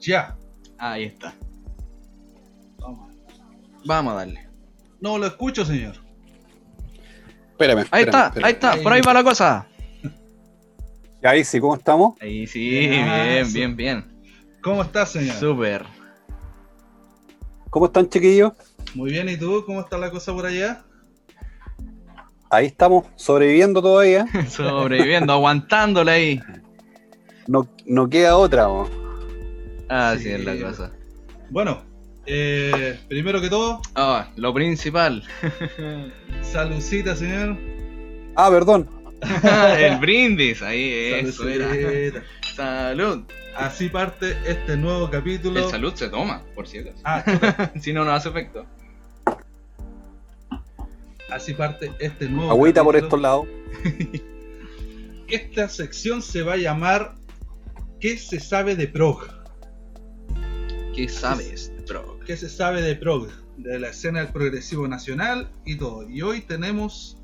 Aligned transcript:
Ya. 0.00 0.36
Ahí 0.78 1.04
está. 1.04 1.34
Vamos. 2.78 3.14
Vamos 3.84 4.12
a 4.12 4.16
darle. 4.16 4.48
No 5.00 5.18
lo 5.18 5.26
escucho, 5.26 5.64
señor. 5.64 5.96
Espérame. 7.50 7.86
Ahí 7.90 8.02
espérame, 8.02 8.06
está, 8.06 8.26
espérame. 8.26 8.44
ahí 8.46 8.52
está, 8.52 8.76
por 8.82 8.92
ahí 8.92 9.00
va 9.00 9.14
la 9.14 9.24
cosa. 9.24 9.66
Ahí 11.22 11.42
sí, 11.42 11.58
¿cómo 11.58 11.74
estamos? 11.74 12.14
Ahí 12.20 12.46
sí, 12.46 12.60
Bien, 12.60 13.04
bien, 13.04 13.52
bien, 13.52 13.76
bien. 13.76 14.04
¿Cómo 14.62 14.82
estás, 14.82 15.10
señor? 15.10 15.34
Súper. 15.34 15.84
¿Cómo 17.70 17.86
están, 17.86 18.08
chiquillos? 18.08 18.52
Muy 18.94 19.10
bien, 19.10 19.28
¿y 19.28 19.36
tú? 19.36 19.64
¿Cómo 19.66 19.80
está 19.80 19.98
la 19.98 20.10
cosa 20.10 20.32
por 20.32 20.46
allá? 20.46 20.84
Ahí 22.50 22.66
estamos, 22.66 23.04
sobreviviendo 23.16 23.82
todavía. 23.82 24.26
Sobreviviendo, 24.48 25.32
aguantándole 25.32 26.12
ahí. 26.12 26.40
No, 27.46 27.68
no 27.84 28.08
queda 28.08 28.36
otra, 28.36 28.64
¿no? 28.64 28.97
Así 29.88 30.24
Sí. 30.24 30.30
es 30.30 30.44
la 30.44 30.56
cosa. 30.60 30.92
Bueno, 31.50 31.82
eh, 32.26 32.98
primero 33.08 33.40
que 33.40 33.48
todo, 33.48 33.80
Ah, 33.94 34.28
lo 34.36 34.52
principal. 34.52 35.24
saludcita, 36.42 37.16
señor. 37.16 37.56
Ah, 38.36 38.50
perdón. 38.50 38.88
El 39.78 39.98
brindis, 40.00 40.62
ahí, 40.62 40.92
eso 41.14 41.48
era. 41.48 41.68
Saludcita. 41.68 42.22
Salud. 42.54 43.24
Así 43.56 43.88
parte 43.88 44.36
este 44.46 44.76
nuevo 44.76 45.10
capítulo. 45.10 45.58
El 45.64 45.70
salud 45.70 45.92
se 45.94 46.08
toma, 46.08 46.42
por 46.54 46.66
acaso. 46.66 47.00
Ah, 47.04 47.24
si 47.80 47.92
no, 47.92 48.04
no 48.04 48.12
hace 48.12 48.28
efecto. 48.28 48.66
así 51.30 51.52
parte 51.54 51.92
este 51.98 52.28
nuevo 52.28 52.50
Agüita 52.52 52.82
por 52.84 52.94
estos 52.96 53.20
lados. 53.20 53.46
Esta 55.28 55.68
sección 55.68 56.22
se 56.22 56.42
va 56.42 56.54
a 56.54 56.56
llamar 56.56 57.14
¿Qué 58.00 58.16
se 58.16 58.38
sabe 58.38 58.76
de 58.76 58.86
prog? 58.86 59.26
¿Qué 60.98 61.08
sabes, 61.08 61.70
bro? 61.88 62.18
¿Qué 62.26 62.36
se 62.36 62.48
sabe 62.48 62.82
de 62.82 62.96
prog? 62.96 63.28
De 63.56 63.78
la 63.78 63.90
escena 63.90 64.18
del 64.18 64.32
progresivo 64.32 64.88
nacional 64.88 65.48
y 65.64 65.76
todo. 65.76 66.10
Y 66.10 66.22
hoy 66.22 66.40
tenemos 66.40 67.16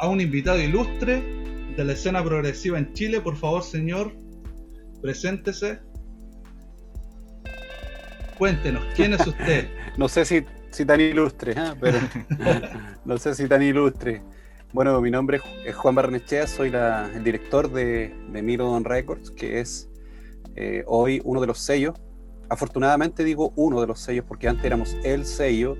a 0.00 0.08
un 0.08 0.20
invitado 0.20 0.58
ilustre 0.58 1.22
de 1.76 1.84
la 1.84 1.92
escena 1.92 2.24
progresiva 2.24 2.76
en 2.76 2.92
Chile. 2.92 3.20
Por 3.20 3.36
favor, 3.36 3.62
señor, 3.62 4.12
preséntese. 5.00 5.78
Cuéntenos, 8.36 8.82
¿quién 8.96 9.12
es 9.14 9.24
usted? 9.24 9.68
No 9.96 10.08
sé 10.08 10.24
si, 10.24 10.44
si 10.72 10.84
tan 10.84 11.00
ilustre, 11.00 11.54
¿ah? 11.56 11.76
pero 11.80 11.98
no 13.04 13.16
sé 13.16 13.32
si 13.36 13.46
tan 13.46 13.62
ilustre. 13.62 14.22
Bueno, 14.72 15.00
mi 15.00 15.12
nombre 15.12 15.38
es- 15.64 15.76
Juan 15.76 15.94
Barnechea, 15.94 16.48
soy 16.48 16.70
la- 16.70 17.08
el 17.14 17.22
director 17.22 17.70
de, 17.72 18.12
de 18.32 18.42
Mirodon 18.42 18.82
Records, 18.82 19.30
que 19.30 19.60
es 19.60 19.88
eh, 20.56 20.82
hoy 20.88 21.22
uno 21.24 21.40
de 21.40 21.46
los 21.46 21.60
sellos. 21.60 21.94
Afortunadamente 22.48 23.24
digo 23.24 23.52
uno 23.56 23.80
de 23.80 23.86
los 23.86 24.00
sellos 24.00 24.24
porque 24.26 24.48
antes 24.48 24.64
éramos 24.64 24.96
el 25.04 25.24
sello 25.24 25.76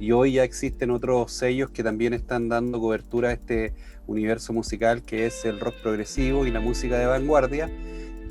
y 0.00 0.12
hoy 0.12 0.32
ya 0.32 0.44
existen 0.44 0.90
otros 0.90 1.32
sellos 1.32 1.70
que 1.70 1.82
también 1.82 2.12
están 2.12 2.48
dando 2.48 2.80
cobertura 2.80 3.30
a 3.30 3.32
este 3.32 3.74
universo 4.06 4.52
musical 4.52 5.02
que 5.02 5.26
es 5.26 5.44
el 5.44 5.58
rock 5.60 5.74
progresivo 5.82 6.46
y 6.46 6.50
la 6.50 6.60
música 6.60 6.98
de 6.98 7.06
vanguardia. 7.06 7.70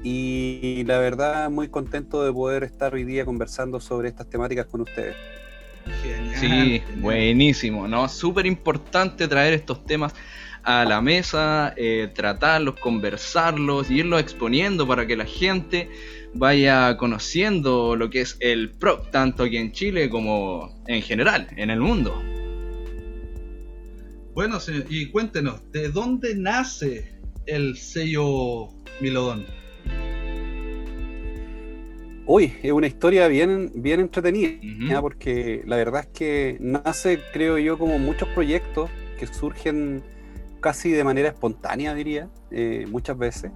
Y 0.04 0.84
la 0.86 1.00
verdad, 1.00 1.50
muy 1.50 1.68
contento 1.68 2.24
de 2.24 2.32
poder 2.32 2.64
estar 2.64 2.94
hoy 2.94 3.04
día 3.04 3.26
conversando 3.26 3.80
sobre 3.80 4.10
estas 4.10 4.30
temáticas 4.30 4.68
con 4.68 4.82
ustedes. 4.82 5.16
Genial. 6.04 6.36
Sí, 6.36 6.84
buenísimo, 6.98 7.88
¿no? 7.88 8.08
Súper 8.08 8.46
importante 8.46 9.28
traer 9.28 9.54
estos 9.54 9.84
temas 9.84 10.14
a 10.66 10.84
la 10.86 11.02
mesa, 11.02 11.74
eh, 11.78 12.12
tratarlos, 12.14 12.76
conversarlos, 12.80 13.90
y 13.90 14.00
irlos 14.00 14.20
exponiendo 14.20 14.88
para 14.88 15.06
que 15.06 15.16
la 15.16 15.26
gente 15.26 15.90
vaya 16.36 16.98
conociendo 16.98 17.96
lo 17.96 18.10
que 18.10 18.22
es 18.22 18.38
el 18.42 18.72
prog, 18.72 19.10
tanto 19.10 19.44
aquí 19.44 19.58
en 19.58 19.72
Chile 19.72 20.10
como 20.10 20.84
en 20.88 21.02
general, 21.02 21.48
en 21.56 21.70
el 21.70 21.80
mundo. 21.80 22.22
Bueno, 24.34 24.60
señor, 24.60 24.86
y 24.90 25.10
cuéntenos, 25.12 25.62
¿de 25.72 25.90
dónde 25.90 26.36
nace 26.36 27.10
el 27.46 27.78
sello 27.78 28.68
Milodón? 29.00 29.46
Uy, 32.28 32.54
es 32.62 32.72
una 32.72 32.88
historia 32.88 33.28
bien, 33.28 33.72
bien 33.76 34.02
entretenida, 34.02 35.00
porque 35.00 35.62
la 35.66 35.78
verdad 35.78 36.02
es 36.02 36.08
que 36.08 36.58
nace, 36.60 37.20
creo 37.32 37.58
yo, 37.60 37.78
como 37.78 37.98
muchos 37.98 38.28
proyectos 38.30 38.90
que 39.18 39.28
surgen 39.28 40.04
casi 40.60 40.90
de 40.92 41.04
manera 41.04 41.30
espontánea, 41.30 41.94
diría, 41.94 42.28
eh, 42.52 42.88
muchas 42.90 43.18
veces. 43.18 43.52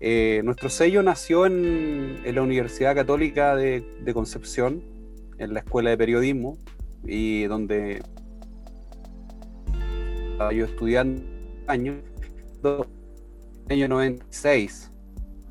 Eh, 0.00 0.42
nuestro 0.44 0.68
sello 0.68 1.02
nació 1.02 1.46
en, 1.46 2.18
en 2.24 2.34
la 2.34 2.42
Universidad 2.42 2.94
Católica 2.94 3.56
de, 3.56 3.82
de 4.00 4.14
Concepción, 4.14 4.82
en 5.38 5.54
la 5.54 5.60
Escuela 5.60 5.90
de 5.90 5.96
Periodismo, 5.96 6.58
y 7.04 7.44
donde 7.44 8.02
estaba 10.32 10.52
yo 10.52 10.64
estudiando 10.66 11.22
año, 11.66 11.94
año 13.70 13.88
96, 13.88 14.90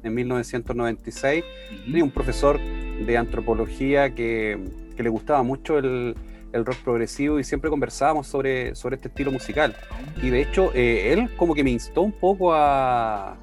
en 0.03 0.13
1996 0.13 1.43
tenía 1.85 2.03
un 2.03 2.11
profesor 2.11 2.59
de 2.59 3.17
antropología 3.17 4.13
que, 4.13 4.59
que 4.95 5.03
le 5.03 5.09
gustaba 5.09 5.41
mucho 5.41 5.79
el, 5.79 6.15
el 6.53 6.65
rock 6.65 6.77
progresivo 6.83 7.39
y 7.39 7.43
siempre 7.43 7.69
conversábamos 7.69 8.27
sobre, 8.27 8.75
sobre 8.75 8.95
este 8.95 9.09
estilo 9.09 9.31
musical. 9.31 9.75
Y 10.21 10.29
de 10.29 10.41
hecho, 10.41 10.71
eh, 10.73 11.11
él 11.11 11.35
como 11.35 11.53
que 11.53 11.63
me 11.63 11.71
instó 11.71 12.01
un 12.01 12.13
poco 12.13 12.53
a, 12.53 13.37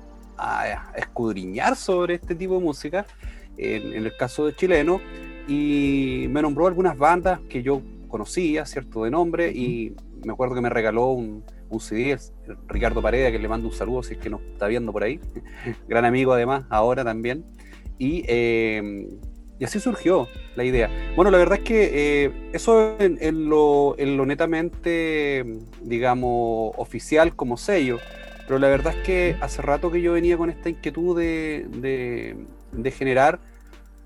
escudriñar 0.96 1.76
sobre 1.76 2.14
este 2.14 2.34
tipo 2.34 2.54
de 2.54 2.60
música, 2.60 3.06
en, 3.56 3.92
el 3.92 4.16
caso 4.16 4.46
de 4.46 4.54
chileno, 4.54 5.00
y 5.48 6.26
me 6.30 6.42
nombró 6.42 6.66
algunas 6.66 6.96
bandas 6.96 7.40
que 7.48 7.62
yo 7.62 7.82
conocía, 8.08 8.66
¿cierto? 8.66 9.04
De 9.04 9.10
nombre, 9.10 9.50
y 9.50 9.94
me 10.24 10.32
acuerdo 10.32 10.54
que 10.54 10.60
me 10.60 10.70
regaló 10.70 11.08
un, 11.08 11.44
un 11.68 11.80
CD, 11.80 12.16
Ricardo 12.68 13.02
Pareda, 13.02 13.30
que 13.30 13.38
le 13.38 13.48
mando 13.48 13.68
un 13.68 13.74
saludo 13.74 14.02
si 14.02 14.14
es 14.14 14.20
que 14.20 14.30
nos 14.30 14.42
está 14.42 14.66
viendo 14.66 14.92
por 14.92 15.02
ahí, 15.02 15.20
gran 15.88 16.04
amigo 16.04 16.32
además, 16.32 16.64
ahora 16.70 17.04
también. 17.04 17.44
Y, 17.98 18.24
eh, 18.26 19.08
y 19.58 19.64
así 19.64 19.78
surgió 19.78 20.28
la 20.56 20.64
idea. 20.64 20.90
Bueno, 21.14 21.30
la 21.30 21.38
verdad 21.38 21.58
es 21.58 21.64
que 21.64 22.24
eh, 22.24 22.32
eso 22.52 22.96
en 22.98 23.48
lo, 23.48 23.94
en 23.96 24.16
lo 24.16 24.26
netamente, 24.26 25.44
digamos, 25.82 26.72
oficial 26.76 27.36
como 27.36 27.56
sello, 27.56 27.98
pero 28.46 28.58
la 28.58 28.68
verdad 28.68 28.94
es 28.96 29.04
que 29.04 29.36
hace 29.40 29.62
rato 29.62 29.90
que 29.90 30.00
yo 30.02 30.12
venía 30.12 30.36
con 30.36 30.50
esta 30.50 30.68
inquietud 30.68 31.18
de, 31.18 31.66
de- 31.70 32.36
de 32.72 32.90
generar 32.90 33.38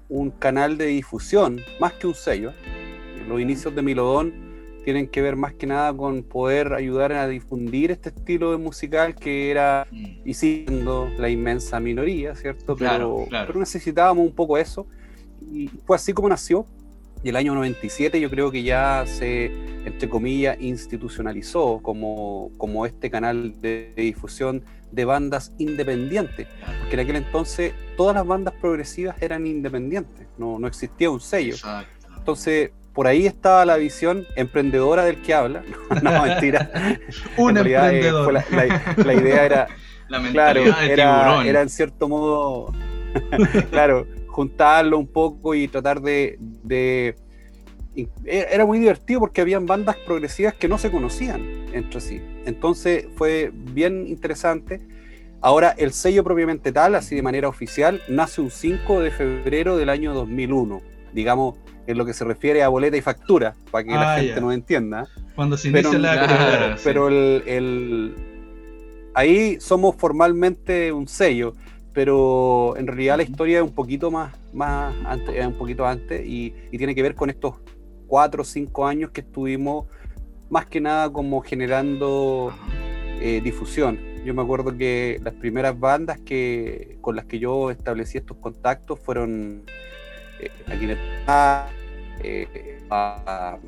un 0.08 0.30
canal 0.30 0.76
de 0.78 0.86
difusión, 0.86 1.60
más 1.80 1.92
que 1.94 2.06
un 2.06 2.14
sello. 2.14 2.52
Los 3.28 3.40
inicios 3.40 3.74
de 3.74 3.82
Milodón 3.82 4.32
tienen 4.84 5.08
que 5.08 5.20
ver 5.20 5.34
más 5.34 5.52
que 5.52 5.66
nada 5.66 5.92
con 5.92 6.22
poder 6.22 6.72
ayudar 6.72 7.12
a 7.12 7.26
difundir 7.26 7.90
este 7.90 8.10
estilo 8.10 8.52
de 8.52 8.56
musical 8.56 9.16
que 9.16 9.50
era 9.50 9.86
Mm. 9.90 10.04
y 10.24 10.34
siendo 10.34 11.08
la 11.18 11.28
inmensa 11.28 11.80
minoría, 11.80 12.36
¿cierto? 12.36 12.76
Claro, 12.76 13.14
pero, 13.16 13.28
claro. 13.28 13.46
pero 13.48 13.58
necesitábamos 13.60 14.24
un 14.26 14.32
poco 14.34 14.56
eso. 14.58 14.86
Y 15.50 15.68
fue 15.86 15.96
así 15.96 16.12
como 16.12 16.28
nació. 16.28 16.66
Y 17.26 17.30
el 17.30 17.34
año 17.34 17.56
97 17.56 18.20
yo 18.20 18.30
creo 18.30 18.52
que 18.52 18.62
ya 18.62 19.02
se, 19.04 19.46
entre 19.84 20.08
comillas, 20.08 20.58
institucionalizó 20.60 21.80
como, 21.82 22.52
como 22.56 22.86
este 22.86 23.10
canal 23.10 23.60
de, 23.60 23.92
de 23.96 24.02
difusión 24.04 24.62
de 24.92 25.04
bandas 25.04 25.52
independientes. 25.58 26.46
Porque 26.78 26.94
en 26.94 27.00
aquel 27.00 27.16
entonces 27.16 27.74
todas 27.96 28.14
las 28.14 28.24
bandas 28.24 28.54
progresivas 28.60 29.20
eran 29.20 29.44
independientes, 29.44 30.28
no, 30.38 30.60
no 30.60 30.68
existía 30.68 31.10
un 31.10 31.18
sello. 31.20 31.54
Exacto. 31.54 32.06
Entonces, 32.16 32.70
por 32.94 33.08
ahí 33.08 33.26
estaba 33.26 33.64
la 33.64 33.76
visión 33.76 34.24
emprendedora 34.36 35.04
del 35.04 35.20
que 35.20 35.34
habla. 35.34 35.64
no, 36.04 36.22
mentira. 36.22 36.70
Un 37.38 37.48
En 37.58 37.64
realidad, 37.64 37.90
eh, 37.92 37.96
emprendedor. 38.06 38.24
fue 38.24 38.32
la, 38.34 38.66
la- 38.68 39.04
la 39.04 39.14
idea 39.14 39.44
era, 39.44 39.66
La 40.08 40.20
claro, 40.30 40.62
mentalidad 40.62 40.80
de 40.86 40.92
era, 40.92 41.24
tiburón. 41.24 41.46
era 41.48 41.62
en 41.62 41.68
cierto 41.70 42.08
modo, 42.08 42.72
claro, 43.72 44.06
juntarlo 44.36 44.98
un 44.98 45.06
poco 45.06 45.54
y 45.54 45.66
tratar 45.66 46.02
de, 46.02 46.36
de- 46.62 47.14
y 47.94 48.06
Era 48.26 48.66
muy 48.66 48.78
divertido 48.78 49.20
porque 49.20 49.40
habían 49.40 49.64
bandas 49.64 49.96
progresivas 49.96 50.52
que 50.52 50.68
no 50.68 50.76
se 50.76 50.90
conocían 50.90 51.40
entre 51.72 52.02
sí. 52.02 52.20
Entonces 52.44 53.06
fue 53.16 53.50
bien 53.72 54.06
interesante. 54.06 54.82
Ahora, 55.40 55.74
el 55.78 55.92
sello 55.92 56.22
propiamente 56.22 56.70
tal, 56.70 56.94
así 56.96 57.14
de 57.16 57.22
manera 57.22 57.48
oficial, 57.48 58.02
nace 58.10 58.42
un 58.42 58.50
5 58.50 59.00
de 59.00 59.10
febrero 59.10 59.78
del 59.78 59.88
año 59.88 60.12
2001. 60.12 60.82
Digamos, 61.14 61.54
en 61.86 61.96
lo 61.96 62.04
que 62.04 62.12
se 62.12 62.24
refiere 62.26 62.62
a 62.62 62.68
boleta 62.68 62.98
y 62.98 63.00
factura, 63.00 63.54
para 63.70 63.84
que 63.84 63.90
la 63.92 64.12
Ah, 64.12 64.16
gente 64.18 64.34
ya. 64.34 64.40
nos 64.42 64.52
entienda. 64.52 65.08
Cuando 65.34 65.56
se 65.56 65.70
Pero, 65.70 65.88
inicia 65.88 65.98
la 65.98 66.12
Claro, 66.26 66.28
carrera. 66.36 66.76
sí. 66.76 66.82
pero 66.84 67.08
el, 67.08 67.42
el- 67.46 68.14
ahí 69.14 69.56
somos 69.60 69.96
formalmente 69.96 70.92
un 70.92 71.08
sello, 71.08 71.54
pero 71.96 72.76
en 72.76 72.86
realidad 72.86 73.16
la 73.16 73.22
historia 73.22 73.56
es 73.56 73.64
un 73.64 73.72
poquito 73.72 74.10
más, 74.10 74.36
más 74.52 74.94
antes, 75.06 75.34
es 75.34 75.46
un 75.46 75.54
poquito 75.54 75.86
antes 75.86 76.26
y, 76.26 76.52
y 76.70 76.76
tiene 76.76 76.94
que 76.94 77.02
ver 77.02 77.14
con 77.14 77.30
estos 77.30 77.54
cuatro 78.06 78.42
o 78.42 78.44
cinco 78.44 78.86
años 78.86 79.12
que 79.12 79.22
estuvimos 79.22 79.86
más 80.50 80.66
que 80.66 80.78
nada 80.78 81.10
como 81.10 81.40
generando 81.40 82.52
eh, 83.18 83.40
difusión. 83.42 83.98
Yo 84.26 84.34
me 84.34 84.42
acuerdo 84.42 84.76
que 84.76 85.18
las 85.24 85.32
primeras 85.32 85.80
bandas 85.80 86.20
que, 86.20 86.98
con 87.00 87.16
las 87.16 87.24
que 87.24 87.38
yo 87.38 87.70
establecí 87.70 88.18
estos 88.18 88.36
contactos 88.36 89.00
fueron 89.00 89.62
eh, 90.38 90.50
aquí 90.66 90.84
en 90.84 90.90
el 90.90 90.98
a, 92.90 93.58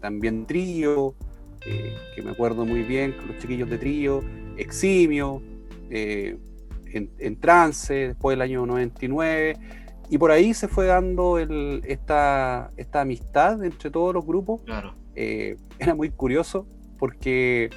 también 0.00 0.46
Trío, 0.46 1.14
que 1.60 2.22
me 2.22 2.30
acuerdo 2.30 2.64
muy 2.64 2.84
bien 2.84 3.14
los 3.26 3.36
chiquillos 3.36 3.68
de 3.68 3.76
Trío, 3.76 4.24
Eximio, 4.56 5.42
en, 5.90 7.10
en, 7.18 7.40
Trance, 7.40 8.08
después 8.08 8.34
del 8.34 8.42
año 8.42 8.66
99, 8.66 9.56
y 10.08 10.18
por 10.18 10.30
ahí 10.30 10.54
se 10.54 10.68
fue 10.68 10.86
dando 10.86 11.38
el, 11.38 11.82
esta, 11.86 12.70
esta 12.76 13.02
amistad 13.02 13.62
entre 13.64 13.90
todos 13.90 14.14
los 14.14 14.24
grupos. 14.24 14.62
Claro. 14.62 14.94
era 15.14 15.94
muy 15.94 16.10
curioso 16.10 16.66
porque 16.98 17.70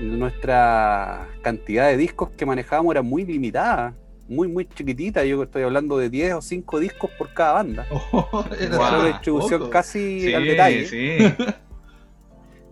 nuestra 0.00 1.28
cantidad 1.42 1.88
de 1.88 1.96
discos 1.96 2.30
que 2.30 2.46
manejábamos 2.46 2.92
era 2.92 3.02
muy 3.02 3.24
limitada, 3.24 3.94
muy, 4.28 4.48
muy 4.48 4.66
chiquitita. 4.66 5.24
Yo 5.24 5.42
estoy 5.42 5.62
hablando 5.62 5.98
de 5.98 6.08
10 6.08 6.34
o 6.34 6.42
5 6.42 6.80
discos 6.80 7.10
por 7.18 7.32
cada 7.34 7.54
banda. 7.54 7.86
Oh, 8.12 8.44
era 8.58 8.78
una 8.78 9.06
distribución 9.06 9.70
casi 9.70 10.32
al 10.32 10.44
detalle. 10.44 10.86
Sí. 10.86 11.18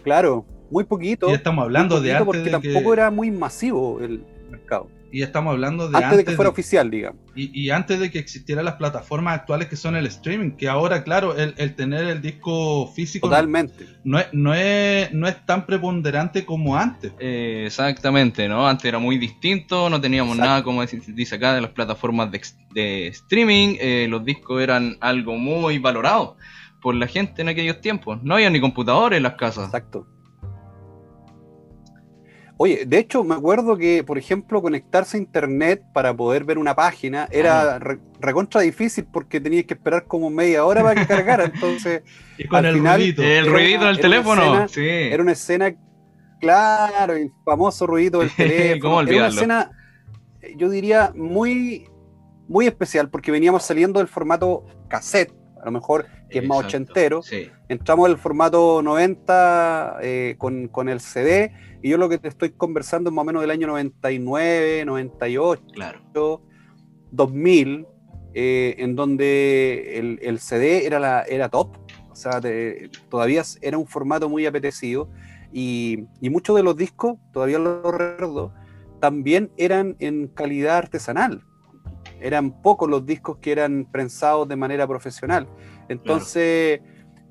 claro, 0.03 0.47
muy 0.71 0.85
poquito. 0.85 1.31
Y 1.31 1.35
estamos 1.35 1.65
hablando 1.65 2.01
de 2.01 2.13
antes 2.13 2.27
Porque 2.27 2.51
tampoco 2.51 2.93
era 2.93 3.11
muy 3.11 3.31
masivo 3.31 4.01
el 4.01 4.25
mercado. 4.51 4.89
Y 5.11 5.23
estamos 5.23 5.53
hablando 5.53 5.89
de 5.89 5.97
antes, 5.97 6.19
de 6.19 6.25
que 6.25 6.33
fuera 6.33 6.51
oficial, 6.51 6.91
digamos. 6.91 7.21
Y, 7.35 7.71
antes 7.71 7.99
de 7.99 8.11
que 8.11 8.19
existieran 8.19 8.65
las 8.65 8.75
plataformas 8.75 9.39
actuales 9.39 9.69
que 9.69 9.77
son 9.77 9.97
el 9.97 10.07
streaming, 10.07 10.51
que 10.51 10.69
ahora, 10.69 11.03
claro, 11.03 11.35
el, 11.37 11.75
tener 11.75 12.09
el 12.09 12.21
disco 12.21 12.89
físico 12.89 13.29
Totalmente. 13.29 13.87
No, 14.05 14.19
es, 14.19 14.27
no, 14.33 14.53
es, 14.55 15.13
no 15.13 15.27
es 15.27 15.47
tan 15.47 15.65
preponderante 15.65 16.45
como 16.45 16.77
antes. 16.77 17.13
Eh, 17.19 17.65
exactamente, 17.67 18.49
¿no? 18.49 18.69
Antes 18.69 18.85
era 18.85 18.99
muy 18.99 19.19
distinto, 19.19 19.89
no 19.89 20.01
teníamos 20.01 20.37
nada, 20.37 20.63
como 20.63 20.85
dice 20.85 21.35
acá, 21.37 21.55
de 21.55 21.63
las 21.63 21.71
plataformas 21.71 22.31
de, 22.31 23.07
streaming, 23.09 23.77
eh, 23.81 24.07
los 24.11 24.25
discos 24.25 24.61
eran 24.61 24.99
algo 25.01 25.37
muy 25.37 25.79
valorado 25.79 26.37
por 26.83 26.95
la 26.95 27.07
gente 27.07 27.43
en 27.43 27.49
aquellos 27.49 27.81
tiempos. 27.81 28.23
No 28.23 28.35
había 28.35 28.51
ni 28.51 28.61
computadores 28.61 29.17
en 29.17 29.23
las 29.23 29.35
casas. 29.35 29.67
Exacto. 29.67 30.07
Oye, 32.61 32.85
de 32.85 32.99
hecho, 32.99 33.23
me 33.23 33.37
acuerdo 33.37 33.77
que, 33.77 34.03
por 34.03 34.19
ejemplo, 34.19 34.61
conectarse 34.61 35.17
a 35.17 35.21
internet 35.21 35.81
para 35.93 36.13
poder 36.13 36.43
ver 36.43 36.59
una 36.59 36.75
página 36.75 37.29
era 37.31 37.79
recontra 38.21 38.63
difícil 38.63 39.07
porque 39.13 39.41
tenías 39.41 39.65
que 39.65 39.75
esperar 39.75 40.07
como 40.07 40.29
media 40.29 40.65
hora 40.65 40.83
para 40.83 41.01
que 41.01 41.07
cargara. 41.07 41.45
Entonces, 41.55 42.03
y 42.37 42.49
con 42.49 42.67
el 42.67 42.81
ruidito. 42.81 43.23
El 43.23 43.47
ruidito 43.47 43.85
del 43.85 44.01
teléfono. 44.01 44.67
sí. 44.67 44.85
Era 44.85 45.23
una 45.23 45.33
escena, 45.33 45.73
claro, 46.41 47.13
el 47.13 47.31
famoso 47.45 47.87
ruidito 47.87 48.19
del 48.19 48.31
teléfono. 48.37 48.81
¿Cómo 48.83 48.97
olvidarlo? 48.97 49.41
Era 49.41 49.47
una 49.47 49.61
escena, 49.63 50.57
yo 50.57 50.69
diría, 50.69 51.13
muy, 51.15 51.89
muy 52.49 52.67
especial 52.67 53.09
porque 53.09 53.31
veníamos 53.31 53.63
saliendo 53.63 54.01
del 54.01 54.09
formato 54.09 54.65
cassette, 54.89 55.33
a 55.63 55.65
lo 55.65 55.71
mejor 55.71 56.07
que 56.29 56.41
es 56.41 56.47
más 56.47 56.65
ochentero. 56.65 57.23
Sí. 57.23 57.51
Entramos 57.69 58.09
al 58.09 58.19
formato 58.19 58.83
90 58.83 59.99
eh, 60.03 60.35
con, 60.39 60.69
con 60.69 60.89
el 60.89 61.01
CD 61.01 61.53
y 61.83 61.91
yo 61.91 61.99
lo 61.99 62.09
que 62.09 62.19
te 62.19 62.29
estoy 62.29 62.51
conversando 62.51 63.11
es 63.11 63.15
más 63.15 63.23
o 63.23 63.27
menos 63.27 63.43
del 63.43 63.51
año 63.51 63.67
99, 63.69 64.85
98, 64.85 65.63
claro. 65.73 66.01
2000, 67.11 67.87
eh, 68.35 68.75
en 68.79 68.97
donde 68.97 70.19
el, 70.21 70.39
CD 70.41 70.87
era, 70.87 70.99
la, 70.99 71.23
era 71.23 71.49
top, 71.49 71.77
o 72.11 72.17
sea, 72.17 72.41
todavía 73.09 73.43
era 73.63 73.79
un 73.79 73.87
formato 73.87 74.29
muy 74.29 74.45
apetecido 74.45 75.09
y, 75.53 76.05
muchos 76.21 76.57
de 76.57 76.63
los 76.63 76.77
discos, 76.77 77.17
todavía 77.33 77.59
lo 77.59 77.91
recuerdo, 77.91 78.53
también 79.01 79.51
eran 79.57 79.97
en 80.01 80.27
calidad 80.29 80.79
artesanal. 80.79 81.45
Eran 82.21 82.51
pocos 82.63 82.89
los 82.89 83.05
discos 83.07 83.39
que 83.39 83.53
eran 83.53 83.87
prensados 83.91 84.49
de 84.49 84.57
manera 84.57 84.87
profesional. 84.87 85.49
Entonces, 85.89 86.81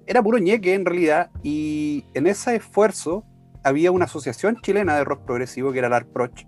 era 0.05 0.23
puro 0.23 0.37
ñeque 0.37 0.73
en 0.73 0.85
realidad 0.85 1.29
y 1.43 2.05
en 2.13 2.27
ese 2.27 2.55
esfuerzo 2.55 3.25
había 3.63 3.91
una 3.91 4.05
asociación 4.05 4.57
chilena 4.61 4.95
de 4.95 5.03
rock 5.03 5.25
progresivo 5.25 5.73
que 5.73 5.79
era 5.79 5.89
la 5.89 5.97
ARPROCH, 5.97 6.45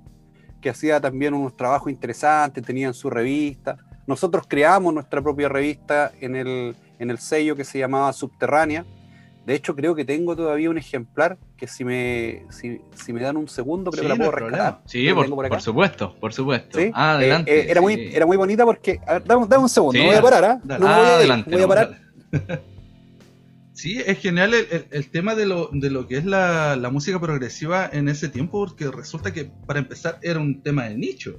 que 0.61 0.69
hacía 0.69 1.01
también 1.01 1.33
unos 1.33 1.57
trabajos 1.57 1.91
interesantes, 1.91 2.63
tenían 2.63 2.93
su 2.93 3.09
revista. 3.09 3.77
Nosotros 4.07 4.45
creamos 4.47 4.93
nuestra 4.93 5.21
propia 5.21 5.49
revista 5.49 6.11
en 6.21 6.35
el, 6.35 6.75
en 6.97 7.09
el 7.09 7.17
sello 7.17 7.55
que 7.55 7.65
se 7.65 7.79
llamaba 7.79 8.13
Subterránea. 8.13 8.85
De 9.49 9.55
hecho, 9.55 9.75
creo 9.75 9.95
que 9.95 10.05
tengo 10.05 10.35
todavía 10.35 10.69
un 10.69 10.77
ejemplar 10.77 11.39
que 11.57 11.65
si 11.65 11.83
me, 11.83 12.45
si, 12.51 13.11
me 13.11 13.19
dan 13.19 13.35
un 13.35 13.47
segundo, 13.47 13.89
creo 13.89 14.03
que 14.03 14.09
la 14.09 14.15
puedo 14.15 14.29
rescatar. 14.29 14.81
Sí, 14.85 15.11
por, 15.11 15.59
supuesto, 15.59 16.15
por 16.19 16.33
supuesto. 16.33 16.77
Ah, 16.93 17.15
adelante. 17.15 17.51
Eh, 17.51 17.61
eh, 17.61 17.65
era, 17.71 17.81
muy, 17.81 18.11
era 18.13 18.27
muy 18.27 18.37
bonita 18.37 18.63
porque... 18.63 18.99
dame, 19.25 19.57
un 19.57 19.67
segundo, 19.67 19.99
voy 20.03 20.13
a 20.13 20.21
parar, 20.21 20.45
¿ah? 20.45 20.61
No 20.63 20.77
voy 20.77 20.87
a, 20.87 21.15
adelante, 21.15 21.49
voy 21.49 21.63
a 21.63 21.67
parar. 21.67 21.99
Sí, 23.73 23.99
es 24.05 24.19
genial 24.19 24.53
el, 24.53 25.09
tema 25.09 25.33
de 25.33 25.47
lo, 25.47 25.71
de 25.73 25.89
lo, 25.89 26.05
que 26.05 26.17
es 26.17 26.25
la, 26.25 26.77
música 26.91 27.19
progresiva 27.19 27.89
en 27.91 28.07
ese 28.07 28.29
tiempo, 28.29 28.59
porque 28.59 28.91
resulta 28.91 29.33
que 29.33 29.45
para 29.65 29.79
empezar 29.79 30.19
era 30.21 30.37
un 30.37 30.61
tema 30.61 30.83
de 30.83 30.95
nicho. 30.95 31.37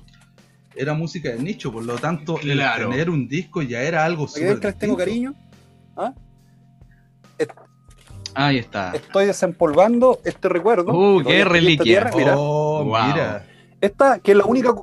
Era 0.74 0.94
música 0.94 1.28
de 1.28 1.38
nicho, 1.38 1.70
por 1.70 1.84
lo 1.84 1.96
tanto, 1.96 2.40
tener 2.42 3.08
un 3.08 3.28
disco 3.28 3.62
ya 3.62 3.82
era 3.82 4.04
algo 4.04 4.26
súper. 4.26 4.58
que 4.58 4.66
les 4.66 4.78
tengo 4.78 4.96
cariño? 4.96 5.36
¿Ah? 5.96 6.12
Ahí 8.34 8.58
está. 8.58 8.92
Estoy 8.92 9.26
desempolvando 9.26 10.20
este 10.24 10.48
recuerdo. 10.48 10.92
Uh, 10.92 11.22
qué 11.24 11.44
reliquia. 11.44 12.10
mira. 12.14 12.34
Oh, 12.36 12.84
mira. 12.84 13.46
Esta, 13.80 14.18
que 14.18 14.32
es 14.32 14.36
la 14.36 14.44
única 14.44 14.74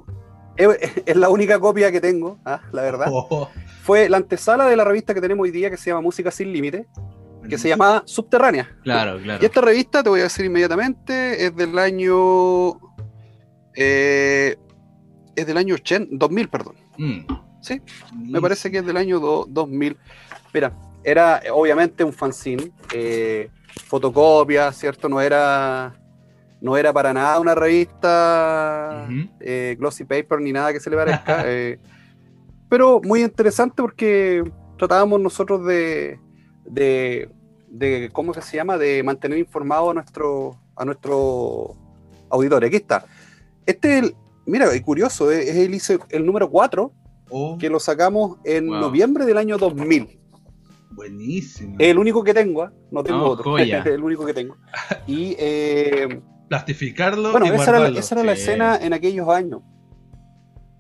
es 0.58 1.16
la 1.16 1.30
única 1.30 1.60
copia 1.60 1.92
que 1.92 2.02
tengo, 2.02 2.40
¿ah? 2.44 2.62
la 2.72 2.82
verdad. 2.82 3.08
Oh. 3.12 3.50
Fue 3.84 4.10
la 4.10 4.18
antesala 4.18 4.66
de 4.66 4.76
la 4.76 4.84
revista 4.84 5.14
que 5.14 5.22
tenemos 5.22 5.44
hoy 5.44 5.52
día 5.52 5.70
que 5.70 5.78
se 5.78 5.92
llama 5.92 6.02
Música 6.02 6.32
Sin 6.32 6.52
Límite 6.52 6.88
que 7.48 7.58
se 7.58 7.70
llama 7.70 8.04
Subterránea. 8.06 8.70
Claro, 8.84 9.20
claro. 9.22 9.42
Y 9.42 9.46
esta 9.46 9.62
revista, 9.62 10.04
te 10.04 10.10
voy 10.10 10.20
a 10.20 10.24
decir 10.24 10.46
inmediatamente, 10.46 11.46
es 11.46 11.56
del 11.56 11.78
año. 11.80 12.80
Eh, 13.76 14.56
es 15.36 15.48
del 15.48 15.58
año 15.58 15.76
80, 15.76 16.10
2000, 16.14 16.50
perdón. 16.50 16.76
Mm. 16.98 17.20
Sí, 17.62 17.82
me 18.16 18.42
parece 18.42 18.72
que 18.72 18.80
es 18.80 18.86
del 18.86 18.98
año 18.98 19.20
2000. 19.20 19.98
Mira, 20.54 20.74
era 21.08 21.42
obviamente 21.54 22.04
un 22.04 22.12
fanzine, 22.12 22.70
eh, 22.94 23.50
fotocopia, 23.86 24.74
¿cierto? 24.74 25.08
No 25.08 25.22
era, 25.22 25.96
no 26.60 26.76
era 26.76 26.92
para 26.92 27.14
nada 27.14 27.40
una 27.40 27.56
revista 27.56 29.08
eh, 29.40 29.78
glossy 29.80 30.04
paper 30.04 30.42
ni 30.42 30.52
nada 30.52 30.74
que 30.74 30.82
se 30.82 30.90
le 30.90 30.98
parezca. 30.98 31.46
pero 32.70 33.00
muy 33.02 33.24
interesante 33.24 33.82
porque 33.82 34.44
tratábamos 34.78 35.22
nosotros 35.22 35.66
de, 35.66 36.20
de, 36.66 37.30
de 37.70 38.10
¿cómo 38.12 38.34
se 38.34 38.58
llama? 38.58 38.78
De 38.78 39.02
mantener 39.02 39.38
informado 39.38 39.92
a 39.92 39.94
nuestro, 39.94 40.60
a 40.76 40.84
nuestro 40.84 41.74
auditorio. 42.30 42.68
Aquí 42.68 42.76
está. 42.76 43.06
Este, 43.66 44.00
el, 44.00 44.16
mira, 44.46 44.66
es 44.74 44.82
curioso, 44.82 45.32
es 45.32 45.56
el, 45.56 46.02
el 46.10 46.26
número 46.26 46.50
4, 46.50 46.92
que 47.60 47.70
lo 47.70 47.80
sacamos 47.80 48.40
en 48.44 48.68
noviembre 48.68 49.26
del 49.26 49.38
año 49.38 49.58
2000. 49.58 50.27
Buenísimo. 50.92 51.76
El 51.80 51.98
único 51.98 52.24
que 52.24 52.34
tengo, 52.34 52.66
¿eh? 52.66 52.70
no 52.92 53.04
tengo 53.04 53.24
otro. 53.26 53.58
es 53.58 53.70
el 53.86 54.02
único 54.02 54.26
que 54.26 54.34
tengo. 54.34 54.58
Y. 55.06 55.36
Eh, 55.38 56.22
Plastificarlo. 56.48 57.32
Bueno, 57.32 57.48
esa, 57.48 57.78
era, 57.78 57.88
esa 58.00 58.16
era, 58.16 58.24
la 58.24 58.32
escena 58.32 58.78
en 58.78 58.94
aquellos 58.94 59.28
años. 59.28 59.62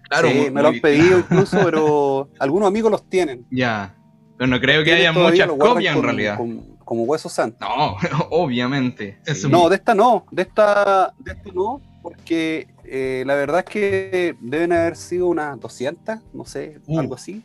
Claro, 0.09 0.29
sí, 0.29 0.49
me 0.49 0.61
lo 0.61 0.69
han 0.69 0.79
pedido 0.79 1.19
incluso, 1.19 1.59
pero 1.63 2.29
algunos 2.39 2.69
amigos 2.69 2.91
los 2.91 3.09
tienen. 3.09 3.45
Ya. 3.51 3.93
Pero 4.37 4.47
no 4.47 4.61
creo 4.61 4.83
que 4.83 4.93
haya 4.93 5.11
muchas 5.11 5.49
copias 5.49 5.95
en 5.95 6.03
realidad. 6.03 6.39
como 6.85 7.03
hueso 7.03 7.27
santo. 7.27 7.57
No, 7.59 7.97
obviamente. 8.29 9.19
No, 9.49 9.67
de 9.67 9.75
esta 9.75 9.93
no, 9.93 10.25
de 10.31 10.43
esta, 10.43 11.13
de 11.19 11.31
esta 11.31 11.51
no, 11.51 11.81
porque 12.01 12.67
eh, 12.85 13.23
la 13.25 13.35
verdad 13.35 13.59
es 13.59 13.65
que 13.65 14.35
deben 14.39 14.71
haber 14.71 14.95
sido 14.95 15.27
unas 15.27 15.59
200, 15.59 16.19
no 16.33 16.45
sé, 16.45 16.79
uh. 16.87 16.99
algo 16.99 17.15
así. 17.15 17.43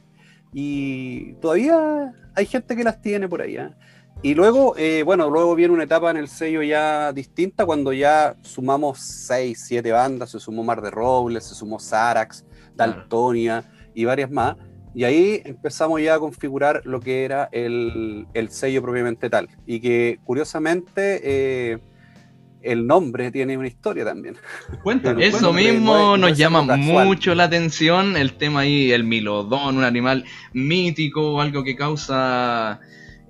Y 0.52 1.32
todavía 1.34 2.12
hay 2.34 2.46
gente 2.46 2.76
que 2.76 2.84
las 2.84 3.00
tiene 3.00 3.28
por 3.28 3.42
allá. 3.42 3.74
¿ah? 3.74 4.02
Y 4.22 4.34
luego, 4.34 4.76
eh, 4.76 5.02
bueno, 5.02 5.30
luego 5.30 5.54
viene 5.56 5.74
una 5.74 5.82
etapa 5.82 6.10
en 6.10 6.16
el 6.16 6.28
sello 6.28 6.62
ya 6.62 7.12
distinta 7.12 7.66
cuando 7.66 7.92
ya 7.92 8.36
sumamos 8.42 9.00
6, 9.00 9.64
7 9.66 9.90
bandas, 9.90 10.30
se 10.30 10.38
sumó 10.38 10.62
Mar 10.62 10.80
de 10.80 10.92
Robles, 10.92 11.44
se 11.44 11.56
sumó 11.56 11.80
Sarax, 11.80 12.44
Daltonia 12.76 13.64
y 13.94 14.04
varias 14.04 14.30
más. 14.30 14.56
Y 14.94 15.04
ahí 15.04 15.42
empezamos 15.44 16.00
ya 16.00 16.14
a 16.14 16.18
configurar 16.20 16.82
lo 16.84 17.00
que 17.00 17.24
era 17.24 17.48
el, 17.50 18.26
sello 18.50 18.82
propiamente 18.82 19.28
tal. 19.28 19.48
Y 19.66 19.80
que 19.80 20.20
curiosamente 20.24 21.20
eh, 21.24 21.78
el 22.62 22.86
nombre 22.86 23.30
tiene 23.30 23.56
una 23.56 23.68
historia 23.68 24.04
también. 24.04 24.36
Cuéntanos. 24.82 25.22
Eso 25.22 25.52
mismo 25.52 26.16
nos 26.16 26.36
llama 26.36 26.62
mucho 26.62 27.34
la 27.34 27.44
atención. 27.44 28.16
El 28.16 28.34
tema 28.34 28.60
ahí, 28.60 28.92
el 28.92 29.04
milodón, 29.04 29.78
un 29.78 29.84
animal 29.84 30.24
mítico, 30.52 31.40
algo 31.40 31.64
que 31.64 31.76
causa. 31.76 32.80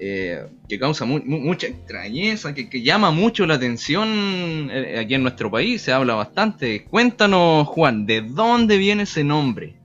Eh, 0.04 0.44
que 0.68 0.80
causa 0.80 1.04
mucha 1.04 1.68
extrañeza, 1.68 2.52
que, 2.54 2.68
que, 2.68 2.82
llama 2.82 3.12
mucho 3.12 3.46
la 3.46 3.54
atención 3.54 4.68
eh, 4.72 4.98
aquí 4.98 5.14
en 5.14 5.22
nuestro 5.22 5.48
país, 5.48 5.80
se 5.80 5.92
habla 5.92 6.14
bastante. 6.14 6.84
Cuéntanos, 6.86 7.68
Juan, 7.68 8.04
¿de 8.04 8.22
dónde 8.22 8.78
viene 8.78 9.04
ese 9.04 9.22
nombre? 9.22 9.76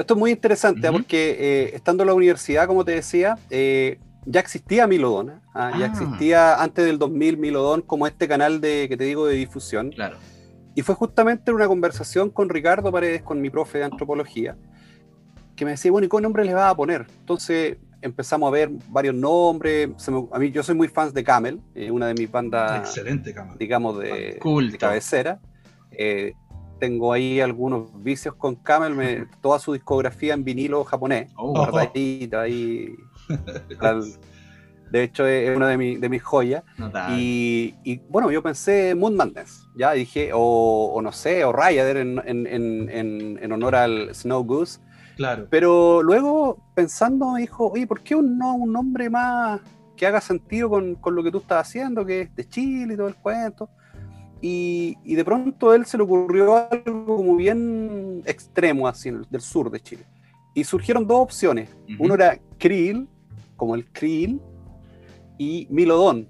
Esto 0.00 0.14
es 0.14 0.18
muy 0.18 0.30
interesante 0.30 0.90
porque 0.90 1.36
eh, 1.38 1.70
estando 1.74 2.02
en 2.02 2.06
la 2.06 2.14
universidad, 2.14 2.66
como 2.66 2.86
te 2.86 2.92
decía, 2.92 3.36
eh, 3.50 3.98
ya 4.26 4.40
existía 4.40 4.86
Milodon. 4.86 5.40
¿ah? 5.54 5.72
Ya 5.78 5.86
Ah. 5.86 5.88
existía 5.88 6.62
antes 6.62 6.84
del 6.84 6.98
2000 6.98 7.36
Milodon 7.38 7.82
como 7.82 8.06
este 8.06 8.28
canal 8.28 8.60
de, 8.60 8.86
que 8.88 8.96
te 8.96 9.04
digo 9.04 9.26
de 9.26 9.34
difusión. 9.34 9.90
Claro. 9.90 10.16
Y 10.74 10.82
fue 10.82 10.94
justamente 10.94 11.50
en 11.50 11.56
una 11.56 11.66
conversación 11.66 12.30
con 12.30 12.48
Ricardo 12.48 12.92
Paredes, 12.92 13.22
con 13.22 13.40
mi 13.40 13.50
profe 13.50 13.78
de 13.78 13.84
antropología, 13.84 14.56
que 15.56 15.64
me 15.64 15.72
decía, 15.72 15.90
bueno, 15.90 16.06
¿y 16.06 16.08
qué 16.08 16.20
nombre 16.20 16.44
les 16.44 16.54
vas 16.54 16.70
a 16.70 16.74
poner? 16.76 17.06
Entonces 17.20 17.76
empezamos 18.02 18.46
a 18.48 18.50
ver 18.50 18.70
varios 18.88 19.14
nombres. 19.14 19.90
Se 19.96 20.10
me- 20.10 20.26
a 20.32 20.38
mí, 20.38 20.50
yo 20.50 20.62
soy 20.62 20.74
muy 20.74 20.88
fan 20.88 21.12
de 21.12 21.22
Camel, 21.24 21.60
eh, 21.74 21.90
una 21.90 22.06
de 22.06 22.14
mis 22.14 22.30
bandas, 22.30 22.80
Excelente, 22.80 23.34
cámara. 23.34 23.56
digamos, 23.58 23.98
de, 23.98 24.38
cabecera. 24.78 25.40
Eh, 25.90 26.32
tengo 26.78 27.12
ahí 27.12 27.40
algunos 27.40 27.90
vicios 28.02 28.34
con 28.36 28.54
Camel, 28.54 28.94
me- 28.94 29.26
toda 29.42 29.58
su 29.58 29.72
discografía 29.74 30.32
en 30.32 30.44
vinilo 30.44 30.82
japonés. 30.84 31.30
Oh. 31.36 31.50
guardadita 31.52 32.42
ahí. 32.42 32.94
Al- 33.80 34.04
de 34.90 35.04
hecho, 35.04 35.24
es 35.24 35.56
una 35.56 35.68
de, 35.68 35.76
mi- 35.78 35.96
de 35.98 36.08
mis 36.08 36.20
joyas. 36.22 36.64
Y, 37.16 37.76
y, 37.84 37.98
bueno, 38.08 38.30
yo 38.32 38.42
pensé 38.42 38.94
Moon 38.96 39.14
Madness, 39.14 39.68
ya 39.76 39.92
dije, 39.92 40.30
o, 40.34 40.92
o 40.92 41.00
no 41.00 41.12
sé, 41.12 41.44
o 41.44 41.52
Ryder 41.52 41.96
en, 41.98 42.20
en- 42.24 42.46
en- 42.48 43.38
en- 43.40 43.52
honor 43.52 43.76
al 43.76 44.12
Snow 44.14 44.42
Goose. 44.42 44.80
Claro. 45.16 45.46
Pero 45.48 46.02
luego 46.02 46.58
pensando 46.74 47.32
me 47.32 47.42
dijo, 47.42 47.68
oye, 47.68 47.86
¿por 47.86 48.00
qué 48.02 48.16
un, 48.16 48.36
no, 48.36 48.54
un 48.56 48.72
nombre 48.72 49.08
más 49.10 49.60
que 49.96 50.06
haga 50.06 50.20
sentido 50.20 50.68
con, 50.70 50.94
con 50.96 51.14
lo 51.14 51.22
que 51.22 51.30
tú 51.30 51.38
estás 51.38 51.68
haciendo, 51.68 52.04
que 52.04 52.22
es 52.22 52.34
de 52.34 52.48
Chile 52.48 52.94
y 52.94 52.96
todo 52.96 53.06
el 53.08 53.14
cuento? 53.16 53.68
Y, 54.40 54.96
y 55.04 55.14
de 55.14 55.24
pronto 55.24 55.70
a 55.70 55.76
él 55.76 55.84
se 55.84 55.98
le 55.98 56.02
ocurrió 56.04 56.56
algo 56.56 57.16
como 57.18 57.36
bien 57.36 58.22
extremo, 58.24 58.88
así, 58.88 59.12
del 59.30 59.40
sur 59.42 59.70
de 59.70 59.78
Chile. 59.80 60.02
Y 60.54 60.64
surgieron 60.64 61.06
dos 61.06 61.18
opciones. 61.20 61.68
Ujú. 61.84 62.04
Uno 62.04 62.14
era 62.14 62.38
Krill, 62.58 63.06
como 63.60 63.74
el 63.74 63.84
Krill, 63.92 64.40
y 65.36 65.66
Milodón. 65.68 66.26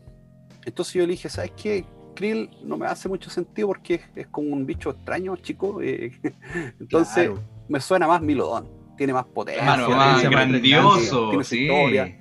Entonces 0.64 0.94
yo 0.94 1.02
le 1.02 1.12
dije, 1.12 1.28
¿sabes 1.28 1.52
qué? 1.56 1.84
Krill 2.16 2.50
no 2.64 2.76
me 2.76 2.86
hace 2.86 3.08
mucho 3.08 3.30
sentido 3.30 3.68
porque 3.68 3.94
es, 3.94 4.00
es 4.16 4.26
como 4.26 4.48
un 4.52 4.66
bicho 4.66 4.90
extraño, 4.90 5.36
chico. 5.36 5.80
eh, 5.80 6.10
Entonces 6.80 7.28
Claro. 7.28 7.38
me 7.68 7.80
suena 7.80 8.08
más 8.08 8.20
Milodón. 8.20 8.68
Tiene 8.96 9.12
más 9.12 9.26
potencia. 9.26 9.62
Claro, 9.62 9.90
más 9.90 10.22
grandioso, 10.28 11.28
tiene 11.30 11.44
su 11.44 11.50
sí. 11.54 11.62
historia. 11.62 12.18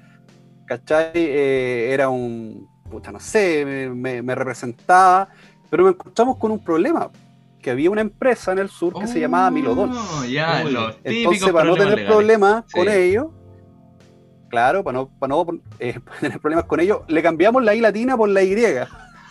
¿Cachai? 0.68 1.10
Eh, 1.16 1.90
era 1.92 2.08
un, 2.10 2.68
puta, 2.90 3.12
no 3.12 3.20
sé, 3.20 3.66
me, 3.66 3.90
me- 3.90 4.22
me 4.22 4.36
representaba, 4.36 5.28
pero 5.72 5.86
me 5.86 5.90
encontramos 5.90 6.38
con 6.38 6.52
un 6.52 6.60
problema, 6.64 7.10
que 7.60 7.72
había 7.72 7.90
una 7.90 8.02
empresa 8.02 8.52
en 8.52 8.60
el 8.60 8.70
sur 8.70 8.94
que 8.94 9.08
se 9.08 9.20
llamaba 9.20 9.50
Milodón. 9.50 9.92
Oh, 9.92 10.24
Ya, 10.26 10.62
Uy. 10.64 10.72
los 10.72 10.96
Entonces, 11.04 11.52
para 11.52 11.66
no 11.66 11.76
tener 11.76 12.06
problemas 12.06 12.64
Sí. 12.68 12.78
con 12.78 12.88
ellos, 12.88 13.26
claro, 14.50 14.84
para 14.84 14.98
no, 14.98 15.10
para 15.20 15.30
no 15.30 15.46
eh, 15.80 16.00
para 16.06 16.20
tener 16.20 16.40
problemas 16.40 16.66
con 16.66 16.80
ellos, 16.80 17.02
le 17.08 17.22
cambiamos 17.24 17.64
la 17.64 17.74
I 17.76 17.82
latina 17.82 18.18
por 18.18 18.28
la 18.30 18.44
Y. 18.44 18.56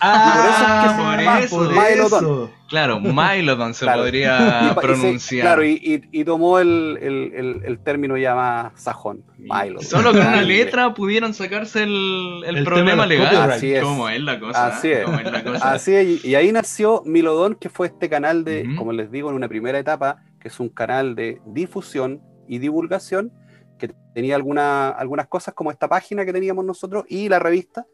Ah, 0.01 0.33
por 0.37 1.21
eso 1.21 1.33
es 1.35 1.43
que 1.43 1.49
se 1.49 1.55
por 1.57 2.23
eso. 2.23 2.51
Claro, 2.69 3.01
Milodon 3.01 3.75
se 3.75 3.85
Claro. 3.85 4.03
podría 4.03 4.39
Y 4.39 4.41
pa- 4.41 4.65
y 4.67 4.75
se- 4.75 4.81
pronunciar. 4.81 5.43
claro, 5.43 5.65
y, 5.65 6.25
tomó 6.25 6.59
el, 6.61 6.99
el- 7.03 7.33
el- 7.35 7.63
el 7.65 7.79
término 7.81 8.17
ya 8.17 8.35
más 8.37 8.81
sajón, 8.81 9.25
Milodón. 9.39 9.83
Solo 9.83 10.13
con 10.13 10.21
una 10.21 10.43
letra 10.43 10.95
pudieron 10.95 11.35
sacarse 11.35 11.83
el, 11.83 12.45
el 12.47 12.59
El 12.59 12.65
problema 12.65 13.07
legal. 13.07 13.51
Así 13.51 13.75
es. 13.75 13.83
¿Cómo 13.83 14.09
es 14.09 14.21
la 14.21 14.39
cosa? 14.39 14.67
Así 14.69 14.91
es. 14.93 15.05
¿Cómo 15.05 15.19
es 15.19 15.33
la 15.33 15.43
cosa? 15.43 15.73
Así 15.73 15.95
es, 15.95 16.25
y 16.25 16.35
ahí 16.37 16.53
nació 16.53 17.03
Milodón, 17.05 17.57
que 17.57 17.69
fue 17.69 17.89
este 17.89 18.09
canal 18.09 18.45
de, 18.45 18.69
como 18.77 18.93
les 18.93 19.11
digo, 19.11 19.31
en 19.31 19.35
una 19.37 19.49
primera 19.49 19.79
etapa, 19.81 20.19
que 20.41 20.47
es 20.49 20.61
un 20.61 20.69
canal 20.69 21.17
de 21.17 21.41
difusión 21.47 22.21
y 22.47 22.59
divulgación, 22.59 23.33
que 23.79 23.95
tenía 24.15 24.37
alguna- 24.37 24.91
algunas 24.91 25.29
cosas 25.29 25.55
como 25.55 25.71
esta 25.71 25.89
página 25.89 26.25
que 26.27 26.33
teníamos 26.33 26.65
nosotros 26.65 27.05
y 27.09 27.29
la 27.29 27.39
revista, 27.39 27.87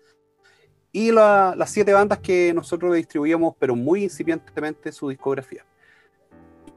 y 0.91 1.11
la- 1.13 1.55
las 1.57 1.71
siete 1.71 1.93
bandas 1.93 2.19
que 2.21 2.53
nosotros 2.55 2.95
distribuíamos, 2.95 3.55
pero 3.59 3.77
muy 3.77 4.05
incipientemente 4.05 4.91
su 4.93 5.09
discografía. 5.09 5.65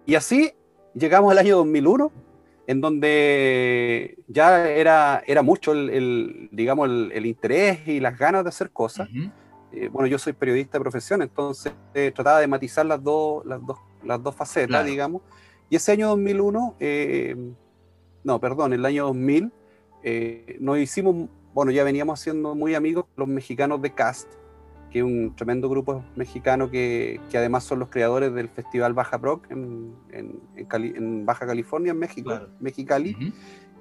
Y 0.06 0.16
así 0.16 0.54
llegamos 0.94 1.32
al 1.32 1.38
año 1.38 1.58
2001, 1.58 2.12
en 2.66 2.82
donde 2.82 4.18
ya 4.28 4.68
era, 4.70 5.24
era 5.26 5.42
mucho 5.42 5.72
el, 5.72 5.90
el, 5.90 6.50
digamos, 6.52 6.90
el, 6.90 7.12
el 7.14 7.26
interés 7.26 7.88
y 7.88 8.00
las 8.00 8.18
ganas 8.18 8.44
de 8.44 8.50
hacer 8.50 8.72
cosas 8.72 9.08
Ujú. 9.10 9.32
eh, 9.72 9.90
bueno, 9.90 10.08
yo 10.08 10.18
soy 10.18 10.34
periodista 10.34 10.78
de 10.78 10.82
profesión, 10.82 11.22
entonces 11.22 11.72
eh, 11.94 12.12
trataba 12.14 12.40
de 12.40 12.48
matizar 12.48 12.86
las 12.86 13.02
dos, 13.04 13.46
las 13.46 13.66
dos, 13.66 13.78
las 14.04 14.22
dos 14.22 14.34
facetas, 14.36 14.68
Claro. 14.68 14.86
digamos. 14.86 15.22
Y 15.70 15.76
ese 15.76 15.92
año 15.92 16.08
2001, 16.10 16.76
eh, 16.80 17.36
no, 18.28 18.40
perdón, 18.42 18.74
el 18.74 18.86
año 18.86 19.06
2000, 19.06 19.52
eh, 20.04 20.58
nos 20.60 20.78
hicimos, 20.78 21.30
bueno, 21.54 21.72
ya 21.72 21.84
veníamos 21.86 22.20
siendo 22.20 22.54
muy 22.56 22.76
amigos 22.76 23.06
los 23.16 23.28
mexicanos 23.28 23.82
de 23.82 23.94
Cast, 23.94 24.30
que 24.92 25.00
es 25.00 25.06
un 25.06 25.34
tremendo 25.36 25.70
grupo 25.70 26.04
mexicano 26.18 26.70
que, 26.70 27.20
que 27.32 27.38
además 27.38 27.64
son 27.64 27.80
los 27.80 27.90
creadores 27.90 28.34
del 28.34 28.50
Festival 28.50 28.94
Baja 28.94 29.18
Rock 29.18 29.50
en, 29.50 29.94
en- 30.12 30.40
en 30.58 30.66
Cali- 30.66 30.94
en 30.96 31.26
Baja 31.26 31.48
California, 31.48 31.92
en 31.92 32.00
México, 32.00 32.30
Claro. 32.30 32.50
Mexicali 32.60 33.34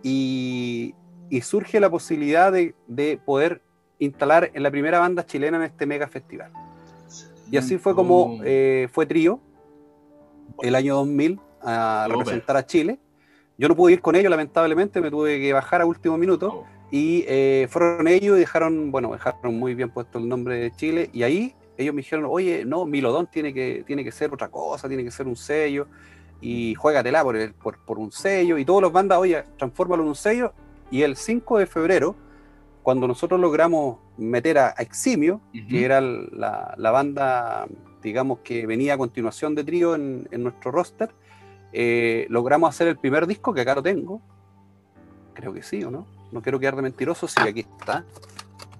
y, 0.03 0.95
y 1.29 1.41
surge 1.41 1.81
la 1.81 1.91
posibilidad 1.91 2.53
de, 2.53 2.75
de 2.87 3.19
poder 3.25 3.63
instalar 3.99 4.51
en 4.55 4.63
la 4.63 4.71
primera 4.71 4.99
banda 5.01 5.27
chilena 5.27 5.57
en 5.59 5.65
este 5.65 5.87
mega 5.87 6.07
festival. 6.07 6.53
Y 7.51 7.57
así 7.57 7.79
fue 7.79 7.95
como 7.95 8.37
Oh. 8.37 8.41
eh, 8.45 8.89
fue 8.93 9.07
trío 9.07 9.41
el 10.63 10.75
año 10.75 10.95
2000 10.97 11.41
a 11.63 12.07
representar 12.11 12.57
a 12.57 12.67
Chile. 12.67 12.99
Yo 13.59 13.69
no 13.69 13.77
pude 13.77 13.95
ir 13.95 14.01
con 14.01 14.15
ellos, 14.17 14.31
lamentablemente, 14.31 15.01
me 15.01 15.11
tuve 15.11 15.41
que 15.41 15.53
bajar 15.53 15.81
a 15.81 15.87
último 15.87 16.19
minuto. 16.19 16.49
Oh. 16.49 16.67
Y 16.91 17.25
eh, 17.27 17.67
fueron 17.71 18.07
ellos 18.07 18.37
y 18.37 18.41
dejaron, 18.41 18.91
bueno, 18.93 19.13
dejaron 19.13 19.59
muy 19.59 19.75
bien 19.75 19.91
puesto 19.91 20.19
el 20.19 20.29
nombre 20.29 20.57
de 20.57 20.71
Chile. 20.73 21.11
Y 21.13 21.23
ahí 21.23 21.55
ellos 21.79 21.95
me 21.95 22.03
dijeron, 22.03 22.27
oye, 22.29 22.65
no, 22.65 22.85
Milodón 22.87 23.27
tiene 23.27 23.53
que, 23.53 23.83
tiene 23.87 24.05
que 24.05 24.13
ser 24.13 24.33
otra 24.33 24.49
cosa, 24.49 24.89
tiene 24.89 25.03
que 25.05 25.11
ser 25.11 25.27
un 25.27 25.37
sello. 25.37 25.89
Y 26.41 26.75
juégatela 26.75 27.23
por, 27.25 27.37
el- 27.37 27.55
por, 27.55 27.79
por 27.79 27.99
un 27.99 28.13
sello. 28.13 28.59
Y 28.59 28.65
todos 28.65 28.83
los 28.83 28.93
bandas, 28.93 29.19
oye, 29.19 29.43
transfórmalo 29.59 30.03
en 30.03 30.11
un 30.11 30.15
sello. 30.15 30.53
Y 30.91 31.03
el 31.03 31.17
5 31.17 31.59
de 31.59 31.67
febrero, 31.67 32.15
cuando 32.83 33.09
nosotros 33.09 33.41
logramos 33.41 33.99
meter 34.19 34.59
a, 34.59 34.69
a 34.77 34.83
Eximio, 34.83 35.41
Ujú. 35.55 35.69
que 35.69 35.85
era 35.85 36.01
la, 36.01 36.75
la 36.77 36.91
banda, 36.91 37.67
digamos, 38.03 38.41
que 38.45 38.67
venía 38.67 38.95
a 38.95 38.99
continuación 38.99 39.55
de 39.55 39.65
trío 39.65 39.95
en, 39.97 40.29
en 40.31 40.43
nuestro 40.45 40.71
roster, 40.71 41.11
eh, 41.73 42.27
logramos 42.29 42.69
hacer 42.71 42.89
el 42.89 42.97
primer 42.97 43.27
disco, 43.27 43.53
que 43.55 43.61
acá 43.63 43.75
lo 43.75 43.83
tengo. 43.83 44.21
Creo 45.35 45.53
que 45.53 45.63
sí, 45.63 45.83
¿o 45.85 45.91
no? 45.91 46.07
No 46.33 46.43
quiero 46.43 46.59
quedar 46.59 46.77
de 46.77 46.83
mentiroso, 46.83 47.29
sí, 47.29 47.41
aquí 47.41 47.61
está. 47.61 48.05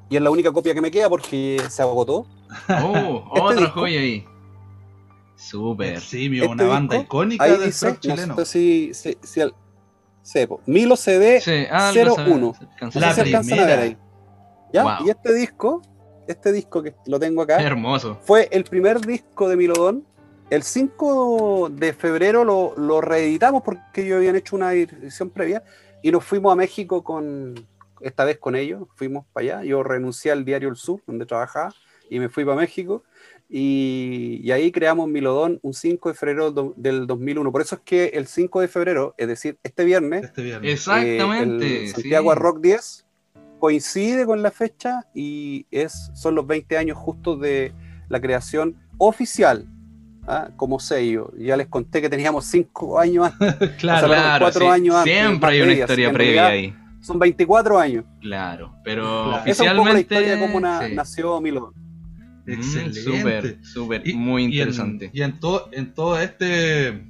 Y 0.09 0.17
es 0.17 0.23
la 0.23 0.31
única 0.31 0.53
copia 0.53 0.73
que 0.75 0.81
me 0.81 0.91
queda 0.91 1.09
porque 1.09 1.61
se 1.69 1.83
agotó. 1.83 2.27
Oh, 2.83 3.25
Este 3.35 3.41
otra 3.41 3.57
disco- 3.61 3.81
joya 3.81 4.01
ahí. 4.01 4.25
Súper. 5.37 6.01
Simio, 6.01 6.45
Este 6.45 6.55
una 6.55 6.65
banda 6.65 6.97
disco, 6.97 7.17
icónica 7.19 7.45
Ahí 7.45 7.51
del 7.53 7.65
dice, 7.67 7.89
rock 7.91 8.01
chileno. 8.01 8.27
no 8.29 8.37
sé 8.37 8.47
si, 8.47 8.95
si, 8.95 9.19
si 9.23 9.41
al- 9.41 9.55
sepo, 10.23 10.61
Milo 10.67 10.97
CD, 10.97 11.41
Sí, 11.41 11.67
ah, 11.71 11.89
algo 11.91 12.17
se- 12.17 12.23
01. 12.23 12.55
se 12.55 12.65
alcanza 12.65 13.01
La 13.01 13.09
no 13.09 13.45
sé 13.45 13.61
a 13.61 13.67
ver. 13.67 13.79
ahí. 13.79 13.97
¿Ya? 14.73 14.83
Wow. 14.83 15.07
Y 15.07 15.11
este 15.11 15.35
disco, 15.35 15.83
este 16.27 16.53
disco 16.53 16.83
que 16.83 16.95
lo 17.07 17.21
tengo 17.21 17.43
acá, 17.43 17.61
Hermoso. 17.61 18.19
fue 18.25 18.49
el 18.51 18.65
primer 18.65 19.01
disco 19.01 19.49
de 19.49 19.57
Milodón. 19.57 20.05
El 20.49 20.63
5 20.63 21.71
de 21.73 21.93
febrero 21.93 22.45
lo, 22.45 22.75
lo 22.77 23.01
reeditamos 23.01 23.63
porque 23.63 24.03
ellos 24.03 24.19
habían 24.19 24.37
hecho 24.37 24.55
una 24.57 24.73
edición 24.75 25.31
previa 25.31 25.63
y 26.03 26.13
nos 26.13 26.25
fuimos 26.25 26.53
a 26.53 26.57
México 26.57 27.03
con, 27.03 27.55
esta 28.01 28.25
vez 28.25 28.39
con 28.39 28.55
ellos, 28.55 28.87
fuimos 28.95 29.27
para 29.33 29.43
allá. 29.59 29.65
Yo 29.65 29.83
renuncié 29.83 30.31
al 30.31 30.45
diario 30.45 30.69
El 30.69 30.77
Sur, 30.77 31.01
donde 31.07 31.27
trabajaba, 31.27 31.75
y 32.09 32.21
me 32.21 32.29
fui 32.29 32.45
para 32.45 32.57
México. 32.59 33.03
Y, 33.49 34.41
y 34.43 34.51
ahí 34.53 34.71
creamos 34.71 35.09
Milodón 35.09 35.59
un 35.63 35.73
5 35.75 36.09
de 36.11 36.15
febrero 36.15 36.51
do- 36.53 36.75
del 36.77 37.07
2001. 37.09 37.51
Por 37.51 37.63
eso 37.63 37.77
es 37.77 37.81
que 37.85 38.07
el 38.15 38.27
5 38.29 38.61
de 38.61 38.69
febrero, 38.69 39.15
es 39.19 39.27
decir, 39.27 39.59
este 39.65 39.85
viernes, 39.85 40.25
Este 40.25 40.43
viernes. 40.43 40.71
Exactamente. 40.73 41.67
eh, 41.67 41.83
el 41.85 41.89
Santiago 41.89 42.33
sí. 42.33 42.39
Rock 42.39 42.61
10 42.61 43.07
coincide 43.59 44.27
con 44.27 44.43
la 44.43 44.51
fecha 44.53 45.07
y 45.15 45.67
es, 45.73 46.11
son 46.15 46.35
los 46.37 46.47
20 46.47 46.77
años 46.77 46.99
justos 46.99 47.41
de 47.41 47.73
la 48.09 48.21
creación 48.21 48.77
oficial 48.99 49.67
¿ah? 50.27 50.49
como 50.57 50.79
sello. 50.81 51.33
Ya 51.39 51.57
les 51.57 51.67
conté 51.69 52.01
que 52.01 52.09
teníamos 52.09 52.45
5 52.47 52.99
años 52.99 53.31
antes, 53.41 53.71
claro, 53.79 54.07
o 54.07 54.11
sea, 54.11 54.19
Claro, 54.23 54.45
cuatro 54.45 54.61
sí, 54.63 54.67
años 54.69 54.95
antes, 54.97 55.13
Siempre 55.13 55.51
hay 55.51 55.57
una 55.61 55.67
previa, 55.67 55.81
historia 55.85 56.13
previa 56.13 56.43
realidad- 56.49 56.75
ahí. 56.75 56.75
son 57.01 57.19
24 57.19 57.79
años. 57.79 58.05
Claro, 58.21 58.75
pero 58.85 59.03
Claro. 59.25 59.43
Esa 59.47 59.65
es 59.65 59.71
un 59.71 59.77
poco 59.77 59.89
la 59.89 59.95
oficialmente. 59.95 60.01
historia 60.01 60.35
de 60.35 60.41
cómo 60.41 60.61
na- 60.61 60.87
sí. 60.89 60.95
nació 60.95 61.41
Milo. 61.41 61.73
Mm, 62.47 62.53
Excelente. 62.53 63.01
Súper, 63.03 63.59
súper, 63.65 64.03
Y- 64.09 64.15
muy 64.15 64.43
y 64.43 64.47
en- 64.47 64.53
interesante. 64.53 65.11
Y 65.13 65.23
en, 65.23 65.39
todo, 65.41 65.69
en 65.73 65.95
todo 65.95 66.21
este 66.21 67.05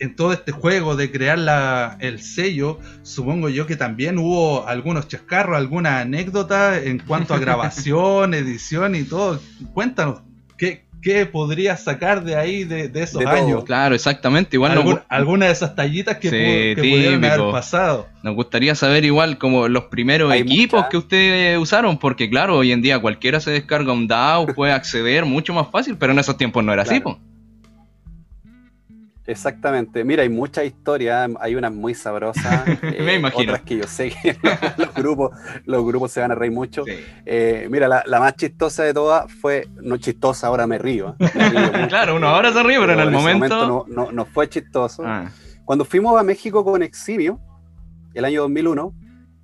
en 0.00 0.16
todo 0.16 0.32
este 0.32 0.50
juego 0.52 0.96
de 0.96 1.10
crear 1.10 1.38
la, 1.38 1.96
el 2.00 2.20
sello, 2.20 2.78
supongo 3.02 3.48
yo 3.48 3.64
que 3.66 3.76
también 3.76 4.18
hubo 4.18 4.66
algunos 4.66 5.06
chascarros, 5.06 5.56
alguna 5.56 6.00
anécdota 6.00 6.82
en 6.82 6.98
cuanto 6.98 7.32
a 7.32 7.38
grabación, 7.38 8.34
edición 8.34 8.96
y 8.96 9.04
todo. 9.04 9.40
Cuéntanos, 9.72 10.22
¿qué, 10.58 10.83
¿qué 11.04 11.26
podrías 11.26 11.84
sacar 11.84 12.24
de 12.24 12.34
ahí 12.34 12.64
de, 12.64 12.88
de 12.88 13.02
esos 13.02 13.18
De 13.20 13.26
todo. 13.26 13.34
años? 13.34 13.64
Claro, 13.64 13.94
exactamente. 13.94 14.56
Igual 14.56 14.74
nos, 14.74 14.80
Algún- 14.84 14.96
gu- 14.96 15.02
alguna 15.08 15.46
de 15.46 15.52
esas 15.52 15.76
tallitas 15.76 16.16
que, 16.16 16.30
Sí, 16.30 16.36
que 16.36 16.74
pudieron 16.78 17.24
haber 17.24 17.50
pasado. 17.52 18.08
nos 18.22 18.34
gustaría 18.34 18.74
saber 18.74 19.04
igual 19.04 19.38
como 19.38 19.68
los 19.68 19.84
primeros 19.84 20.32
Hay 20.32 20.40
equipos 20.40 20.86
que 20.90 20.96
ustedes 20.96 21.58
usaron, 21.58 21.98
porque 21.98 22.28
claro, 22.30 22.56
hoy 22.56 22.72
en 22.72 22.82
día 22.82 22.98
cualquiera 22.98 23.38
se 23.38 23.50
descarga 23.52 23.92
un 23.92 24.08
DAO, 24.08 24.46
puede 24.46 24.72
acceder 24.72 25.24
mucho 25.26 25.52
más 25.54 25.68
fácil, 25.70 25.96
pero 25.98 26.12
en 26.12 26.18
esos 26.18 26.36
tiempos 26.36 26.64
no 26.64 26.72
era 26.72 26.82
así, 26.82 26.98
po. 27.00 27.18
Exactamente. 29.26 30.04
Mira, 30.04 30.22
hay 30.22 30.28
muchas 30.28 30.64
historias, 30.66 31.30
hay 31.40 31.54
unas 31.54 31.72
muy 31.72 31.94
sabrosas. 31.94 32.66
eh, 32.82 33.02
Me 33.02 33.14
imagino. 33.14 33.52
Otras 33.52 33.62
que 33.62 33.78
yo 33.78 33.86
sé 33.86 34.10
que 34.10 34.36
los 34.76 34.92
grupos, 34.94 35.30
los 35.64 35.84
grupos 35.84 36.12
se 36.12 36.20
van 36.20 36.30
a 36.32 36.34
reír 36.34 36.52
mucho. 36.52 36.84
Sí. 36.84 36.92
Eh, 37.24 37.66
mira, 37.70 37.88
la, 37.88 38.02
la 38.06 38.20
más 38.20 38.36
chistosa 38.36 38.84
de 38.84 38.92
todas 38.92 39.32
fue, 39.32 39.66
no 39.82 39.96
chistosa, 39.96 40.48
ahora 40.48 40.66
me 40.66 40.78
río. 40.78 41.16
¿eh? 41.18 41.30
Me 41.34 41.48
río 41.48 41.60
mucho. 41.72 41.88
Claro, 41.88 42.16
uno 42.16 42.28
ahora 42.28 42.52
se 42.52 42.62
ríe, 42.62 42.78
pero 42.78 42.92
en 42.92 43.00
el 43.00 43.08
ese 43.14 43.16
momento- 43.34 43.66
no, 43.66 43.84
no- 43.88 44.12
no 44.12 44.24
fue 44.26 44.48
chistoso. 44.48 45.02
Ah, 45.06 45.30
Cuando 45.64 45.84
fuimos 45.84 46.20
a 46.20 46.22
México 46.22 46.62
con 46.64 46.82
Eximio, 46.82 47.40
el 48.12 48.24
año 48.26 48.42
2001, 48.42 48.94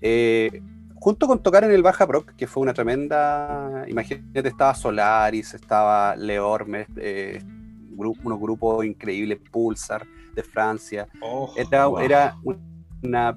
eh, 0.02 0.62
junto 0.96 1.26
con 1.26 1.42
tocar 1.42 1.64
en 1.64 1.70
el 1.72 1.82
Baja 1.82 2.06
Proc, 2.06 2.32
que 2.37 2.46
fue 2.46 2.62
una 2.62 2.75
tremenda. 2.75 3.84
Imagínate, 3.88 4.46
estaba 4.46 4.75
Solaris, 4.75 5.54
estaba 5.54 6.14
Leorme, 6.16 6.87
eh, 6.96 7.42
gru- 7.90 8.16
unos 8.25 8.40
grupos 8.40 8.85
increíbles, 8.85 9.38
Pulsar 9.50 10.06
de 10.35 10.42
Francia. 10.42 11.09
Oh, 11.20 11.52
Era, 11.56 11.87
wow. 11.87 11.99
era 12.00 12.37
una. 13.02 13.37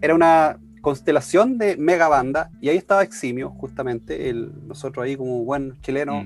Era 0.00 0.14
una 0.14 0.58
constelación 0.80 1.58
de 1.58 1.76
mega 1.76 2.06
banda, 2.08 2.50
y 2.60 2.68
ahí 2.68 2.76
estaba 2.76 3.02
Eximio, 3.02 3.50
justamente, 3.50 4.30
el, 4.30 4.52
nosotros 4.68 5.04
ahí 5.04 5.16
como 5.16 5.42
buen 5.44 5.78
chileno, 5.82 6.24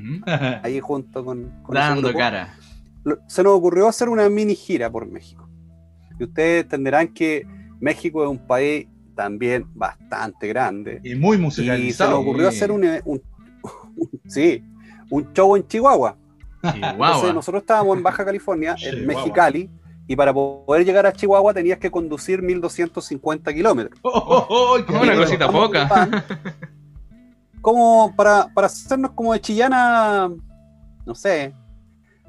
ahí 0.63 0.79
junto 0.79 1.25
con, 1.25 1.51
Dando 1.71 2.03
grupo 2.09 2.19
cara. 2.19 2.55
se 3.29 3.43
nos 3.43 3.55
ocurrió 3.55 3.89
hacer 3.89 4.11
una 4.11 4.29
mini 4.29 4.55
gira 4.55 4.91
por 4.91 5.07
México. 5.07 5.49
Y 6.21 6.25
ustedes 6.25 6.65
entenderán 6.65 7.09
que 7.09 7.47
México 7.81 8.23
es 8.23 8.29
un 8.31 8.47
país 8.47 8.87
también 9.17 9.67
bastante 9.75 10.47
grande. 10.49 11.01
y 11.03 11.15
muy 11.15 11.37
Y 11.37 11.39
se 11.39 11.43
nos 11.43 11.45
musicalizado. 11.57 12.21
ocurrió 12.21 12.49
hacer 12.49 12.71
un, 12.71 12.85
un- 13.07 13.23
un- 13.97 14.21
sí, 14.29 14.63
un 15.11 15.33
show 15.33 15.57
en 15.57 15.67
Chihuahua. 15.67 16.17
Entonces 16.63 17.35
nosotros 17.35 17.63
estábamos 17.63 17.97
en 17.97 18.03
Baja 18.03 18.25
California, 18.25 18.77
en. 18.81 19.07
Mexicali, 19.07 19.71
y 20.07 20.17
para 20.17 20.33
poder 20.33 20.85
llegar 20.85 21.07
a 21.07 21.13
Chihuahua 21.13 21.55
tenías 21.55 21.79
que 21.79 21.91
conducir 21.91 22.43
1250 22.43 23.53
kilómetros. 23.53 23.99
Oh, 24.03 24.11
oh, 24.11 24.47
oh, 24.49 24.85
qué 24.85 24.93
Una 24.93 25.17
cosita 25.17 25.51
poca. 25.51 26.25
Como 27.61 28.15
para, 28.17 28.49
para 28.53 28.67
hacernos 28.67 29.13
como 29.13 29.33
de 29.33 29.41
Chillana, 29.41 30.29
no 31.07 31.15
sé, 31.15 31.55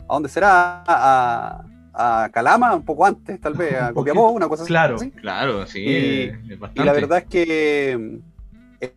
¿a 0.08 0.14
dónde 0.14 0.30
será? 0.30 0.84
A, 0.86 1.64
a 1.94 2.30
Calama, 2.32 2.76
un 2.76 2.86
poco 2.86 3.06
antes, 3.06 3.40
tal 3.40 3.54
vez, 3.54 3.76
a 3.76 3.94
Copiapó, 3.94 4.30
una 4.30 4.48
cosa 4.48 4.64
así. 4.64 4.70
Claro. 4.72 4.98
Claro, 5.20 5.66
sí. 5.66 5.80
Y- 5.80 6.52
es 6.52 6.60
bastante. 6.60 6.82
Y 6.82 6.86
la 6.86 6.94
verdad 6.94 7.18
es 7.20 7.26
que 7.26 8.20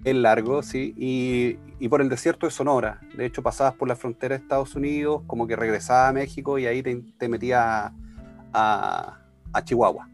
es 0.05 0.15
largo, 0.15 0.63
sí, 0.63 0.95
y, 0.97 1.59
y 1.79 1.89
por 1.89 2.01
el 2.01 2.09
desierto 2.09 2.47
de 2.47 2.51
Sonora. 2.53 3.01
De 3.17 3.27
hecho, 3.27 3.43
pasabas 3.43 3.75
por 3.75 3.89
la 3.89 3.97
frontera 3.97 4.37
de 4.37 4.43
Estados 4.43 4.75
Unidos, 4.75 5.23
como 5.27 5.47
que 5.47 5.57
regresabas 5.57 6.11
a 6.11 6.13
México 6.13 6.59
y 6.59 6.67
ahí 6.67 6.83
te, 6.83 7.03
te 7.19 7.29
metías 7.29 7.93
a, 8.53 9.19
a 9.53 9.65
Chihuahua. 9.65 10.09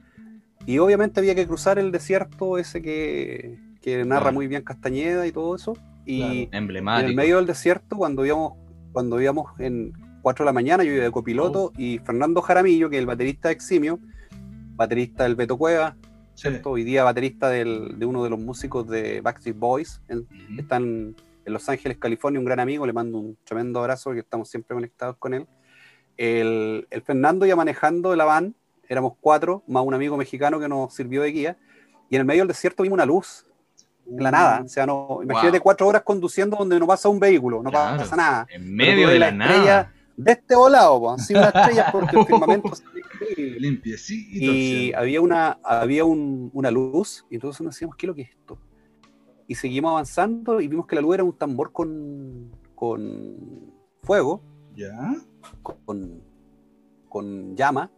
Y 0.66 0.78
obviamente 0.78 1.20
había 1.20 1.34
que 1.34 1.46
cruzar 1.46 1.78
el 1.78 1.90
desierto 1.90 2.58
ese 2.58 2.82
que, 2.82 3.58
que 3.80 4.04
narra 4.04 4.20
Claro. 4.22 4.34
muy 4.34 4.46
bien 4.46 4.62
Castañeda 4.62 5.26
y 5.26 5.32
todo 5.32 5.56
eso. 5.56 5.76
Y, 6.06 6.46
Claro. 6.48 6.68
en 7.00 7.06
el 7.06 7.14
medio 7.16 7.36
del 7.36 7.46
desierto, 7.46 7.96
cuando 7.96 8.24
íbamos, 8.26 8.54
cuando 8.92 9.20
íbamos 9.20 9.52
en 9.60 9.92
4 10.22 10.44
de 10.44 10.46
la 10.48 10.52
mañana, 10.52 10.84
yo 10.84 10.92
iba 10.92 11.02
de 11.04 11.10
copiloto, 11.10 11.72
y 11.76 11.98
Fernando 11.98 12.42
Jaramillo, 12.42 12.88
que 12.90 12.96
es 12.96 13.00
el 13.00 13.06
baterista 13.06 13.50
Eximio, 13.50 13.98
baterista 14.76 15.24
del 15.24 15.34
Beto 15.34 15.56
Cueva. 15.58 15.96
¿Cierto? 16.34 16.70
Hoy 16.70 16.84
día 16.84 17.04
baterista 17.04 17.48
del- 17.48 17.98
de 17.98 18.06
uno 18.06 18.24
de 18.24 18.30
los 18.30 18.38
músicos 18.38 18.86
de 18.88 19.20
Backstreet 19.20 19.56
Boys. 19.58 20.00
en- 20.08 20.18
Ujú. 20.20 20.60
están 20.60 20.82
en 21.44 21.52
Los 21.52 21.68
Ángeles, 21.68 21.98
California, 21.98 22.38
un 22.38 22.46
gran 22.46 22.60
amigo, 22.60 22.86
le 22.86 22.92
mando 22.92 23.18
un 23.18 23.36
tremendo 23.44 23.80
abrazo 23.80 24.10
porque 24.10 24.20
estamos 24.20 24.48
siempre 24.48 24.74
conectados 24.74 25.16
con 25.18 25.34
él. 25.34 25.46
El, 26.16 26.86
el 26.90 27.02
Fernando 27.02 27.46
ya 27.46 27.56
manejando 27.56 28.14
la 28.14 28.24
van, 28.24 28.54
éramos 28.88 29.14
cuatro, 29.20 29.62
más 29.66 29.84
un 29.84 29.94
amigo 29.94 30.16
mexicano 30.16 30.60
que 30.60 30.68
nos 30.68 30.94
sirvió 30.94 31.22
de 31.22 31.32
guía, 31.32 31.56
y 32.10 32.16
en 32.16 32.20
el 32.20 32.26
medio 32.26 32.42
del 32.42 32.48
desierto 32.48 32.82
vimos 32.82 32.96
una 32.96 33.06
luz, 33.06 33.46
en 34.06 34.22
la 34.22 34.30
nada. 34.30 34.62
O 34.64 34.68
sea, 34.68 34.84
no, 34.86 35.20
imagínate 35.22 35.58
Wow. 35.58 35.62
cuatro 35.62 35.86
horas 35.88 36.02
conduciendo 36.02 36.56
donde 36.56 36.78
no 36.78 36.86
pasa 36.86 37.08
un 37.08 37.18
vehículo, 37.18 37.62
no 37.62 37.70
Claro. 37.70 37.96
pasa 37.98 38.16
nada. 38.16 38.46
En 38.50 38.74
medio 38.74 39.08
de 39.08 39.18
la 39.18 39.28
estrella 39.28 39.56
nada. 39.58 39.92
De 40.16 40.32
este 40.32 40.54
volado, 40.54 41.00
po, 41.00 41.10
así 41.12 41.34
una 41.34 41.46
estrella 41.48 41.88
porque 41.90 42.18
el 42.18 42.26
firmamento 42.26 42.74
se. 42.74 42.84
Limpiecito. 43.36 44.36
Y 44.52 44.68
cielo. 44.86 44.98
había 44.98 45.20
una, 45.20 45.58
había 45.64 46.04
un- 46.04 46.50
una 46.52 46.70
luz, 46.70 47.24
y 47.30 47.36
entonces 47.36 47.60
nos 47.62 47.74
decíamos, 47.74 47.96
¿qué 47.96 48.06
es 48.06 48.08
lo 48.08 48.14
que 48.14 48.22
es 48.22 48.30
esto? 48.30 48.58
Y 49.48 49.54
seguimos 49.54 49.90
avanzando 49.92 50.60
y 50.60 50.68
vimos 50.68 50.86
que 50.86 50.94
la 50.96 51.02
luz 51.02 51.14
era 51.14 51.24
un 51.24 51.32
tambor 51.36 51.72
con, 51.72 52.50
con 52.74 53.72
fuego, 54.02 54.42
Ya. 54.76 55.14
con, 55.62 56.22
con 57.08 57.56
llama, 57.56 57.90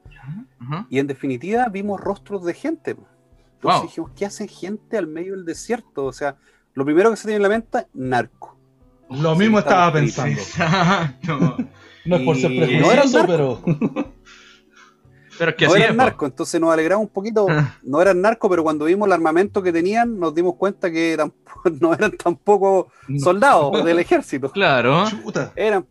y 0.88 0.98
en 0.98 1.06
definitiva 1.06 1.68
vimos 1.68 2.00
rostros 2.00 2.44
de 2.44 2.54
gente. 2.54 2.90
Entonces 2.92 3.80
Wow. 3.80 3.82
dijimos, 3.82 4.10
¿qué 4.16 4.26
hacen 4.26 4.48
gente 4.48 4.98
al 4.98 5.06
medio 5.06 5.32
del 5.34 5.44
desierto? 5.44 6.04
O 6.06 6.12
sea, 6.12 6.36
lo 6.74 6.84
primero 6.84 7.10
que 7.10 7.16
se 7.16 7.24
tiene 7.24 7.36
en 7.36 7.42
la 7.42 7.48
mente, 7.48 7.86
narco. 7.94 8.56
Lo 9.10 9.32
Sí, 9.34 9.38
mismo 9.40 9.58
estaba 9.58 9.92
pensando. 9.92 10.32
Exacto. 10.40 11.56
No 12.04 12.16
es 12.16 12.22
por 12.22 12.36
ser 12.36 12.50
prejuicioso, 12.50 12.86
no 12.86 12.92
eran 12.92 13.26
pero. 13.26 13.62
Pero 15.38 15.50
es 15.50 15.56
que 15.56 15.66
no 15.66 15.72
así 15.72 15.82
eran 15.82 15.90
es, 15.90 15.96
po. 15.96 16.04
narcos, 16.04 16.28
entonces 16.28 16.60
nos 16.60 16.72
alegramos 16.72 17.06
un 17.06 17.12
poquito. 17.12 17.46
No 17.82 18.00
eran 18.00 18.20
narcos, 18.20 18.48
pero 18.48 18.62
cuando 18.62 18.84
vimos 18.84 19.06
el 19.06 19.12
armamento 19.12 19.62
que 19.62 19.72
tenían, 19.72 20.18
nos 20.18 20.34
dimos 20.34 20.54
cuenta 20.56 20.90
que 20.90 21.16
tampoco, 21.16 21.70
no 21.80 21.92
eran 21.92 22.12
tampoco 22.12 22.88
soldados 23.18 23.84
del 23.84 23.98
ejército. 23.98 24.50
Claro. 24.50 25.08
Chuta. 25.08 25.52
Eran, 25.56 25.86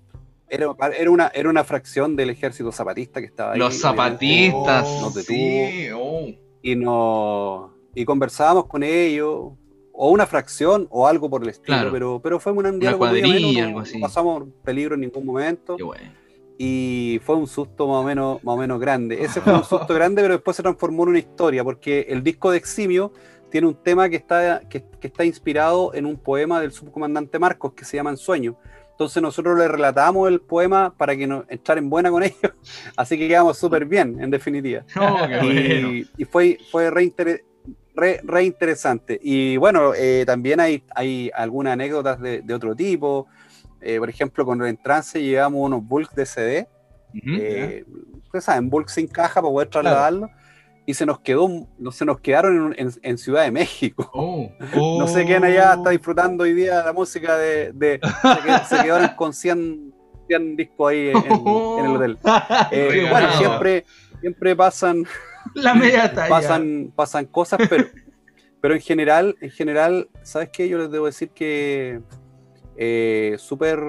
era, 0.50 0.68
era, 0.98 1.12
una, 1.12 1.28
era 1.34 1.50
una 1.50 1.64
fracción 1.64 2.16
del 2.16 2.30
ejército 2.30 2.72
zapatista 2.72 3.20
que 3.20 3.28
estaba 3.28 3.54
ahí. 3.54 3.60
Los 3.60 3.80
zapatistas. 3.80 4.86
Oh, 4.88 5.02
nos 5.02 5.14
detuvo. 5.14 5.36
sí, 5.36 5.88
oh. 5.94 6.28
Y, 6.62 6.76
nos, 6.76 7.72
y 7.94 8.06
conversábamos 8.06 8.68
con 8.68 8.84
ellos, 8.84 9.52
o 9.96 10.10
una 10.10 10.26
fracción, 10.26 10.88
o 10.90 11.08
algo 11.08 11.30
por 11.30 11.44
el 11.44 11.50
estilo, 11.50 11.78
Claro. 11.78 11.92
pero, 11.92 12.20
pero 12.22 12.40
fue 12.40 12.52
un 12.52 12.80
diálogo 12.80 13.06
muy 13.06 13.22
ameno, 13.60 13.80
no-. 13.80 13.86
No 13.86 14.00
pasamos 14.02 14.44
peligro 14.64 14.96
en 14.96 15.02
ningún 15.02 15.26
momento. 15.26 15.78
Qué 15.78 15.84
bueno. 15.84 16.12
y 16.58 17.20
fue 17.24 17.36
un 17.36 17.48
susto 17.48 17.88
más 17.88 17.98
o 17.98 18.04
menos, 18.04 18.44
más 18.44 18.56
o 18.56 18.58
menos 18.58 18.80
grande. 18.80 19.24
Ese 19.24 19.40
fue 19.42 19.54
un 19.54 19.64
susto 19.64 19.94
grande, 19.94 20.22
pero 20.22 20.34
después 20.36 20.56
se 20.58 20.64
transformó 20.64 21.04
en 21.04 21.10
una 21.10 21.20
historia, 21.20 21.64
porque 21.64 22.08
el 22.10 22.24
disco 22.24 22.52
de 22.52 22.58
Eximio 22.58 23.12
tiene 23.52 23.68
un 23.68 23.76
tema 23.76 24.10
que 24.10 24.16
está, 24.16 24.62
que, 24.68 24.84
que 25.00 25.08
está 25.08 25.24
inspirado 25.26 25.94
en 25.94 26.06
un 26.08 26.18
poema 26.18 26.60
del 26.60 26.72
subcomandante 26.72 27.38
Marcos 27.38 27.74
que 27.74 27.86
se 27.86 27.98
llama 27.98 28.10
Ensueño. 28.10 28.58
Entonces 28.92 29.22
nosotros 29.24 29.58
le 29.58 29.68
relatamos 29.68 30.28
el 30.30 30.40
poema 30.42 30.94
para 30.96 31.16
que 31.16 31.26
nos 31.28 31.46
entrar 31.50 31.78
en 31.80 31.90
buena 31.90 32.10
con 32.12 32.22
ellos, 32.24 32.52
así 32.96 33.18
que 33.18 33.28
quedamos 33.28 33.58
súper 33.58 33.86
bien, 33.86 34.20
en 34.22 34.30
definitiva. 34.32 34.84
Oh, 35.00 35.28
qué 35.28 35.38
bueno. 35.40 35.94
Y, 35.94 36.08
y 36.18 36.26
fue, 36.26 36.58
fue 36.72 36.90
re, 36.92 37.04
inter- 37.04 37.44
re- 37.96 38.22
re 38.24 38.44
interesante. 38.44 39.20
Y 39.22 39.58
bueno, 39.58 39.94
eh, 39.96 40.24
también 40.26 40.60
hay, 40.60 40.84
hay 40.96 41.32
algunas 41.36 41.74
anécdotas 41.74 42.20
de, 42.20 42.42
de 42.42 42.54
otro 42.54 42.76
tipo. 42.76 43.28
Eh, 43.82 44.00
por 44.00 44.10
ejemplo, 44.10 44.46
con 44.46 44.64
el 44.64 44.78
trance 44.82 45.22
llevamos 45.22 45.62
unos 45.66 45.86
bulks 45.86 46.16
de 46.16 46.26
CD 46.26 46.68
eh, 47.28 47.86
ustedes 48.24 48.46
saben, 48.46 48.70
bulk 48.70 48.88
sin 48.90 49.08
caja 49.08 49.42
para 49.42 49.52
poder 49.52 49.68
trasladarlo. 49.70 50.30
Y 50.86 50.96
se 50.96 51.06
nos 51.06 51.20
quedó, 51.20 51.48
no 51.78 51.92
se 51.92 52.04
nos 52.04 52.20
quedaron 52.20 52.74
en, 52.78 52.88
en- 52.88 52.94
en 53.04 53.18
Ciudad 53.18 53.44
de 53.44 53.52
México. 53.52 54.10
Oh. 54.14 54.50
No 55.00 55.08
sé 55.08 55.24
quién 55.26 55.44
allá 55.44 55.76
está 55.76 55.92
disfrutando 55.92 56.44
hoy 56.44 56.54
día 56.54 56.84
la 56.84 56.92
música 56.94 57.38
de. 57.38 57.72
de- 57.74 58.00
se, 58.02 58.28
qued- 58.28 58.66
se 58.66 58.78
quedaron 58.84 59.10
con 59.16 59.32
100, 59.34 59.94
100 60.28 60.56
discos 60.58 60.90
ahí 60.92 61.10
en, 61.10 61.18
en 61.18 61.86
el 61.86 61.92
hotel. 61.96 62.18
Eh, 62.72 63.08
bueno, 63.10 63.32
siempre, 63.38 63.86
siempre 64.20 64.56
pasan, 64.56 65.06
La 65.56 65.74
media 65.74 66.14
talla. 66.14 66.30
pasan, 66.30 66.92
pasan 66.96 67.26
cosas, 67.26 67.60
pero, 67.70 67.86
pero 68.62 68.74
en 68.76 68.82
general, 68.82 69.36
en 69.42 69.52
general, 69.52 70.10
¿sabes 70.24 70.50
qué? 70.50 70.68
Yo 70.70 70.78
les 70.78 70.90
debo 70.92 71.06
decir 71.06 71.30
que 71.30 72.02
eh, 72.76 73.36
súper 73.38 73.80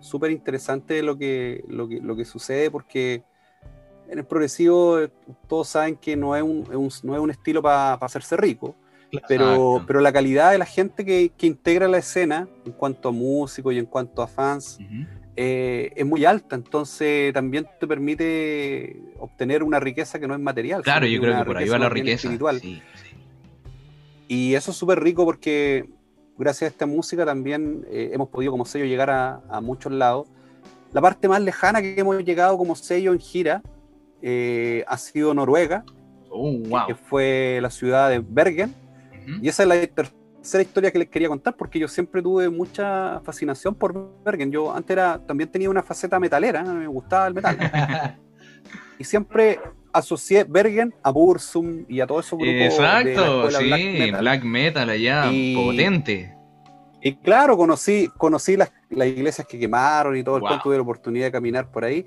súper 0.00 0.30
interesante 0.30 1.02
lo 1.02 1.18
que, 1.18 1.62
lo, 1.68 1.86
que, 1.88 2.00
lo 2.00 2.16
que 2.16 2.24
sucede 2.24 2.70
porque 2.70 3.22
en 4.08 4.18
el 4.18 4.24
progresivo 4.24 4.98
eh, 5.00 5.10
todos 5.46 5.68
saben 5.68 5.96
que 5.96 6.16
no 6.16 6.34
es 6.36 6.42
un, 6.42 6.60
es 6.62 6.76
un- 6.76 7.08
no 7.08 7.14
es 7.14 7.20
un 7.20 7.30
estilo 7.30 7.60
para 7.62 7.94
hacerse 7.94 8.36
rico, 8.36 8.74
pero, 9.28 9.44
Exacto. 9.44 9.84
pero 9.86 10.00
la 10.00 10.12
calidad 10.12 10.52
de 10.52 10.58
la 10.58 10.64
gente 10.66 11.04
que, 11.04 11.32
que 11.36 11.46
integra 11.46 11.86
la 11.88 11.98
escena 11.98 12.48
en 12.64 12.72
cuanto 12.72 13.10
a 13.10 13.12
músicos 13.12 13.74
y 13.74 13.78
en 13.78 13.86
cuanto 13.86 14.22
a 14.22 14.26
fans. 14.26 14.78
Eh, 15.36 15.92
es 15.96 16.06
muy 16.06 16.24
alta, 16.24 16.54
entonces 16.56 17.32
también 17.32 17.66
te 17.80 17.86
permite 17.86 18.96
obtener 19.18 19.62
una 19.62 19.80
riqueza 19.80 20.18
que 20.20 20.26
no 20.28 20.34
es 20.34 20.40
material. 20.40 20.82
Claro, 20.82 21.06
yo 21.06 21.20
creo 21.20 21.38
que 21.38 21.44
por 21.44 21.56
ahí 21.56 21.68
va 21.68 21.78
la 21.78 21.88
riqueza. 21.88 22.14
espiritual. 22.28 22.60
Sí, 22.60 22.80
sí. 22.94 23.16
Y 24.28 24.54
eso 24.54 24.70
es 24.70 24.76
súper 24.76 25.00
rico 25.00 25.24
porque 25.24 25.88
gracias 26.38 26.70
a 26.70 26.72
esta 26.72 26.86
música 26.86 27.24
también 27.26 27.84
eh, 27.90 28.10
hemos 28.12 28.28
podido 28.28 28.52
como 28.52 28.64
sello 28.64 28.84
llegar 28.84 29.10
a, 29.10 29.42
a 29.48 29.60
muchos 29.60 29.92
lados. 29.92 30.26
la 30.92 31.00
parte 31.00 31.28
más 31.28 31.40
lejana 31.42 31.82
que 31.82 31.94
hemos 31.98 32.24
llegado 32.24 32.56
como 32.56 32.74
sello 32.76 33.12
en 33.12 33.18
gira 33.20 33.62
eh, 34.22 34.84
ha 34.88 34.96
sido 34.96 35.34
Noruega, 35.34 35.84
Oh, 36.36 36.50
wow. 36.58 36.86
que 36.88 36.94
fue 36.96 37.58
la 37.62 37.70
ciudad 37.70 38.10
de 38.10 38.18
Bergen. 38.18 38.74
Y 39.40 39.48
esa 39.48 39.62
es 39.62 39.68
la 39.68 39.86
tercera 39.86 40.18
historia 40.62 40.90
que 40.90 40.98
les 40.98 41.08
quería 41.08 41.28
contar, 41.28 41.56
porque 41.56 41.78
yo 41.78 41.88
siempre 41.88 42.20
tuve 42.22 42.48
mucha 42.50 43.20
fascinación 43.20 43.74
por 43.74 44.22
Bergen. 44.24 44.50
Yo 44.52 44.72
antes 44.74 44.90
era, 44.90 45.18
también 45.18 45.50
tenía 45.50 45.70
una 45.70 45.82
faceta 45.82 46.20
metalera, 46.20 46.62
me 46.62 46.86
gustaba 46.86 47.26
el 47.26 47.34
metal. 47.34 47.56
y 48.98 49.04
siempre 49.04 49.58
asocié 49.92 50.44
Bergen 50.44 50.94
a 51.02 51.10
Bursum 51.10 51.84
y 51.88 52.00
a 52.00 52.06
de 52.06 52.58
la 52.58 52.64
Exacto, 52.66 53.48
escuela 53.48 53.58
sí, 53.58 53.64
black 53.66 54.20
black 54.20 54.44
metal. 54.44 54.44
metal, 54.44 54.90
allá, 54.90 55.32
Y- 55.32 55.54
potente. 55.54 56.30
Y 57.00 57.16
claro, 57.16 57.56
conocí, 57.56 58.08
conocí 58.16 58.56
las, 58.56 58.72
las 58.88 59.06
iglesias 59.08 59.46
que 59.46 59.58
quemaron 59.58 60.16
y 60.16 60.24
todo 60.24 60.36
el 60.36 60.40
Wow. 60.40 60.48
cuento, 60.48 60.62
tuve 60.64 60.76
la 60.76 60.82
oportunidad 60.82 61.26
de 61.26 61.32
caminar 61.32 61.70
por 61.70 61.84
ahí. 61.84 62.06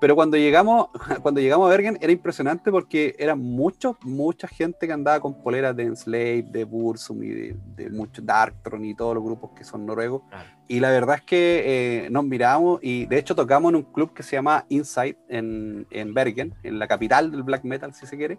Pero 0.00 0.14
cuando 0.14 0.36
llegamos, 0.36 0.88
cuando 1.22 1.40
llegamos 1.40 1.66
a 1.66 1.70
Bergen 1.70 1.98
era 2.00 2.10
impresionante 2.10 2.70
porque 2.70 3.14
era 3.18 3.34
mucho, 3.34 3.96
mucha 4.02 4.48
gente 4.48 4.86
que 4.86 4.92
andaba 4.92 5.20
con 5.20 5.34
poleras 5.42 5.76
de 5.76 5.82
Enslave, 5.84 6.42
de 6.50 6.64
Bursum 6.64 7.22
y 7.22 7.28
de, 7.28 7.56
de 7.76 7.90
mucho 7.90 8.22
Darkthrone 8.22 8.88
y 8.88 8.94
todos 8.94 9.14
los 9.14 9.22
grupos 9.22 9.50
que 9.56 9.62
son 9.64 9.84
noruegos. 9.86 10.22
Y 10.68 10.80
la 10.80 10.90
verdad 10.90 11.16
es 11.16 11.22
que 11.22 11.62
eh, 12.06 12.10
nos 12.10 12.24
miramos 12.24 12.78
y 12.82 13.04
de 13.06 13.18
hecho 13.18 13.34
tocamos 13.34 13.70
en 13.70 13.76
un 13.76 13.82
club 13.82 14.14
que 14.14 14.22
se 14.22 14.36
llama 14.36 14.64
Inside 14.68 15.18
en, 15.28 15.86
en 15.90 16.14
Bergen, 16.14 16.54
en 16.62 16.78
la 16.78 16.86
capital 16.86 17.30
del 17.30 17.42
black 17.42 17.64
metal, 17.64 17.92
si 17.92 18.06
se 18.06 18.16
quiere 18.16 18.38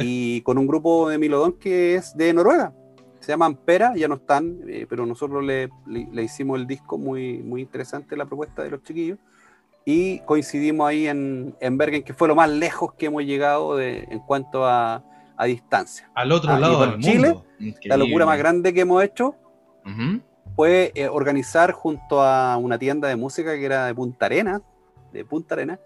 y 0.00 0.40
con 0.42 0.58
un 0.58 0.66
grupo 0.66 1.08
de 1.08 1.18
Milodón 1.18 1.54
que 1.58 1.96
es 1.96 2.16
de 2.16 2.32
Noruega. 2.32 2.72
Se 3.20 3.32
llaman 3.32 3.56
Pera, 3.56 3.94
ya 3.96 4.06
no 4.06 4.14
están, 4.14 4.60
eh, 4.68 4.86
pero 4.88 5.04
nosotros 5.04 5.42
le, 5.44 5.68
le- 5.86 6.08
le 6.12 6.22
hicimos 6.22 6.60
el 6.60 6.66
disco 6.68 6.96
muy, 6.96 7.38
muy 7.42 7.62
interesante 7.62 8.16
la 8.16 8.24
propuesta 8.26 8.62
de 8.62 8.70
los 8.70 8.82
chiquillos. 8.84 9.18
Y 9.88 10.18
coincidimos 10.20 10.88
ahí 10.88 11.06
en, 11.06 11.54
en 11.60 11.78
Bergen, 11.78 12.02
que 12.02 12.12
fue 12.12 12.26
lo 12.26 12.34
más 12.34 12.50
lejos 12.50 12.92
que 12.94 13.06
hemos 13.06 13.22
llegado 13.22 13.76
de- 13.76 14.04
en 14.10 14.18
cuanto 14.18 14.66
a, 14.66 15.04
a 15.36 15.44
distancia. 15.44 16.10
Al 16.12 16.32
otro 16.32 16.52
Ah, 16.52 16.58
lado 16.58 16.80
del 16.84 16.98
Chile, 17.00 17.28
mundo. 17.34 17.44
La 17.84 17.96
locura 17.96 18.26
más 18.26 18.36
grande 18.36 18.74
que 18.74 18.80
hemos 18.80 19.00
hecho 19.04 19.36
fue 20.56 20.90
eh, 20.96 21.06
organizar 21.08 21.70
junto 21.70 22.20
a 22.20 22.56
una 22.56 22.76
tienda 22.80 23.06
de 23.06 23.14
música 23.14 23.54
que 23.54 23.64
era 23.64 23.86
de 23.86 23.94
Punta 23.94 24.26
Arena, 24.26 24.60
de 25.12 25.24
Punta 25.24 25.54
Arena, 25.54 25.78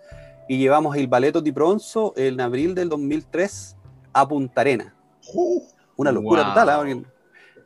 y 0.49 0.57
llevamos 0.57 0.97
el 0.97 1.07
Balletto 1.07 1.43
di 1.43 1.51
Bronzo 1.51 2.15
en 2.17 2.41
abril 2.41 2.75
del 2.75 2.89
2003 2.89 3.77
a 4.15 4.27
Punta 4.27 4.63
Arena. 4.63 4.95
Uh, 5.35 5.61
Una 5.97 6.11
locura 6.11 6.43
Wow. 6.45 6.55
total, 6.55 6.69
¿ah? 6.71 7.03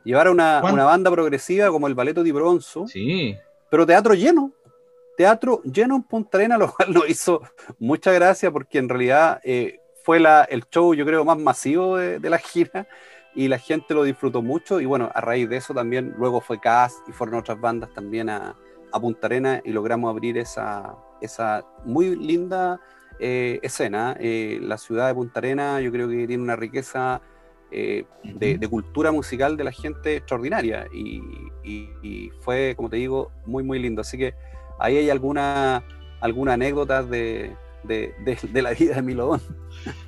Llevar 0.05 0.27
a 0.27 0.31
una, 0.33 0.61
una 0.73 0.85
banda 0.85 1.11
progresiva 1.13 1.69
como 1.71 1.87
el 1.87 1.95
Balletto 1.95 2.25
di 2.25 2.33
Bronzo, 2.33 2.89
Sí, 2.89 3.37
pero 3.71 3.87
teatro 3.87 4.15
lleno. 4.15 4.51
Teatro 5.17 5.63
lleno 5.63 5.97
en 5.97 6.03
Punta 6.03 6.39
Arena, 6.39 6.59
lo 6.59 6.73
cual 6.73 6.93
nos 6.95 7.09
hizo 7.09 7.43
mucha 7.79 8.13
gracia 8.13 8.51
porque 8.51 8.79
en 8.79 8.89
realidad 8.89 9.41
eh, 9.45 9.81
fue 10.03 10.21
la, 10.21 10.45
el 10.45 10.65
show, 10.71 10.95
yo 10.95 11.05
creo, 11.07 11.25
más 11.25 11.39
masivo 11.39 11.97
de, 11.97 12.19
de 12.19 12.31
la 12.31 12.39
gira 12.39 12.87
y 13.35 13.49
la 13.49 13.59
gente 13.59 13.95
lo 13.95 14.05
disfrutó 14.05 14.43
mucho. 14.43 14.81
Y 14.81 14.87
bueno, 14.87 15.11
a 15.15 15.21
raíz 15.21 15.49
de 15.49 15.57
eso 15.57 15.75
también, 15.75 16.15
luego 16.19 16.41
fue 16.41 16.61
Cast 16.61 17.09
y 17.09 17.13
fueron 17.13 17.37
otras 17.37 17.61
bandas 17.61 17.93
también 17.95 18.29
a, 18.29 18.57
a 18.93 19.01
Punta 19.01 19.27
Arena 19.27 19.61
y 19.65 19.71
logramos 19.73 20.11
abrir 20.11 20.39
esa, 20.39 20.95
esa 21.21 21.65
muy 21.85 22.17
linda 22.17 22.81
eh, 23.19 23.59
escena. 23.63 24.17
Eh, 24.21 24.59
la 24.63 24.79
ciudad 24.79 25.09
de 25.09 25.15
Punta 25.15 25.41
Arena, 25.41 25.81
yo 25.81 25.91
creo 25.91 26.09
que 26.09 26.27
tiene 26.27 26.43
una 26.43 26.57
riqueza 26.57 27.21
eh, 27.71 28.05
de, 28.23 28.59
de 28.59 28.69
cultura 28.69 29.11
musical 29.11 29.57
de 29.57 29.65
la 29.65 29.73
gente 29.73 30.17
extraordinaria 30.17 30.87
y, 30.93 31.21
y- 31.65 31.91
y 32.03 32.31
fue, 32.41 32.75
como 32.77 32.89
te 32.91 32.97
digo, 32.97 33.33
muy, 33.47 33.65
muy 33.65 33.79
lindo. 33.81 34.03
Así 34.03 34.17
que 34.19 34.35
ahí 34.79 34.97
hay 34.97 35.11
alguna, 35.11 35.85
alguna 36.21 36.55
anécdota 36.55 37.03
de, 37.03 37.53
de, 37.85 38.15
de- 38.25 38.39
de 38.53 38.63
la 38.63 38.73
vida 38.73 38.95
de 38.97 39.03
Milodón. 39.03 39.41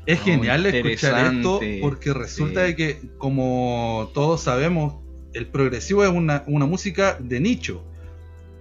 Es 0.06 0.20
Oh, 0.20 0.24
genial 0.24 0.64
escuchar 0.66 1.34
esto 1.34 1.60
porque 1.82 2.14
resulta 2.14 2.62
Sí. 2.62 2.66
de 2.68 2.76
que, 2.76 3.00
como 3.18 4.10
todos 4.14 4.40
sabemos, 4.42 4.94
el 5.34 5.46
progresivo 5.48 6.02
es 6.04 6.10
una, 6.10 6.44
una 6.46 6.64
música 6.66 7.18
de 7.20 7.40
nicho. 7.40 7.84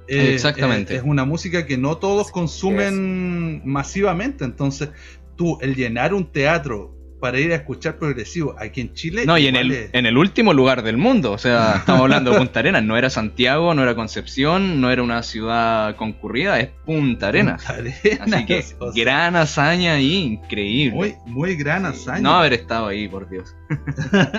Eh, 0.07 0.33
Exactamente. 0.33 0.93
eh, 0.93 0.97
es 0.97 1.03
una 1.03 1.23
música 1.25 1.65
que 1.65 1.77
no 1.77 1.97
todos 1.97 2.31
consumen 2.31 3.61
masivamente. 3.65 4.43
Entonces, 4.43 4.89
tú, 5.35 5.57
el 5.61 5.75
llenar 5.75 6.13
un 6.13 6.31
teatro 6.31 6.93
para 7.25 7.39
ir 7.39 7.51
a 7.53 7.55
escuchar 7.55 7.95
progresivo 7.97 8.55
aquí 8.59 8.81
en 8.81 8.93
Chile. 8.93 9.25
No, 9.25 9.35
y 9.35 9.47
en 9.47 9.55
el, 9.55 9.71
es- 9.71 9.89
en 9.93 10.05
el 10.05 10.15
último 10.15 10.53
lugar 10.53 10.83
del 10.83 10.97
mundo, 10.97 11.31
o 11.31 11.39
sea, 11.39 11.75
estamos 11.79 12.01
hablando 12.01 12.29
de 12.31 12.37
Punta 12.37 12.59
Arenas, 12.59 12.83
no 12.83 12.95
era 12.97 13.09
Santiago, 13.09 13.73
no 13.73 13.81
era 13.81 13.95
Concepción, 13.95 14.79
no 14.79 14.91
era 14.91 15.01
una 15.01 15.23
ciudad 15.23 15.95
concurrida, 15.95 16.59
es 16.59 16.69
Punta 16.85 17.29
Arenas. 17.29 17.63
Punta 17.65 17.81
Arenas, 17.81 18.31
Así 18.33 18.45
que 18.45 18.63
o 18.79 18.91
sea, 18.93 19.03
gran 19.03 19.35
hazaña 19.35 19.93
ahí, 19.93 20.17
increíble. 20.17 20.95
muy, 20.95 21.15
muy 21.25 21.55
gran 21.55 21.87
hazaña. 21.87 22.19
No 22.21 22.35
haber 22.35 22.53
estado 22.53 22.87
ahí, 22.87 23.07
por 23.07 23.27
Dios. 23.27 23.55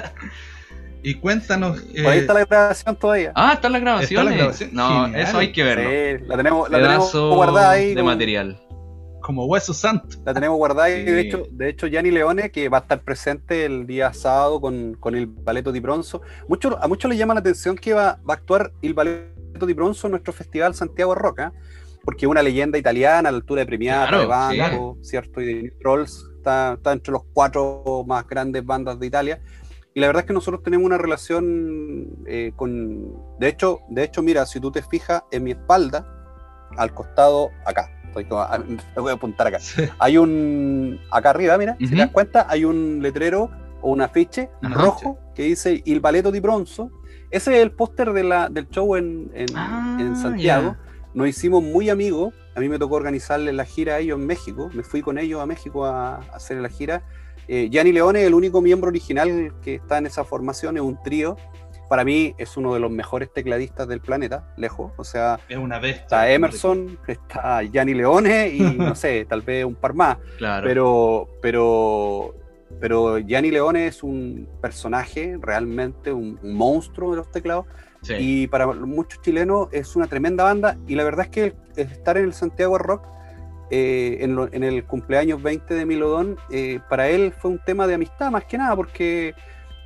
Y 1.03 1.14
cuéntanos. 1.14 1.81
Por 1.83 2.07
ahí 2.11 2.18
eh, 2.18 2.20
está 2.22 2.35
la 2.35 2.44
grabación 2.46 2.96
todavía. 2.96 3.31
Ah, 3.37 3.53
están 3.55 3.70
las 3.70 3.81
grabaciones. 3.81 4.35
grabación, 4.37 4.70
No, 4.72 5.05
genial. 5.05 5.20
eso 5.20 5.38
hay 5.38 5.53
que 5.53 5.62
verlo. 5.62 5.88
Sí, 6.18 6.25
la 6.27 6.37
tenemos, 6.37 6.68
la 6.68 6.79
tenemos 6.83 7.12
guardada 7.14 7.70
ahí. 7.70 7.94
de 7.94 8.03
material. 8.03 8.61
Como 9.27 9.45
hueso 9.47 9.75
santo. 9.75 10.19
La 10.25 10.33
tenemos 10.33 10.57
guardada 10.57 10.89
y 10.89 11.03
de 11.03 11.21
hecho, 11.21 11.43
de 11.51 11.69
hecho, 11.69 11.89
Gianni 11.89 12.12
Leone, 12.12 12.53
que 12.53 12.69
va 12.69 12.79
a 12.79 12.81
estar 12.83 13.03
presente 13.03 13.65
el 13.65 13.85
día 13.85 14.12
sábado 14.12 14.61
con, 14.61 14.95
con 15.01 15.17
el 15.17 15.27
Balletto 15.27 15.73
di 15.73 15.81
Bronzo. 15.81 16.23
Mucho, 16.47 16.79
a 16.81 16.87
muchos 16.87 17.09
les 17.09 17.19
llama 17.19 17.35
la 17.35 17.41
atención 17.41 17.75
que 17.75 17.93
va, 17.93 18.21
va 18.29 18.35
a 18.35 18.37
actuar 18.37 18.71
el 18.83 18.95
Balletto 18.95 19.67
di 19.67 19.73
Bronzo 19.73 20.07
en 20.07 20.12
nuestro 20.12 20.33
festival 20.33 20.77
Santiago 20.77 21.17
Roca, 21.17 21.53
porque 22.05 22.25
es 22.27 22.31
una 22.31 22.41
leyenda 22.41 22.79
italiana 22.79 23.29
a 23.29 23.33
la 23.33 23.39
altura 23.39 23.62
de 23.62 23.67
Premiata, 23.67 24.07
Claro, 24.07 24.23
de 24.23 24.27
Banco, 24.29 24.99
¿cierto? 25.03 25.41
Y 25.41 25.47
de 25.47 25.71
Trolls, 25.81 26.25
está, 26.37 26.75
está 26.75 26.93
entre 26.93 27.11
los 27.11 27.23
cuatro 27.33 28.05
más 28.07 28.29
grandes 28.29 28.65
bandas 28.65 29.01
de 29.01 29.09
Italia. 29.09 29.41
Y 29.93 29.99
la 29.99 30.07
verdad 30.07 30.21
es 30.21 30.27
que 30.29 30.35
nosotros 30.35 30.62
tenemos 30.62 30.87
una 30.87 30.99
relación 30.99 32.17
eh, 32.29 32.53
con. 32.55 33.12
De 33.41 33.49
hecho, 33.49 33.81
de 33.89 34.05
hecho, 34.05 34.23
mira, 34.23 34.47
si 34.47 34.61
tú 34.61 34.71
te 34.71 34.83
fijas 34.83 35.25
en 35.33 35.43
mi 35.43 35.51
espalda, 35.51 36.07
al 36.77 36.95
costado, 36.95 37.51
acá. 37.65 37.91
Estoy 38.16 38.24
como- 38.31 38.40
ah, 38.42 38.59
voy 38.96 39.11
a 39.11 39.14
apuntar 39.14 39.46
acá 39.46 39.59
hay 39.98 40.16
un 40.16 40.98
acá 41.11 41.31
arriba, 41.31 41.59
mira, 41.59 41.76
si 41.79 41.88
te 41.88 41.96
das 41.96 42.11
cuenta, 42.11 42.46
hay 42.48 42.64
un 42.64 43.00
letrero 43.02 43.50
o 43.83 43.90
un 43.90 44.00
afiche 44.00 44.48
Ajá. 44.62 44.74
rojo 44.74 45.18
que 45.35 45.42
dice 45.42 45.83
Il 45.85 46.00
Balletto 46.00 46.31
di 46.33 46.40
Bronzo. 46.40 46.90
Ese 47.31 47.57
es 47.57 47.62
el 47.62 47.72
póster 47.72 48.12
de 48.14 48.24
la- 48.24 48.48
del 48.48 48.68
show 48.70 48.96
en, 48.96 49.31
en- 49.35 49.46
Ah, 49.55 49.98
en 50.00 50.16
Santiago. 50.16 50.76
Nos 51.12 51.29
hicimos 51.29 51.62
muy 51.62 51.90
amigos. 51.90 52.33
A 52.55 52.61
mí 52.61 52.68
me 52.70 52.79
tocó 52.79 52.94
organizarle 52.94 53.52
la 53.52 53.64
gira 53.66 53.96
a 53.96 53.98
ellos 53.98 54.18
en 54.18 54.26
México. 54.26 54.70
Me 54.72 54.83
fui 54.83 55.02
con 55.02 55.18
ellos 55.18 55.40
a 55.42 55.46
México 55.46 55.85
a, 55.85 56.16
a 56.16 56.20
hacer 56.37 56.57
la 56.59 56.68
gira. 56.70 57.02
Eh, 57.48 57.68
Gianni 57.70 57.92
Leone 57.92 58.22
es 58.22 58.26
el 58.26 58.35
único 58.35 58.61
miembro 58.62 58.88
original 58.88 59.52
que 59.62 59.74
está 59.76 59.98
en 59.98 60.07
esa 60.07 60.24
formación, 60.24 60.76
es 60.76 60.83
un 60.83 61.00
trío. 61.02 61.37
Para 61.88 62.05
mí 62.05 62.35
es 62.38 62.57
uno 62.57 62.75
de 62.75 62.81
los 62.81 62.90
mejores 62.90 63.33
tecladistas 63.33 63.87
del 63.88 64.01
planeta, 64.01 64.53
lejos. 64.57 64.92
O 64.96 65.05
sea, 65.05 65.38
Es 65.49 65.57
una 65.59 65.79
bestia. 65.79 66.03
está 66.03 66.31
Emerson, 66.31 66.99
está 67.07 67.62
Gianni 67.62 67.94
Leone 67.94 68.49
y 68.49 68.61
no 68.77 68.94
sé, 68.94 69.25
tal 69.25 69.42
vez 69.42 69.64
un 69.64 69.75
par 69.77 69.94
más. 69.94 70.18
Claro. 70.38 70.66
Pero, 70.66 71.29
pero, 71.40 72.35
pero 72.81 73.18
Gianni 73.18 73.51
Leone 73.51 73.87
es 73.87 74.03
un 74.03 74.49
personaje 74.61 75.38
realmente, 75.40 76.12
un, 76.12 76.38
un 76.42 76.55
monstruo 76.55 77.12
de 77.12 77.16
los 77.18 77.31
teclados. 77.31 77.66
Sí. 78.03 78.14
Y 78.18 78.46
para 78.46 78.66
muchos 78.66 79.20
chilenos 79.22 79.68
es 79.72 79.96
una 79.96 80.07
tremenda 80.07 80.44
banda. 80.44 80.77
Y 80.87 80.94
la 80.96 81.05
verdad 81.05 81.27
es 81.27 81.31
que 81.31 81.55
estar 81.77 82.16
en 82.16 82.25
el 82.25 82.35
Santiago 82.35 82.79
Rock, 82.79 83.03
eh, 83.70 84.18
en, 84.20 84.37
lo- 84.37 84.53
en 84.53 84.62
el 84.62 84.85
cumpleaños 84.85 85.42
20 85.42 85.75
de 85.75 85.87
Milodón, 85.87 86.37
eh, 86.51 86.79
para 86.88 87.09
él 87.09 87.33
fue 87.37 87.51
un 87.53 87.59
tema 87.64 87.87
de 87.87 87.94
amistad 87.94 88.31
más 88.31 88.44
que 88.44 88.59
nada, 88.59 88.77
porque 88.77 89.35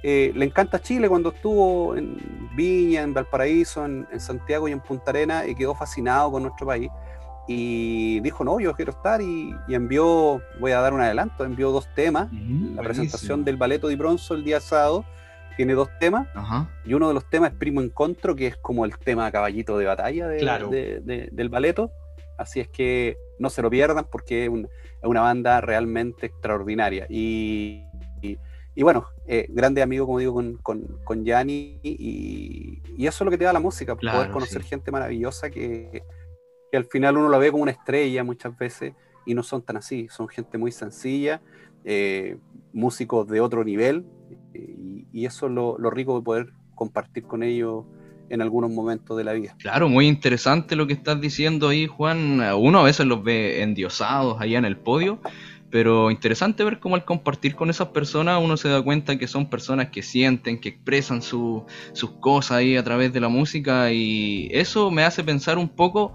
eh, 0.02 0.32
le 0.34 0.44
encanta 0.44 0.80
Chile 0.80 1.08
cuando 1.08 1.30
estuvo 1.30 1.96
en 1.96 2.16
Viña, 2.54 3.02
en 3.02 3.12
Valparaíso, 3.14 3.84
en, 3.84 4.06
en 4.10 4.20
Santiago 4.20 4.68
y 4.68 4.72
en 4.72 4.80
Punta 4.80 5.10
Arena, 5.10 5.46
y 5.46 5.54
quedó 5.54 5.74
fascinado 5.74 6.30
con 6.32 6.42
nuestro 6.42 6.66
país. 6.66 6.90
Y 7.48 8.20
dijo, 8.20 8.44
no, 8.44 8.60
yo 8.60 8.74
quiero 8.74 8.92
estar, 8.92 9.20
y, 9.20 9.54
y 9.66 9.74
envió, 9.74 10.40
voy 10.60 10.72
a 10.72 10.80
dar 10.80 10.92
un 10.92 11.00
adelanto, 11.00 11.44
envió 11.44 11.70
dos 11.72 11.88
temas. 11.94 12.26
Ujú, 12.32 12.74
La 12.76 12.82
presentación 12.82 13.44
del 13.44 13.56
Balletto 13.56 13.88
di 13.88 13.96
Bronzo 13.96 14.34
el 14.34 14.44
día 14.44 14.60
sábado 14.60 15.04
tiene 15.56 15.74
dos 15.74 15.88
temas. 15.98 16.28
Ajá. 16.34 16.70
Y 16.84 16.94
uno 16.94 17.08
de 17.08 17.14
los 17.14 17.28
temas 17.28 17.50
es 17.52 17.58
Primo 17.58 17.80
Encontro, 17.80 18.36
que 18.36 18.46
es 18.46 18.56
como 18.56 18.84
el 18.84 18.96
tema 18.98 19.30
caballito 19.32 19.76
de 19.78 19.86
batalla 19.86 20.28
de- 20.28 20.38
Claro. 20.38 20.68
de- 20.68 21.00
de- 21.00 21.28
del 21.32 21.48
baleto. 21.48 21.90
Así 22.38 22.60
es 22.60 22.68
que 22.68 23.18
no 23.38 23.50
se 23.50 23.60
lo 23.62 23.68
pierdan 23.68 24.06
porque 24.10 24.44
es, 24.44 24.48
un- 24.48 24.64
es 24.66 25.08
una 25.08 25.20
banda 25.22 25.60
realmente 25.60 26.26
extraordinaria. 26.26 27.06
Y, 27.10 27.84
y- 28.74 28.82
bueno, 28.82 29.06
eh, 29.26 29.46
grande 29.50 29.82
amigo, 29.82 30.06
como 30.06 30.18
digo, 30.18 30.34
con, 30.34 30.56
con, 30.58 30.80
con 31.04 31.24
Gianni. 31.24 31.80
Y, 31.82 32.78
y 32.96 33.06
eso 33.06 33.24
es 33.24 33.26
lo 33.26 33.30
que 33.30 33.38
te 33.38 33.44
da 33.44 33.52
la 33.52 33.60
música, 33.60 33.94
Claro, 33.96 34.18
poder 34.18 34.30
conocer 34.32 34.62
sí. 34.62 34.68
gente 34.68 34.90
maravillosa 34.90 35.50
que, 35.50 36.02
que 36.70 36.76
al 36.76 36.84
final 36.86 37.16
uno 37.16 37.28
la 37.28 37.38
ve 37.38 37.50
como 37.50 37.62
una 37.62 37.72
estrella 37.72 38.24
muchas 38.24 38.56
veces 38.56 38.94
y 39.26 39.34
no 39.34 39.42
son 39.42 39.62
tan 39.62 39.76
así. 39.76 40.08
Son 40.10 40.28
gente 40.28 40.58
muy 40.58 40.72
sencilla, 40.72 41.42
eh, 41.84 42.36
músicos 42.72 43.26
de 43.28 43.40
otro 43.40 43.64
nivel. 43.64 44.04
y, 44.54 45.06
y 45.12 45.26
eso 45.26 45.46
es 45.46 45.52
lo, 45.52 45.78
lo 45.78 45.90
rico 45.90 46.16
de 46.18 46.22
poder 46.24 46.52
compartir 46.74 47.24
con 47.24 47.42
ellos 47.42 47.84
en 48.30 48.40
algunos 48.40 48.70
momentos 48.70 49.16
de 49.18 49.24
la 49.24 49.32
vida. 49.32 49.56
Claro, 49.58 49.88
muy 49.88 50.06
interesante 50.06 50.76
lo 50.76 50.86
que 50.86 50.92
estás 50.92 51.20
diciendo 51.20 51.68
ahí, 51.68 51.86
Juan. 51.88 52.40
Uno 52.56 52.78
a 52.78 52.84
veces 52.84 53.06
los 53.06 53.22
ve 53.24 53.62
endiosados 53.62 54.40
allá 54.40 54.58
en 54.58 54.64
el 54.64 54.76
podio, 54.76 55.20
pero 55.70 56.10
interesante 56.10 56.64
ver 56.64 56.80
cómo 56.80 56.96
al 56.96 57.04
compartir 57.04 57.54
con 57.54 57.70
esas 57.70 57.88
personas 57.88 58.40
uno 58.42 58.56
se 58.56 58.68
da 58.68 58.82
cuenta 58.82 59.18
que 59.18 59.28
son 59.28 59.48
personas 59.48 59.90
que 59.90 60.02
sienten, 60.02 60.60
que 60.60 60.70
expresan 60.70 61.22
sus 61.22 61.64
cosas 62.20 62.58
ahí 62.58 62.76
a 62.76 62.84
través 62.84 63.12
de 63.12 63.20
la 63.20 63.28
música 63.28 63.92
y 63.92 64.48
eso 64.52 64.90
me 64.90 65.04
hace 65.04 65.22
pensar 65.22 65.58
un 65.58 65.68
poco 65.68 66.12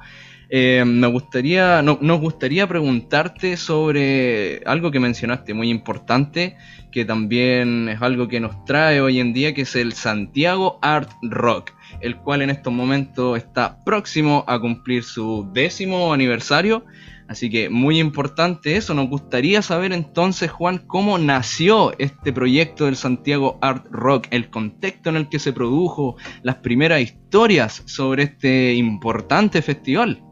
eh, 0.50 0.84
me 0.86 1.08
gustaría, 1.08 1.82
no, 1.82 1.98
nos 2.02 2.20
gustaría 2.20 2.68
preguntarte 2.68 3.58
sobre 3.58 4.62
algo 4.65 4.91
que 4.91 5.00
mencionaste 5.00 5.54
muy 5.54 5.70
importante, 5.70 6.56
que 6.91 7.04
también 7.04 7.89
es 7.89 8.02
algo 8.02 8.28
que 8.28 8.39
nos 8.39 8.63
trae 8.65 9.02
hoy 9.02 9.20
en 9.20 9.34
día, 9.34 9.54
que 9.54 9.62
es 9.62 9.76
el 9.76 9.94
Santiago 9.94 10.80
Art 10.82 11.10
Rock, 11.24 11.72
el 12.02 12.18
cual 12.18 12.41
en 12.41 12.52
estos 12.52 12.72
momentos 12.72 13.38
está 13.38 13.84
próximo 13.84 14.46
a 14.48 14.60
cumplir 14.60 15.04
su 15.04 15.50
décimo 15.52 16.13
aniversario. 16.13 16.86
Así 17.28 17.50
que 17.50 17.70
muy 17.70 18.00
importante 18.00 18.78
eso, 18.78 18.94
nos 18.94 19.10
gustaría 19.10 19.62
saber 19.62 19.94
entonces, 19.94 20.52
Juan, 20.52 20.78
cómo 20.86 21.18
nació 21.18 21.98
este 21.98 22.32
proyecto 22.32 22.86
del 22.86 22.96
Santiago 22.96 23.58
Art 23.62 23.88
Rock, 23.90 24.28
el 24.30 24.50
contexto 24.50 25.10
en 25.10 25.16
el 25.16 25.30
que 25.30 25.40
se 25.40 25.52
produjo, 25.52 26.18
las 26.44 26.58
primeras 26.58 27.02
historias 27.02 27.82
sobre 27.86 28.24
este 28.24 28.74
importante 28.76 29.62
festival. 29.62 30.24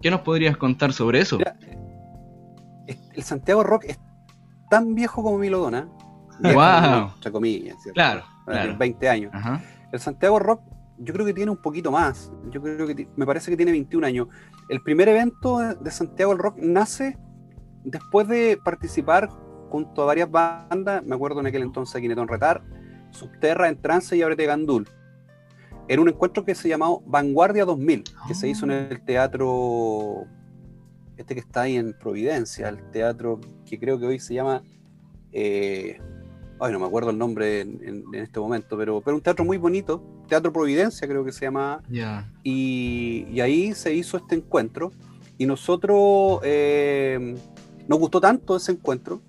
¿Qué 0.00 0.10
nos 0.10 0.20
podrías 0.20 0.56
contar 0.56 0.92
sobre 0.92 1.20
eso? 1.20 1.38
el 2.86 3.22
Santiago 3.22 3.64
Rock 3.64 3.84
es 3.86 3.98
tan 4.70 4.94
viejo 4.94 5.22
como 5.22 5.38
Milodona. 5.38 5.88
wow. 6.40 7.10
Entre 7.14 7.32
comillas, 7.32 7.76
Claro, 7.92 8.24
20 8.78 9.08
años. 9.08 9.32
El 9.92 9.98
Santiago 9.98 10.38
Rock 10.38 10.60
yo 10.98 11.12
creo 11.12 11.26
que 11.26 11.34
tiene 11.34 11.50
un 11.50 11.56
poquito 11.56 11.90
más. 11.90 12.32
Yo 12.50 12.62
creo 12.62 12.86
que 12.86 13.08
me 13.16 13.26
parece 13.26 13.50
que 13.50 13.56
tiene 13.56 13.72
21 13.72 14.06
años. 14.06 14.28
El 14.68 14.82
primer 14.82 15.08
evento 15.08 15.58
de 15.58 15.90
Santiago 15.90 16.32
el 16.32 16.38
Rock 16.38 16.58
nace 16.58 17.18
después 17.84 18.28
de 18.28 18.58
participar 18.64 19.28
junto 19.70 20.02
a 20.02 20.06
varias 20.06 20.30
bandas, 20.30 21.04
me 21.04 21.14
acuerdo 21.14 21.40
en 21.40 21.46
aquel 21.46 21.62
entonces 21.62 22.00
Quinetón 22.00 22.28
Retar, 22.28 22.62
Subterra, 23.10 23.68
en 23.68 23.80
Trance 23.80 24.16
y 24.16 24.22
Abrete 24.22 24.46
Gandul 24.46 24.88
en 25.88 26.00
un 26.00 26.08
encuentro 26.08 26.44
que 26.44 26.54
se 26.54 26.68
llamó 26.68 27.02
Vanguardia 27.06 27.64
2000, 27.64 28.04
que 28.26 28.34
se 28.34 28.48
hizo 28.48 28.64
en 28.64 28.72
ah. 28.72 28.88
el 28.90 29.04
teatro, 29.04 30.26
este 31.16 31.34
que 31.34 31.40
está 31.40 31.62
ahí 31.62 31.76
en 31.76 31.92
Providencia, 31.92 32.68
el 32.68 32.90
teatro 32.90 33.40
que 33.64 33.78
creo 33.78 33.98
que 33.98 34.06
hoy 34.06 34.18
se 34.18 34.34
llama, 34.34 34.62
eh, 35.32 35.98
ay, 36.60 36.72
no 36.72 36.80
me 36.80 36.86
acuerdo 36.86 37.10
el 37.10 37.18
nombre 37.18 37.60
en, 37.60 38.04
este 38.14 38.40
momento, 38.40 38.76
pero, 38.76 39.00
pero 39.00 39.16
un 39.16 39.22
teatro 39.22 39.44
muy 39.44 39.58
bonito, 39.58 40.02
Teatro 40.28 40.52
Providencia 40.52 41.06
creo 41.06 41.24
que 41.24 41.32
se 41.32 41.46
llama, 41.46 41.82
y, 42.42 43.40
ahí 43.40 43.74
se 43.74 43.94
hizo 43.94 44.16
este 44.16 44.34
encuentro, 44.34 44.92
y 45.38 45.46
nosotros 45.46 46.40
eh, 46.42 47.36
nos 47.88 47.98
gustó 47.98 48.20
tanto 48.20 48.56
ese 48.56 48.72
encuentro 48.72 49.20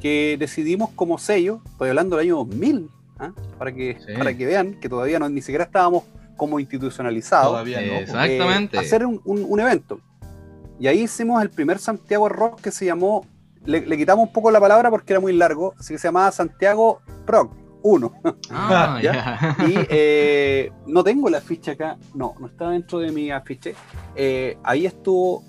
que 0.00 0.36
decidimos 0.38 0.90
como 0.90 1.18
sello, 1.18 1.60
estoy 1.66 1.90
hablando 1.90 2.16
del 2.16 2.26
año 2.26 2.36
2000, 2.36 2.90
¿ah? 3.18 3.32
para, 3.58 3.72
que, 3.72 3.98
para 4.16 4.36
que 4.36 4.46
vean 4.46 4.74
que 4.80 4.88
todavía 4.88 5.18
no, 5.18 5.28
ni 5.28 5.40
siquiera 5.40 5.64
estábamos 5.64 6.04
como 6.36 6.60
institucionalizados. 6.60 7.48
Todavía 7.48 7.80
no. 7.80 7.94
Exactamente. 7.94 8.76
Eh, 8.76 8.80
hacer 8.80 9.04
un, 9.04 9.60
evento. 9.60 10.00
Y 10.78 10.86
ahí 10.86 11.02
hicimos 11.02 11.42
el 11.42 11.50
primer 11.50 11.78
Santiago 11.78 12.28
Rock 12.28 12.60
que 12.60 12.70
se 12.70 12.86
llamó, 12.86 13.26
le, 13.64 13.84
quitamos 13.96 14.28
un 14.28 14.32
poco 14.32 14.50
la 14.50 14.60
palabra 14.60 14.90
porque 14.90 15.12
era 15.12 15.20
muy 15.20 15.32
largo, 15.32 15.74
así 15.78 15.92
que 15.92 15.98
se 15.98 16.08
llamaba 16.08 16.30
Santiago 16.30 17.00
Rock 17.26 17.52
1. 17.82 18.12
Ah, 18.50 19.00
y 19.68 19.74
eh, 19.88 20.72
no 20.86 21.04
tengo 21.04 21.30
la 21.30 21.40
ficha 21.40 21.72
acá, 21.72 21.98
no, 22.14 22.34
no 22.40 22.46
está 22.46 22.70
dentro 22.70 22.98
de 22.98 23.12
mi 23.12 23.30
afiche. 23.30 23.74
Eh, 24.14 24.58
ahí 24.62 24.86
estuvo 24.86 25.44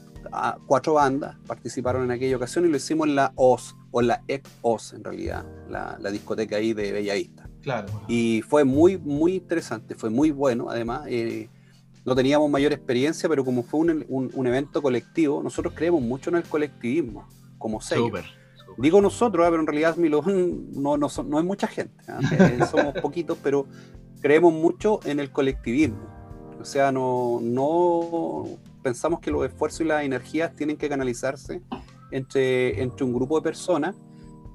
cuatro 0.67 0.93
bandas, 0.93 1.37
participaron 1.47 2.03
en 2.03 2.11
aquella 2.11 2.35
ocasión 2.35 2.65
y 2.65 2.69
lo 2.69 2.77
hicimos 2.77 3.07
en 3.07 3.15
la 3.15 3.31
OS, 3.35 3.75
o 3.91 4.01
la 4.01 4.21
ex 4.27 4.49
OS 4.61 4.93
en 4.93 5.03
realidad, 5.03 5.45
la, 5.69 5.97
la 5.99 6.11
discoteca 6.11 6.57
ahí 6.57 6.73
de 6.73 6.91
Bellavista. 6.91 7.49
Y 8.07 8.41
fue 8.47 8.63
muy, 8.63 8.97
muy 8.97 9.35
interesante, 9.35 9.95
fue 9.95 10.09
muy 10.09 10.31
bueno, 10.31 10.69
además. 10.69 11.03
Eh, 11.07 11.49
no 12.05 12.15
teníamos 12.15 12.49
mayor 12.49 12.73
experiencia, 12.73 13.27
pero 13.29 13.43
como 13.43 13.63
fue 13.63 13.81
un, 13.81 14.47
evento 14.47 14.81
colectivo, 14.81 15.43
nosotros 15.43 15.73
creemos 15.75 16.01
mucho 16.01 16.29
en 16.29 16.37
el 16.37 16.43
colectivismo, 16.43 17.27
como 17.57 17.81
sello. 17.81 18.11
Digo 18.79 19.01
nosotros, 19.01 19.45
ah, 19.45 19.49
pero 19.49 19.61
en 19.61 19.67
realidad 19.67 19.97
Milón 19.97 20.71
no, 20.81 20.97
no, 20.97 21.07
no 21.25 21.39
es 21.39 21.45
mucha 21.45 21.67
gente, 21.67 22.03
¿ah? 22.07 22.19
eh, 22.31 22.59
somos 22.71 22.93
poquitos, 23.01 23.37
pero 23.43 23.65
creemos 24.21 24.53
mucho 24.53 24.99
en 25.05 25.19
el 25.19 25.31
colectivismo. 25.31 26.07
O 26.59 26.65
sea, 26.65 26.91
no, 26.91 27.39
no 27.41 28.45
pensamos 28.83 29.19
que 29.21 29.31
los 29.31 29.45
esfuerzos 29.45 29.81
y 29.81 29.85
las 29.85 30.03
energías 30.03 30.55
tienen 30.55 30.75
que 30.75 30.89
canalizarse 30.89 31.61
entre, 32.11 32.81
entre 32.81 33.05
un 33.05 33.13
grupo 33.13 33.37
de 33.37 33.43
personas, 33.43 33.95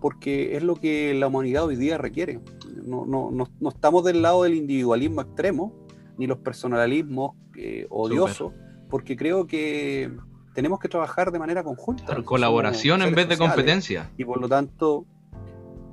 porque 0.00 0.54
es 0.56 0.62
lo 0.62 0.76
que 0.76 1.14
la 1.14 1.28
humanidad 1.28 1.64
hoy 1.64 1.76
día 1.76 1.96
requiere 1.96 2.40
no, 2.84 3.06
no, 3.06 3.30
no, 3.30 3.68
estamos 3.68 4.04
del 4.04 4.22
lado 4.22 4.42
del 4.42 4.54
individualismo 4.54 5.22
extremo, 5.22 5.72
ni 6.18 6.26
los 6.26 6.38
personalismos 6.38 7.36
eh, 7.56 7.86
odiosos, 7.90 8.52
porque 8.88 9.16
creo 9.16 9.46
que 9.46 10.12
tenemos 10.54 10.78
que 10.78 10.88
trabajar 10.88 11.32
de 11.32 11.38
manera 11.38 11.62
conjunta. 11.62 12.22
colaboración 12.22 13.02
en 13.02 13.14
vez 13.14 13.28
de 13.28 13.36
competencia. 13.36 14.10
Y 14.16 14.24
por 14.24 14.40
lo 14.40 14.48
tanto, 14.48 15.04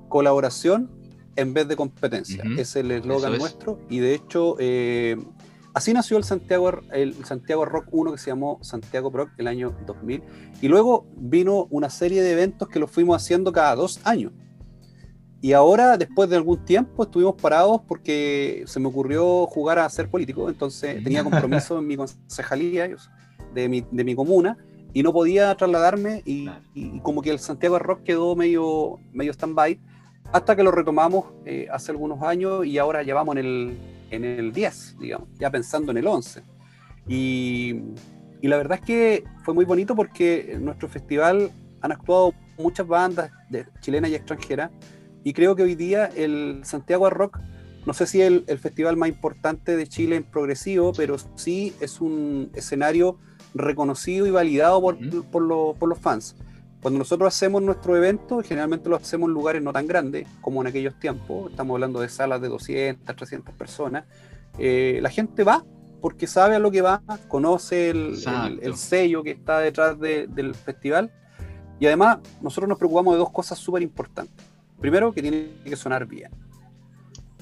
colaboración 0.07 0.89
en 1.35 1.53
vez 1.53 1.67
de 1.67 1.75
competencia. 1.75 2.43
Es 2.57 2.75
el 2.75 2.91
eslogan 2.91 3.37
nuestro. 3.37 3.79
Y 3.89 3.99
de 3.99 4.13
hecho, 4.13 4.55
eh, 4.59 5.17
así 5.73 5.93
nació 5.93 6.17
el 6.17 6.23
Santiago, 6.23 6.71
el 6.91 7.25
Santiago 7.25 7.65
Rock 7.65 7.87
1 7.91 8.11
que 8.11 8.17
se 8.17 8.29
llamó 8.29 8.59
Santiago 8.61 9.09
Rock 9.09 9.31
el 9.37 9.47
año 9.47 9.75
2000. 9.85 10.23
Y 10.61 10.67
luego 10.67 11.07
vino 11.17 11.67
una 11.71 11.89
serie 11.89 12.21
de 12.21 12.31
eventos 12.31 12.69
que 12.69 12.79
los 12.79 12.91
fuimos 12.91 13.15
haciendo 13.15 13.51
cada 13.51 13.75
dos 13.75 13.99
años. 14.03 14.31
Y 15.43 15.53
ahora, 15.53 15.97
después 15.97 16.29
de 16.29 16.35
algún 16.35 16.63
tiempo, 16.65 17.01
estuvimos 17.01 17.33
parados 17.33 17.81
porque 17.87 18.63
se 18.67 18.79
me 18.79 18.89
ocurrió 18.89 19.47
jugar 19.47 19.79
a 19.79 19.89
ser 19.89 20.07
político. 20.07 20.47
Entonces 20.49 21.03
tenía 21.03 21.23
compromiso 21.23 21.79
en 21.79 21.87
mi 21.87 21.97
concejalía 21.97 22.87
de 23.53 23.69
mi, 23.69 23.85
de 23.89 24.03
mi 24.03 24.15
comuna 24.15 24.57
y 24.93 25.03
no 25.03 25.13
podía 25.13 25.55
trasladarme 25.55 26.21
y, 26.25 26.49
como 27.01 27.21
que 27.21 27.29
el 27.29 27.39
Santiago 27.39 27.79
Rock 27.79 28.03
quedó 28.03 28.35
medio, 28.35 28.99
medio 29.13 29.31
stand-by 29.31 29.79
hasta 30.33 30.55
que 30.55 30.63
lo 30.63 30.71
retomamos 30.71 31.25
eh, 31.45 31.67
hace 31.71 31.91
algunos 31.91 32.21
años 32.23 32.65
y 32.65 32.77
ahora 32.77 33.03
llevamos 33.03 33.35
en 33.37 33.45
el, 33.45 33.77
en 34.11 34.23
el 34.23 34.51
10, 34.51 34.97
digamos, 34.99 35.27
ya 35.39 35.49
pensando 35.49 35.91
en 35.91 35.97
el 35.97 36.07
11. 36.07 36.43
Y, 37.07 37.75
y 38.41 38.47
la 38.47 38.57
verdad 38.57 38.79
es 38.79 38.85
que 38.85 39.23
fue 39.43 39.53
muy 39.53 39.65
bonito 39.65 39.95
porque 39.95 40.53
en 40.53 40.65
nuestro 40.65 40.87
festival 40.87 41.51
han 41.81 41.91
actuado 41.91 42.33
muchas 42.57 42.87
bandas 42.87 43.31
de, 43.49 43.65
chilenas 43.79 44.11
y 44.11 44.15
extranjeras 44.15 44.71
y 45.23 45.33
creo 45.33 45.55
que 45.55 45.63
hoy 45.63 45.75
día 45.75 46.05
el 46.05 46.61
Santiago 46.63 47.09
Rock, 47.09 47.39
no 47.85 47.93
sé 47.93 48.07
si 48.07 48.21
es 48.21 48.43
el, 48.47 48.59
festival 48.59 48.97
más 48.97 49.09
importante 49.09 49.75
de 49.75 49.87
Chile 49.87 50.15
en 50.15 50.23
progresivo, 50.23 50.93
pero 50.93 51.17
sí 51.35 51.73
es 51.79 52.01
un 52.01 52.51
escenario 52.53 53.19
reconocido 53.53 54.27
y 54.27 54.31
validado 54.31 54.81
por, 54.81 54.97
por, 55.25 55.89
los 55.89 55.99
fans. 55.99 56.35
Cuando 56.81 56.97
nosotros 56.97 57.33
hacemos 57.33 57.61
nuestro 57.61 57.95
evento, 57.95 58.41
generalmente 58.43 58.89
lo 58.89 58.95
hacemos 58.95 59.27
en 59.27 59.33
lugares 59.33 59.61
no 59.61 59.71
tan 59.71 59.87
grandes 59.87 60.27
como 60.41 60.61
en 60.61 60.67
aquellos 60.67 60.99
tiempos, 60.99 61.51
estamos 61.51 61.75
hablando 61.75 61.99
de 61.99 62.09
salas 62.09 62.41
de 62.41 62.47
200, 62.47 63.15
300 63.15 63.53
personas, 63.55 64.05
eh, 64.57 64.99
la 65.01 65.09
gente 65.09 65.43
va 65.43 65.63
porque 66.01 66.25
sabe 66.25 66.55
a 66.55 66.59
lo 66.59 66.71
que 66.71 66.81
va, 66.81 67.03
conoce 67.27 67.91
el, 67.91 68.17
sello 68.75 69.21
que 69.21 69.31
está 69.31 69.59
detrás 69.59 69.99
del 69.99 70.55
festival 70.55 71.11
y 71.79 71.85
además 71.85 72.19
nosotros 72.41 72.67
nos 72.67 72.77
preocupamos 72.77 73.13
de 73.13 73.19
dos 73.19 73.31
cosas 73.31 73.57
súper 73.57 73.83
importantes. 73.83 74.45
Primero, 74.79 75.13
que 75.13 75.21
tiene 75.21 75.49
que 75.63 75.75
sonar 75.75 76.07
bien. 76.07 76.31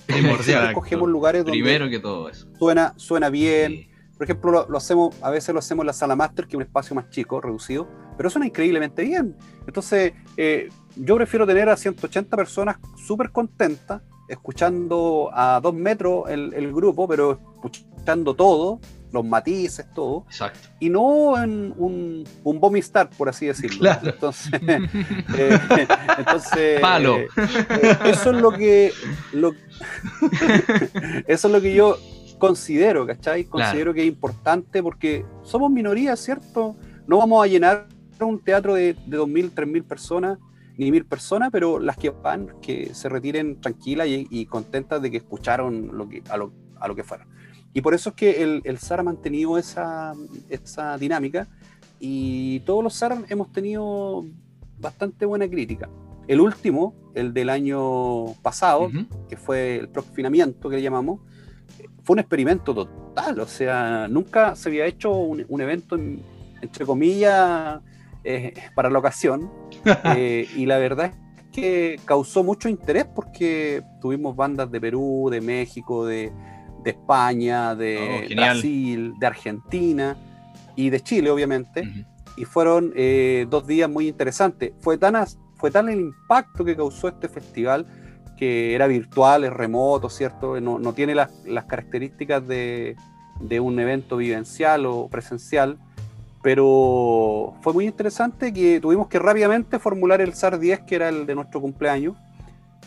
Primordial. 0.06 0.68
Escogemos 0.70 1.10
lugares 1.10 1.44
donde 1.44 1.52
Primero 1.52 1.90
que 1.90 2.00
todo 2.00 2.30
eso. 2.30 2.48
Suena, 2.58 2.94
suena 2.98 3.30
bien. 3.30 3.88
Por 4.20 4.26
ejemplo, 4.26 4.66
lo, 4.68 4.78
hacemos, 4.78 5.16
a 5.22 5.30
veces 5.30 5.54
lo 5.54 5.60
hacemos 5.60 5.84
en 5.84 5.88
la 5.88 5.94
sala 5.94 6.14
master, 6.14 6.46
que 6.46 6.52
es 6.52 6.56
un 6.56 6.64
espacio 6.64 6.94
más 6.94 7.10
chico, 7.10 7.40
reducido, 7.40 7.88
pero 8.18 8.30
suena 8.30 8.48
increíblemente 8.48 9.02
bien. 9.02 9.34
Entonces, 9.66 10.12
eh, 10.36 10.68
yo 10.98 11.16
prefiero 11.16 11.48
tener 11.48 11.70
a 11.70 11.78
180 11.78 12.36
personas 12.36 12.76
súper 12.98 13.32
contentas, 13.32 14.02
escuchando 14.28 15.30
a 15.34 15.62
dos 15.64 15.74
metros 15.74 16.30
el, 16.30 16.54
el 16.54 16.74
grupo, 16.74 17.08
pero 17.08 17.40
escuchando 17.64 18.36
todo, 18.36 18.82
los 19.14 19.26
matices, 19.26 19.86
todo. 19.94 20.26
Exacto. 20.28 20.68
Y 20.82 20.90
no 20.90 21.42
en 21.42 21.74
un, 21.78 22.28
un 22.44 22.60
vomistar, 22.60 23.10
por 23.10 23.30
así 23.30 23.46
decirlo. 23.46 23.90
Entonces, 24.04 24.52
eh, 25.38 25.88
entonces 26.18 26.82
Palo. 26.82 27.20
Eh, 27.20 27.30
eso 28.04 28.32
es 28.32 28.42
lo 28.42 28.52
que 28.52 28.92
eso 31.28 31.48
es 31.48 31.54
lo 31.54 31.62
que 31.62 31.74
yo 31.74 31.98
considero, 32.40 33.06
¿cachai? 33.06 33.44
Considero 33.44 33.94
que 33.94 34.02
es 34.02 34.08
importante 34.08 34.82
porque 34.82 35.26
somos 35.44 35.70
minorías, 35.70 36.20
¿cierto? 36.20 36.76
No 37.06 37.18
vamos 37.18 37.44
a 37.44 37.48
llenar 37.48 37.88
un 38.20 38.40
teatro 38.40 38.74
de, 38.74 38.96
de 39.06 39.20
2.000, 39.20 39.52
3.000 39.54 39.84
personas, 39.84 40.40
ni 40.78 40.92
mil 40.92 41.06
personas, 41.06 41.50
pero 41.52 41.78
las 41.78 41.98
que 41.98 42.10
van, 42.10 42.56
que 42.62 42.94
se 42.94 43.10
retiren 43.10 43.60
tranquilas 43.60 44.08
y, 44.08 44.46
contentas 44.46 45.02
de 45.02 45.12
que 45.12 45.18
escucharon 45.18 45.90
lo 45.94 46.08
que, 46.08 46.24
a, 46.30 46.38
lo, 46.38 46.54
a 46.80 46.88
lo 46.88 46.96
que 46.96 47.04
fueron. 47.04 47.28
Y 47.74 47.82
por 47.82 47.94
eso 47.94 48.12
es 48.12 48.16
que 48.16 48.44
el, 48.44 48.62
el 48.64 48.78
SAR 48.78 49.02
ha 49.02 49.04
mantenido 49.04 49.58
esa, 49.58 50.14
esa 50.50 50.98
dinámica 50.98 51.48
y 52.00 52.62
todos 52.62 52.82
los 52.82 52.94
SAR 52.94 53.18
hemos 53.28 53.52
tenido 53.52 54.26
bastante 54.80 55.26
buena 55.26 55.50
crítica. 55.50 55.90
El 56.30 56.40
último, 56.40 56.96
el 57.14 57.34
del 57.34 57.50
año 57.50 58.34
pasado, 58.42 58.90
que 59.28 59.36
fue 59.36 59.78
el 59.78 59.90
confinamiento 59.90 60.70
que 60.70 60.78
le 60.78 60.82
llamamos, 60.82 61.20
fue 62.10 62.16
un 62.16 62.20
experimento 62.22 62.74
total, 62.74 63.40
o 63.40 63.46
sea, 63.46 64.08
nunca 64.08 64.56
se 64.56 64.70
había 64.70 64.88
hecho 64.88 65.12
un, 65.12 65.62
evento, 65.62 65.96
entre 65.96 66.84
comillas, 66.84 67.82
eh, 68.24 68.56
para 68.74 68.90
la 68.90 68.98
ocasión, 68.98 69.52
eh, 70.16 70.48
y 70.56 70.66
la 70.66 70.80
verdad 70.80 71.14
es 71.38 71.44
que 71.52 72.00
causó 72.06 72.44
mucho 72.44 72.68
interés 72.68 73.06
porque 73.06 73.84
tuvimos 74.02 74.36
bandas 74.36 74.72
de 74.72 74.82
Perú, 74.82 75.30
de 75.30 75.40
México, 75.40 76.04
de, 76.04 76.32
España, 76.84 77.76
de 77.76 78.26
oh, 78.26 78.36
Brasil, 78.36 79.14
de 79.20 79.28
Argentina 79.28 80.18
y 80.76 80.90
de 80.90 81.02
Chile, 81.02 81.30
obviamente, 81.30 82.08
y 82.36 82.44
fueron 82.44 82.92
eh, 82.96 83.46
dos 83.52 83.68
días 83.68 83.88
muy 83.88 84.08
interesantes. 84.08 84.72
Fue 84.80 84.98
tan, 84.98 85.14
fue 85.58 85.70
tal 85.70 85.90
el 85.90 86.00
impacto 86.00 86.66
que 86.66 86.76
causó 86.76 87.08
este 87.08 87.30
festival 87.30 87.86
que 88.40 88.74
era 88.74 88.88
virtual, 88.88 89.44
es 89.44 89.52
remoto, 89.52 90.10
¿cierto? 90.10 90.62
No, 90.62 90.80
no 90.80 90.94
tiene 90.94 91.14
las, 91.14 91.30
las 91.46 91.66
características 91.66 92.48
de, 92.48 92.96
de, 93.42 93.60
un 93.60 93.78
evento 93.82 94.16
vivencial 94.16 94.86
o 94.86 95.10
presencial, 95.10 95.78
pero 96.42 97.54
fue 97.60 97.74
muy 97.74 97.86
interesante 97.86 98.54
que 98.54 98.80
tuvimos 98.80 99.10
que 99.10 99.20
rápidamente 99.20 99.78
formular 99.78 100.22
el 100.22 100.34
SAR 100.36 100.58
10, 100.58 100.80
que 100.84 100.96
era 100.96 101.10
el 101.10 101.26
de 101.26 101.36
nuestro 101.36 101.60
cumpleaños, 101.60 102.16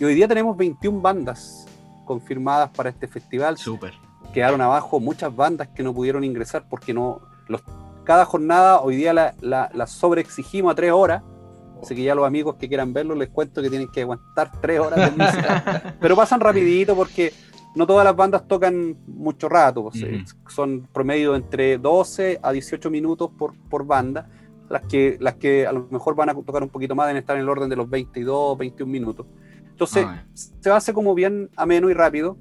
y 0.01 0.05
hoy 0.05 0.15
día 0.15 0.27
tenemos 0.27 0.57
21 0.57 1.03
bandas 1.03 1.67
confirmadas 2.07 2.71
para 2.71 2.89
este 2.89 3.07
festival. 3.07 3.59
Súper. 3.59 3.93
Quedaron 4.33 4.63
abajo 4.63 5.01
muchas 5.01 5.37
bandas 5.37 5.69
que 5.69 5.83
no 5.83 5.93
pudieron 5.93 6.25
ingresar 6.25 6.65
porque 6.67 6.95
no 6.95 7.21
los, 7.49 7.63
cada 8.05 8.25
jornada 8.25 8.81
hoy 8.81 8.97
día 8.97 9.13
la, 9.13 9.35
la, 9.43 9.71
la 9.75 9.87
sobreexigimos 9.87 10.73
a 10.73 10.75
tres 10.75 10.93
horas 10.93 11.23
Así 11.83 11.97
que 11.97 12.03
ya 12.05 12.15
los 12.15 12.25
amigos 12.25 12.55
que 12.55 12.69
quieran 12.69 12.93
verlo, 12.93 13.17
les 13.17 13.29
cuento 13.29 13.61
que 13.61 13.69
tienen 13.69 13.89
que 13.89 14.03
aguantar 14.03 14.53
tres 14.61 14.79
horas 14.79 15.17
de 15.17 15.25
música. 15.25 15.97
Pero 16.01 16.15
pasan 16.15 16.39
rapidito 16.39 16.95
porque 16.95 17.33
no 17.75 17.87
todas 17.87 18.05
las 18.05 18.15
bandas 18.15 18.47
tocan 18.47 18.97
mucho 19.09 19.49
rato. 19.49 19.83
Pues, 19.83 20.01
eh, 20.03 20.25
son 20.49 20.89
promedio 20.93 21.35
entre 21.35 21.79
12 21.79 22.39
a 22.41 22.53
18 22.53 22.89
minutos 22.89 23.31
por, 23.37 23.55
por 23.69 23.85
banda. 23.85 24.29
Las 24.69 24.83
que, 24.83 25.19
las 25.21 25.35
que 25.35 25.67
a 25.67 25.73
lo 25.73 25.89
mejor 25.91 26.15
van 26.15 26.31
a 26.31 26.35
tocar 26.35 26.63
un 26.63 26.69
poquito 26.69 26.95
más 26.95 27.09
deben 27.09 27.21
estar 27.21 27.37
en 27.37 27.43
el 27.43 27.49
orden 27.49 27.69
de 27.69 27.77
los 27.77 27.91
22, 27.91 28.57
21 28.57 28.91
minutos. 28.91 29.27
Entonces, 29.69 30.07
ah, 30.09 30.25
se 30.35 30.71
hace 30.71 30.93
como 30.93 31.15
bien 31.15 31.51
ameno 31.57 31.91
y 31.91 31.95
rápido. 31.95 32.39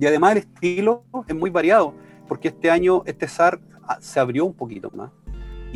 Y 0.00 0.06
además 0.06 0.32
el 0.32 0.38
estilo 0.38 1.04
es 1.28 1.34
muy 1.34 1.50
variado, 1.50 1.94
porque 2.26 2.48
este 2.48 2.70
año 2.70 3.02
este 3.06 3.28
SAR 3.28 3.60
se 4.00 4.18
abrió 4.18 4.44
un 4.44 4.54
poquito 4.54 4.90
más. 4.90 5.10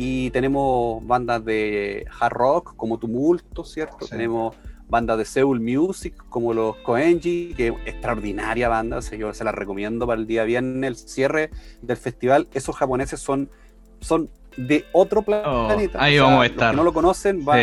Y 0.03 0.31
tenemos 0.31 1.05
bandas 1.05 1.45
de 1.45 2.07
hard 2.19 2.33
rock 2.33 2.75
como 2.75 2.97
Tumulto, 2.97 3.63
¿cierto? 3.63 4.07
Tenemos 4.07 4.55
bandas 4.89 5.15
de 5.19 5.25
Seoul 5.25 5.59
Music 5.59 6.15
como 6.27 6.55
los 6.55 6.75
Koenji, 6.77 7.53
que 7.55 7.67
es 7.67 7.73
extraordinaria 7.85 8.67
banda, 8.67 8.99
yo 8.99 9.31
se 9.31 9.43
la 9.43 9.51
recomiendo 9.51 10.07
para 10.07 10.19
el 10.19 10.25
día 10.25 10.43
viernes, 10.43 10.87
el 10.87 10.95
cierre 10.95 11.51
del 11.83 11.97
festival. 11.97 12.47
Esos 12.51 12.75
japoneses 12.75 13.19
son, 13.19 13.51
son 13.99 14.27
de 14.57 14.85
otro 14.91 15.19
oh, 15.19 15.67
planeta. 15.67 16.01
ahí 16.01 16.17
vamos 16.17 16.41
a 16.41 16.45
estar. 16.47 16.73
no 16.73 16.83
lo 16.83 16.93
conocen, 16.93 17.47
va, 17.47 17.57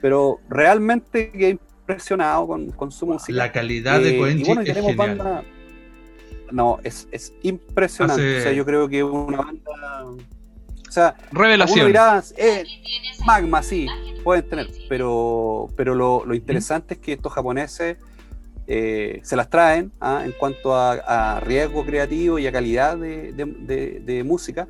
pero 0.00 0.40
realmente 0.48 1.30
he 1.34 1.50
impresionado 1.50 2.46
con, 2.46 2.70
con, 2.70 2.90
su 2.90 3.06
música. 3.06 3.36
La 3.36 3.52
calidad 3.52 4.00
de 4.00 4.16
Koenji 4.16 4.42
y 4.42 4.46
bueno, 4.46 4.64
tenemos 4.64 4.96
Banda, 4.96 5.44
no, 6.50 6.78
es, 6.82 7.08
es 7.12 7.34
impresionante. 7.42 8.38
O 8.38 8.40
sea, 8.40 8.52
yo 8.52 8.64
creo 8.64 8.88
que 8.88 9.04
una 9.04 9.36
banda 9.36 10.06
o 10.06 10.16
sea, 11.00 11.14
Revelación. 11.32 11.92
Eh, 12.36 12.64
magma, 13.24 13.62
sí, 13.62 13.86
pueden 14.24 14.48
tener, 14.48 14.68
pero, 14.88 15.68
pero 15.76 15.94
lo, 15.94 16.34
interesante 16.34 16.94
es 16.94 17.00
que 17.00 17.12
estos 17.14 17.32
japoneses 17.32 17.96
eh, 18.66 19.20
se 19.22 19.36
las 19.36 19.48
traen 19.48 19.92
¿ah? 20.00 20.22
en 20.24 20.32
cuanto 20.32 20.76
a, 20.76 21.40
riesgo 21.40 21.84
creativo 21.84 22.38
y 22.38 22.46
a 22.46 22.52
calidad 22.52 22.96
de, 22.98 24.22
música. 24.26 24.66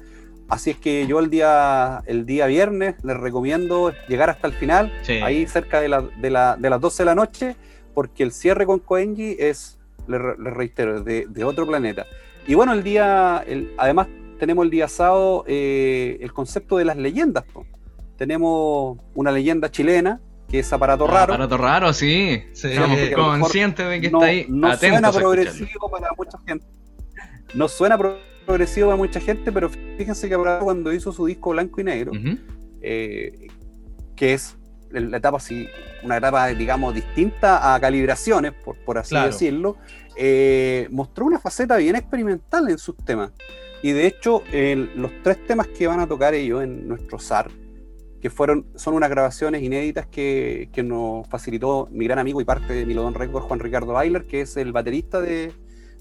Así 0.49 0.71
es 0.71 0.77
que 0.79 1.07
yo 1.07 1.19
el 1.21 1.29
día, 1.29 2.03
el 2.07 2.25
día 2.25 2.47
viernes 2.47 2.95
les 3.03 3.17
recomiendo 3.17 3.93
llegar 4.09 4.31
hasta 4.31 4.47
el 4.47 4.55
final, 4.55 4.93
ahí 5.23 5.47
cerca 5.47 5.81
de, 5.81 5.89
de, 6.17 6.31
las 6.31 6.81
12 6.81 7.03
de 7.03 7.05
la 7.05 7.15
noche, 7.15 7.57
porque 7.95 8.23
el 8.23 8.33
cierre 8.33 8.65
con 8.65 8.79
Koenji 8.79 9.37
es, 9.39 9.79
les, 10.07 10.21
reitero, 10.21 11.03
de, 11.03 11.45
otro 11.45 11.67
planeta. 11.67 12.07
Y 12.47 12.55
bueno, 12.55 12.73
el 12.73 12.83
día, 12.83 13.45
el, 13.47 13.75
además 13.77 14.07
tenemos 14.39 14.65
el 14.65 14.71
día 14.71 14.89
sábado 14.89 15.45
eh, 15.47 16.19
el 16.21 16.33
concepto 16.33 16.77
de 16.79 16.85
las 16.85 16.97
leyendas. 16.97 17.45
Tenemos 18.17 18.99
una 19.15 19.31
leyenda 19.31 19.71
chilena, 19.71 20.21
que 20.49 20.61
es 20.61 20.73
Aparato 20.73 21.05
ah, 21.05 21.13
Raro. 21.13 21.35
Aparato 21.35 21.57
Raro, 21.57 21.93
sí. 21.93 22.43
sí 22.53 22.69
consciente 23.15 23.85
de 23.85 24.01
que 24.01 24.07
está 24.07 24.25
ahí. 24.25 24.47
No 24.49 24.77
suena 24.77 25.13
progresivo 25.13 25.91
para 25.91 26.09
mucha 26.17 26.39
gente. 26.47 26.67
No 27.55 27.69
suena 27.69 27.99
progresivo 28.47 28.89
para 28.89 28.97
mucha 28.97 29.21
gente, 29.21 29.53
pero 29.53 29.71
fíjense 29.71 30.29
que 30.29 30.35
Aparato 30.35 30.65
cuando 30.65 30.93
hizo 30.93 31.13
su 31.13 31.27
disco 31.27 31.51
blanco 31.51 31.81
y 31.81 31.85
negro, 31.85 32.13
eh, 32.81 33.49
que 34.17 34.35
es 34.35 34.57
la 34.91 35.19
etapa 35.19 35.37
así, 35.37 35.69
una 36.03 36.17
etapa, 36.17 36.47
digamos, 36.49 36.95
distinta 36.95 37.75
a 37.75 37.81
calibraciones, 37.81 38.53
por, 38.53 38.77
por 38.79 38.99
así 38.99 39.15
decirlo, 39.17 39.77
eh, 40.17 40.89
mostró 40.91 41.27
una 41.27 41.39
faceta 41.39 41.77
bien 41.77 41.95
experimental 41.95 42.69
en 42.69 42.79
sus 42.79 42.97
temas. 42.97 43.31
Y 43.83 43.93
de 43.93 44.07
hecho, 44.07 44.43
los 44.97 45.11
tres 45.23 45.45
temas 45.47 45.69
que 45.69 45.87
van 45.87 46.01
a 46.01 46.07
tocar 46.07 46.35
ellos 46.35 46.63
en 46.63 46.89
nuestro 46.89 47.19
SAR, 47.19 47.51
que 48.21 48.31
fueron, 48.31 48.67
son 48.75 48.95
unas 48.95 49.11
grabaciones 49.11 49.63
inéditas 49.63 50.07
que, 50.07 50.69
que 50.73 50.83
nos 50.83 51.29
facilitó 51.29 51.89
mi 51.93 52.05
gran 52.05 52.19
amigo 52.19 52.41
y 52.41 52.45
parte 52.45 52.73
de 52.73 52.85
Milodon 52.85 53.15
Record, 53.15 53.45
Juan 53.45 53.61
Ricardo 53.61 53.93
Bailer, 53.93 54.27
que 54.27 54.41
es 54.41 54.57
el 54.57 54.73
baterista 54.73 55.21
de, 55.21 55.53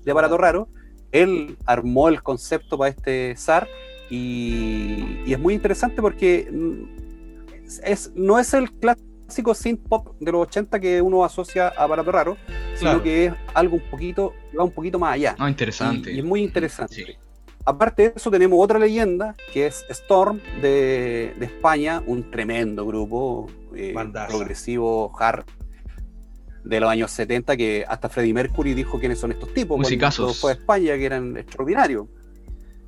de 0.03 0.11
Aparato 0.11 0.37
Raro. 0.37 0.69
Él 1.11 1.57
armó 1.65 2.09
el 2.09 2.23
concepto 2.23 2.77
para 2.77 2.89
este 2.89 3.35
SAR 3.37 3.67
y, 4.09 5.19
y 5.25 5.33
es 5.33 5.39
muy 5.39 5.53
interesante 5.53 6.01
porque 6.01 6.49
es, 7.83 8.11
no 8.15 8.39
es 8.39 8.53
el 8.53 8.71
clásico 8.71 9.53
synth 9.53 9.87
pop 9.87 10.15
de 10.19 10.31
los 10.31 10.47
80 10.47 10.79
que 10.79 11.01
uno 11.01 11.23
asocia 11.23 11.67
a 11.67 11.83
Aparato 11.83 12.11
Raro, 12.11 12.37
sino 12.75 13.03
que 13.03 13.25
es 13.25 13.33
algo 13.53 13.75
un 13.75 13.89
poquito, 13.91 14.33
va 14.57 14.63
un 14.63 14.71
poquito 14.71 14.97
más 14.97 15.13
allá. 15.13 15.35
Ah, 15.37 15.49
interesante. 15.49 16.11
Y, 16.11 16.19
es 16.19 16.25
muy 16.25 16.41
interesante. 16.41 17.17
Aparte 17.67 18.03
de 18.03 18.13
eso, 18.15 18.31
tenemos 18.31 18.57
otra 18.63 18.79
leyenda 18.79 19.35
que 19.51 19.67
es 19.67 19.83
Storm 19.89 20.39
de, 20.61 21.33
España, 21.41 22.01
un 22.05 22.31
tremendo 22.31 22.85
grupo 22.85 23.51
eh, 23.75 23.93
progresivo 24.29 25.11
hard 25.19 25.43
de 26.63 26.79
los 26.79 26.89
años 26.89 27.11
70 27.11 27.57
que 27.57 27.85
hasta 27.85 28.07
Freddie 28.07 28.33
Mercury 28.33 28.73
dijo 28.73 28.97
quiénes 29.01 29.19
son 29.19 29.33
estos 29.33 29.53
tipos. 29.53 29.77
Musicazos. 29.77 30.17
Cuando 30.17 30.33
fue 30.35 30.51
a 30.51 30.53
España, 30.53 30.95
que 30.95 31.05
eran 31.05 31.35
extraordinarios. 31.35 32.07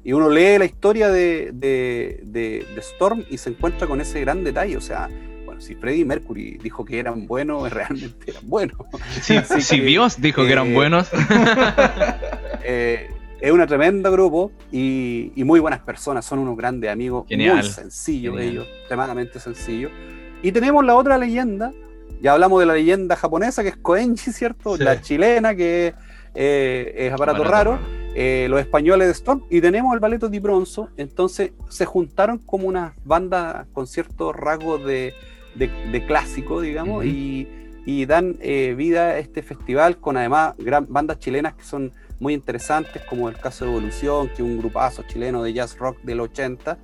Y 0.02 0.14
uno 0.14 0.30
lee 0.30 0.58
la 0.58 0.66
historia 0.66 1.10
de, 1.10 1.52
de, 1.52 2.66
Storm 2.78 3.26
y 3.30 3.38
se 3.38 3.50
encuentra 3.50 3.86
con 3.86 4.00
ese 4.00 4.22
gran 4.22 4.46
detalle. 4.46 4.78
O 4.78 4.82
sea, 4.82 5.10
bueno, 5.44 5.60
si 5.60 5.76
Freddie 5.76 6.06
Mercury 6.06 6.58
dijo 6.58 6.86
que 6.86 7.00
eran 7.00 7.28
buenos, 7.28 7.70
realmente 7.74 8.32
eran 8.32 8.48
buenos. 8.48 8.78
si 9.22 9.82
Dios 9.82 10.22
dijo 10.22 10.46
que 10.46 10.54
eran 10.54 10.68
eh, 10.68 10.74
buenos. 10.74 11.10
eh, 12.64 13.10
es 13.42 13.52
un 13.52 13.66
tremendo 13.66 14.12
grupo 14.12 14.52
y, 14.72 15.32
muy 15.38 15.60
buenas 15.60 15.80
personas, 15.80 16.26
son 16.26 16.40
unos 16.40 16.58
grandes 16.58 16.90
amigos, 16.90 17.26
muy 17.30 17.64
sencillos 17.64 18.40
ellos, 18.40 18.68
extremadamente 18.80 19.40
sencillos. 19.40 19.92
Y 20.42 20.52
tenemos 20.52 20.86
la 20.86 20.96
otra 20.96 21.18
leyenda, 21.18 21.74
ya 22.22 22.34
hablamos 22.34 22.60
de 22.60 22.66
la 22.66 22.74
leyenda 22.74 23.16
japonesa 23.16 23.64
que 23.64 23.70
es 23.70 23.78
Koenji, 23.78 24.32
¿cierto? 24.34 24.78
La 24.78 25.02
chilena 25.02 25.56
que 25.56 25.94
eh, 26.36 26.94
es 26.96 27.14
aparato, 27.14 27.44
raro, 27.44 27.80
eh, 28.14 28.48
los 28.50 28.60
españoles 28.60 29.08
de 29.08 29.14
Stone 29.14 29.44
y 29.50 29.62
tenemos 29.62 29.94
el 29.94 30.00
Baleto 30.00 30.30
di 30.30 30.40
Bronzo, 30.40 30.90
entonces 30.98 31.52
se 31.70 31.86
juntaron 31.86 32.38
como 32.40 32.68
unas 32.68 32.94
bandas 33.04 33.68
con 33.74 33.88
ciertos 33.88 34.36
rasgos 34.36 34.84
de, 34.86 35.14
clásico, 36.08 36.62
digamos, 36.62 37.06
y, 37.06 37.48
dan 38.06 38.38
eh, 38.40 38.76
vida 38.78 39.06
a 39.06 39.18
este 39.18 39.42
festival 39.42 39.98
con 39.98 40.16
además 40.16 40.54
gran, 40.60 40.86
bandas 40.88 41.18
chilenas 41.18 41.56
que 41.56 41.64
son 41.64 41.92
muy 42.20 42.34
interesantes, 42.34 43.02
como 43.04 43.30
el 43.30 43.38
caso 43.38 43.66
de 43.66 43.72
Evolución, 43.72 44.30
que 44.36 44.44
un 44.44 44.58
grupazo 44.58 45.04
chileno 45.04 45.42
de 45.42 45.54
jazz 45.54 45.78
rock 45.78 46.02
del 46.04 46.20
80. 46.20 46.78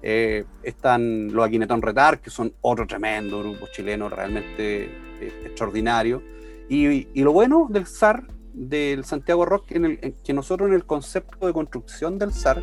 Eh, 0.00 0.44
están 0.62 1.32
los 1.32 1.44
Aquinetón 1.44 1.82
Retar, 1.82 2.20
que 2.20 2.30
son 2.30 2.54
otro 2.60 2.86
tremendo 2.86 3.40
grupo 3.40 3.66
chileno 3.72 4.08
realmente 4.08 4.84
eh, 5.20 5.42
extraordinario. 5.44 6.22
Y, 6.68 7.08
y, 7.12 7.22
lo 7.22 7.32
bueno 7.32 7.66
del 7.70 7.86
SAR, 7.86 8.26
del 8.52 9.04
Santiago 9.04 9.44
Rock, 9.44 9.72
en 9.72 9.84
el, 9.84 10.14
que 10.22 10.32
nosotros 10.32 10.68
en 10.68 10.74
el 10.74 10.84
concepto 10.84 11.46
de 11.46 11.52
construcción 11.52 12.18
del 12.18 12.32
SAR 12.32 12.62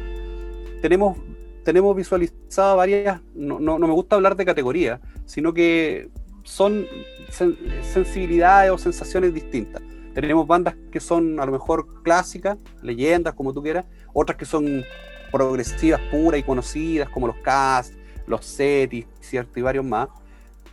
tenemos, 0.81 1.17
tenemos 1.63 1.95
visualizado 1.95 2.77
varias, 2.77 3.21
no, 3.33 3.59
no, 3.59 3.79
no 3.79 3.87
me 3.87 3.93
gusta 3.93 4.15
hablar 4.15 4.35
de 4.35 4.45
categoría, 4.45 5.01
sino 5.25 5.53
que 5.53 6.09
son 6.43 6.85
sensibilidades 7.29 8.71
o 8.71 8.77
sensaciones 8.77 9.33
distintas 9.33 9.81
Tenemos 10.15 10.47
bandas 10.47 10.75
que 10.91 11.01
son 11.01 11.41
a 11.41 11.45
lo 11.45 11.51
mejor 11.51 12.01
clásicas, 12.01 12.57
leyendas, 12.81 13.33
como 13.33 13.53
tú 13.53 13.61
quieras, 13.61 13.85
otras 14.13 14.37
que 14.37 14.45
son 14.45 14.83
progresivas 15.29 15.99
puras 16.09 16.39
y 16.39 16.43
conocidas, 16.43 17.09
como 17.09 17.27
los 17.27 17.35
Cast, 17.37 17.93
los 18.25 18.45
Setis, 18.45 19.05
¿cierto? 19.19 19.59
Y 19.59 19.63
varios 19.63 19.83
más. 19.83 20.07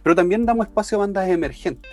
Pero 0.04 0.14
también 0.14 0.46
damos 0.46 0.68
espacio 0.68 0.98
a 0.98 1.00
bandas 1.00 1.28
emergentes. 1.28 1.90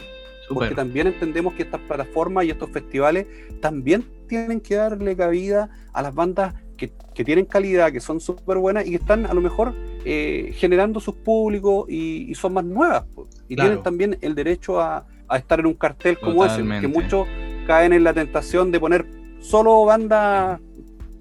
Porque 0.54 0.76
también 0.76 1.08
entendemos 1.08 1.54
que 1.54 1.64
estas 1.64 1.82
plataformas 1.82 2.46
y 2.46 2.52
estos 2.52 2.70
festivales 2.70 3.28
también 3.62 4.06
tienen 4.28 4.62
que 4.62 4.76
darle 4.76 5.16
cabida 5.16 5.70
a 5.92 6.02
las 6.02 6.14
bandas 6.14 6.54
que, 6.78 6.92
tienen 7.24 7.46
calidad, 7.46 7.92
que 7.92 8.00
son 8.00 8.20
súper 8.20 8.58
buenas 8.58 8.86
y 8.88 8.92
que 8.92 8.96
están 8.96 9.26
a 9.26 9.34
lo 9.34 9.42
mejor 9.42 9.74
eh, 10.06 10.54
generando 10.56 11.00
sus 11.00 11.16
públicos 11.16 11.86
y, 11.90 12.34
son 12.36 12.54
más 12.54 12.64
nuevas. 12.64 13.06
Y 13.48 13.56
tienen 13.56 13.84
también 13.84 14.18
el 14.22 14.36
derecho 14.36 14.80
a, 14.80 15.06
estar 15.38 15.60
en 15.60 15.68
un 15.68 15.74
cartel 15.74 16.20
como 16.20 16.46
ese, 16.46 16.64
que 16.80 16.88
muchos 16.88 17.28
caen 17.68 17.94
en 17.94 18.04
la 18.04 18.14
tentación 18.14 18.72
de 18.72 18.80
poner 18.80 19.06
solo 19.40 19.86
bandas 19.86 20.60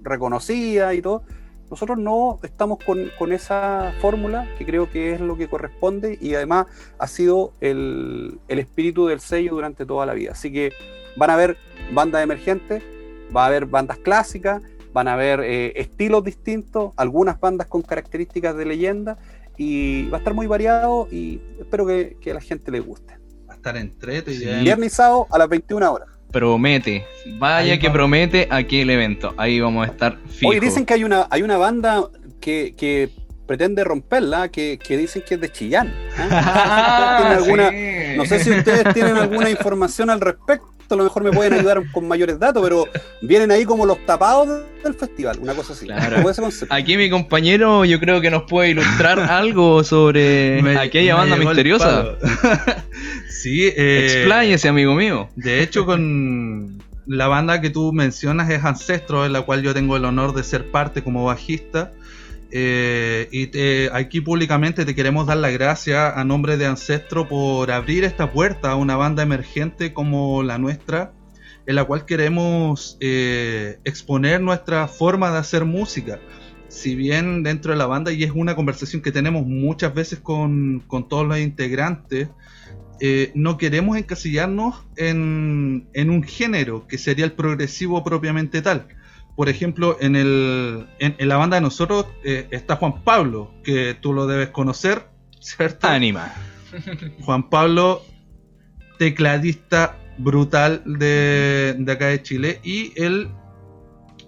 reconocidas 0.01 0.93
y 0.95 1.01
todo. 1.01 1.23
Nosotros 1.69 1.99
no 1.99 2.39
estamos 2.41 2.79
con, 2.83 3.31
esa 3.31 3.93
fórmula, 4.01 4.47
que 4.57 4.65
creo 4.65 4.89
que 4.89 5.13
es 5.13 5.21
lo 5.21 5.37
que 5.37 5.47
corresponde 5.47 6.17
y 6.19 6.33
además 6.33 6.65
ha 6.97 7.05
sido 7.05 7.53
el, 7.61 8.39
espíritu 8.47 9.05
del 9.05 9.19
sello 9.19 9.51
durante 9.51 9.85
toda 9.85 10.07
la 10.07 10.13
vida. 10.13 10.31
Así 10.31 10.51
que 10.51 10.71
van 11.15 11.29
a 11.29 11.33
haber 11.33 11.57
bandas 11.93 12.23
emergentes, 12.23 12.81
va 13.35 13.43
a 13.43 13.47
haber 13.47 13.67
bandas 13.67 13.99
clásicas, 13.99 14.63
van 14.93 15.07
a 15.07 15.13
haber 15.13 15.41
eh, 15.41 15.73
estilos 15.75 16.23
distintos, 16.23 16.91
algunas 16.97 17.39
bandas 17.39 17.67
con 17.67 17.83
características 17.83 18.55
de 18.57 18.65
leyenda 18.65 19.19
y 19.55 20.07
va 20.09 20.17
a 20.17 20.19
estar 20.19 20.33
muy 20.33 20.47
variado 20.47 21.07
y 21.11 21.39
espero 21.59 21.85
que, 21.85 22.17
a 22.31 22.33
la 22.33 22.41
gente 22.41 22.71
le 22.71 22.79
guste. 22.79 23.13
Va 23.59 23.71
estar 23.71 23.77
entrete 23.77 24.31
y 24.31 24.37
Viernes 24.63 24.93
y 24.93 24.95
sábado 24.95 25.27
a 25.29 25.37
las 25.37 25.49
21 25.49 25.91
horas 25.91 26.07
promete. 26.31 27.05
Vaya 27.37 27.79
que 27.79 27.89
promete 27.89 28.47
aquí 28.51 28.81
el 28.81 28.89
evento. 28.89 29.33
Ahí 29.37 29.59
vamos 29.59 29.87
a 29.87 29.91
estar 29.91 30.17
fijos. 30.27 30.53
Hoy 30.53 30.59
dicen 30.59 30.85
que 30.85 30.93
hay 30.93 31.03
una, 31.03 31.27
hay 31.29 31.41
una 31.41 31.57
banda 31.57 32.03
que, 32.39 33.09
pretende 33.45 33.83
romperla, 33.83 34.49
que, 34.49 34.77
dicen 34.87 35.23
que 35.27 35.35
es 35.35 35.41
de 35.41 35.51
Chillán. 35.51 35.93
Ah, 36.31 37.39
no 38.15 38.25
sé 38.25 38.43
si 38.43 38.51
ustedes 38.51 38.93
tienen 38.93 39.17
alguna 39.17 39.49
información 39.49 40.09
al 40.09 40.21
respecto. 40.21 40.67
A 40.95 40.97
lo 40.97 41.03
mejor 41.03 41.23
me 41.23 41.31
pueden 41.31 41.53
ayudar 41.53 41.81
con 41.91 42.07
mayores 42.07 42.39
datos, 42.39 42.63
pero 42.63 42.85
vienen 43.21 43.51
ahí 43.51 43.65
como 43.65 43.85
los 43.85 44.03
tapados 44.05 44.63
del 44.83 44.93
festival, 44.93 45.37
una 45.41 45.53
cosa 45.53 45.73
así. 45.73 45.87
Aquí 46.69 46.97
mi 46.97 47.09
compañero 47.09 47.85
yo 47.85 47.99
creo 47.99 48.21
que 48.21 48.29
nos 48.29 48.43
puede 48.43 48.69
ilustrar 48.69 49.19
algo 49.29 49.83
sobre 49.83 50.77
aquella 50.77 51.15
banda 51.15 51.35
misteriosa. 51.35 52.15
Sí, 53.29 53.67
eh, 53.67 54.17
Expláñese, 54.17 54.67
amigo 54.67 54.95
mío. 54.95 55.29
De 55.37 55.63
hecho, 55.63 55.85
con 55.85 56.77
la 57.05 57.27
banda 57.27 57.61
que 57.61 57.69
tú 57.69 57.93
mencionas 57.93 58.49
es 58.49 58.63
Ancestro, 58.65 59.25
en 59.25 59.31
la 59.33 59.43
cual 59.43 59.63
yo 59.63 59.73
tengo 59.73 59.95
el 59.95 60.03
honor 60.03 60.33
de 60.33 60.43
ser 60.43 60.69
parte 60.69 61.03
como 61.03 61.23
bajista. 61.23 61.91
Eh, 62.51 63.27
y 63.31 63.87
aquí 63.93 64.21
públicamente 64.21 64.85
te 64.85 64.95
queremos 64.95 65.27
dar 65.27 65.37
las 65.37 65.53
gracias 65.53 66.13
a 66.15 66.23
nombre 66.23 66.57
de 66.57 66.65
Ancestro 66.65 67.27
por 67.27 67.71
abrir 67.71 68.03
esta 68.03 68.31
puerta 68.31 68.71
a 68.71 68.75
una 68.75 68.95
banda 68.95 69.21
emergente 69.21 69.93
como 69.93 70.41
la 70.41 70.57
nuestra, 70.57 71.13
en 71.67 71.75
la 71.75 71.83
cual 71.83 72.05
queremos 72.05 72.97
eh, 72.99 73.79
exponer 73.83 74.41
nuestra 74.41 74.87
forma 74.87 75.31
de 75.31 75.37
hacer 75.37 75.65
música. 75.65 76.19
Si 76.67 76.95
bien 76.95 77.43
dentro 77.43 77.71
de 77.71 77.77
la 77.77 77.87
banda, 77.87 78.11
y 78.11 78.23
es 78.23 78.31
una 78.33 78.55
conversación 78.55 79.01
que 79.01 79.11
tenemos 79.11 79.45
muchas 79.45 79.93
veces 79.93 80.19
con, 80.19 80.83
con 80.87 81.07
todos 81.07 81.27
los 81.27 81.39
integrantes, 81.39 82.29
eh, 83.01 83.31
no 83.33 83.57
queremos 83.57 83.97
encasillarnos 83.97 84.83
en, 84.97 85.87
un 85.95 86.23
género 86.23 86.85
que 86.85 86.97
sería 86.97 87.25
el 87.25 87.31
progresivo 87.31 88.03
propiamente 88.03 88.61
tal. 88.61 88.87
Por 89.39 89.47
ejemplo, 89.47 89.95
en, 90.01 90.17
el, 90.17 90.85
en, 90.99 91.15
la 91.29 91.37
banda 91.37 91.55
de 91.55 91.61
nosotros 91.61 92.07
eh, 92.25 92.49
está 92.51 92.75
Juan 92.75 93.05
Pablo, 93.05 93.53
que 93.63 93.93
tú 93.93 94.11
lo 94.11 94.27
debes 94.27 94.49
conocer, 94.49 95.07
¿cierto? 95.39 95.87
Anima. 95.87 96.33
Juan 97.23 97.49
Pablo, 97.49 98.01
tecladista 98.97 99.97
brutal 100.17 100.83
de, 100.85 101.73
de 101.79 101.89
acá 101.89 102.07
de 102.07 102.21
Chile, 102.21 102.59
y 102.65 102.91
él, 103.01 103.29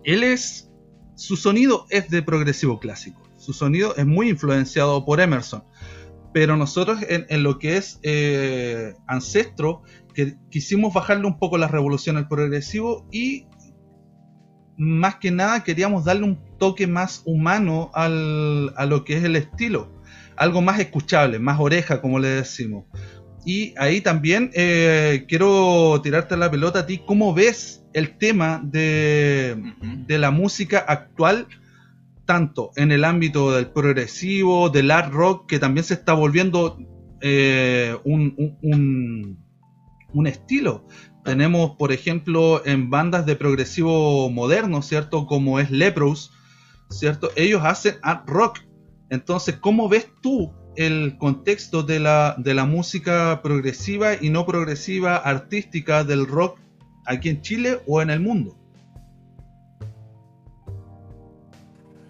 él 0.05 0.24
es, 0.24 0.72
su 1.16 1.36
sonido 1.36 1.88
es 1.89 2.09
de 2.09 2.22
progresivo 2.22 2.80
clásico. 2.80 3.22
Su 3.36 3.51
sonido 3.51 3.93
es 3.97 4.05
muy 4.05 4.30
influenciado 4.30 5.03
por 5.03 5.20
Emerson 5.20 5.66
pero 6.34 6.55
nosotros 6.55 6.99
en, 7.07 7.43
lo 7.43 7.59
que 7.59 7.78
es 7.78 7.99
eh, 8.03 8.93
Ancestro, 9.05 9.82
que 10.14 10.38
quisimos 10.49 10.93
bajarle 10.93 11.28
un 11.28 11.38
poco 11.38 11.57
la 11.57 11.68
revolución 11.68 12.18
al 12.18 12.28
progresivo 12.28 13.05
y 13.12 13.47
más 14.82 15.16
que 15.16 15.32
nada 15.32 15.64
queríamos 15.64 16.06
darle 16.06 16.24
un 16.24 16.40
toque 16.58 16.88
más 16.88 17.22
humano 17.26 17.92
al, 17.94 18.74
a 18.76 18.86
lo 18.86 19.04
que 19.04 19.18
es 19.18 19.24
el 19.24 19.36
estilo, 19.36 19.92
algo 20.36 20.62
más 20.62 20.80
escuchable, 20.80 21.40
más 21.40 21.60
oreja, 21.60 22.02
como 22.02 22.20
le 22.20 22.30
decimos. 22.30 22.86
Y 23.46 23.74
ahí 23.78 24.02
también 24.02 24.52
eh, 24.54 25.26
quiero 25.28 26.00
tirarte 26.02 26.36
la 26.38 26.50
pelota 26.50 26.80
a 26.80 26.86
ti, 26.86 27.02
¿cómo 27.06 27.34
ves 27.34 27.84
el 27.94 28.18
tema 28.18 28.62
de, 28.64 29.74
de 30.08 30.18
la 30.18 30.32
música 30.32 30.80
actual? 30.80 31.48
tanto 32.32 32.72
en 32.78 32.94
el 32.94 33.04
ámbito 33.04 33.52
del 33.52 33.68
progresivo, 33.68 34.70
del 34.70 34.92
art 34.92 35.12
rock, 35.12 35.50
que 35.50 35.60
también 35.60 35.84
se 35.84 35.96
está 35.96 36.14
volviendo 36.14 36.78
eh, 37.20 37.98
un, 38.06 39.38
estilo. 40.26 40.88
Tenemos, 41.24 41.76
por 41.78 41.91
ejemplo, 41.91 42.65
en 42.65 42.89
bandas 42.89 43.26
de 43.26 43.36
progresivo 43.36 44.30
moderno, 44.30 44.82
¿cierto? 44.82 45.28
Como 45.28 45.59
es 45.59 45.69
Lepros, 45.69 46.32
¿cierto? 46.89 47.30
Ellos 47.36 47.61
hacen 47.63 47.95
art 48.01 48.28
rock. 48.28 48.59
Entonces, 49.09 49.55
¿cómo 49.57 49.88
ves 49.88 50.07
tú 50.22 50.51
el 50.76 51.17
contexto 51.19 51.84
de 51.84 51.99
la, 51.99 52.36
de 52.38 52.53
la 52.53 52.65
música 52.65 53.41
progresiva 53.43 54.15
y 54.19 54.30
no 54.30 54.45
progresiva 54.45 55.17
artística 55.17 56.03
del 56.03 56.26
rock 56.26 56.57
aquí 57.05 57.30
en 57.30 57.41
Chile 57.41 57.80
o 57.86 58.01
en 58.01 58.09
el 58.09 58.19
mundo? 58.19 58.57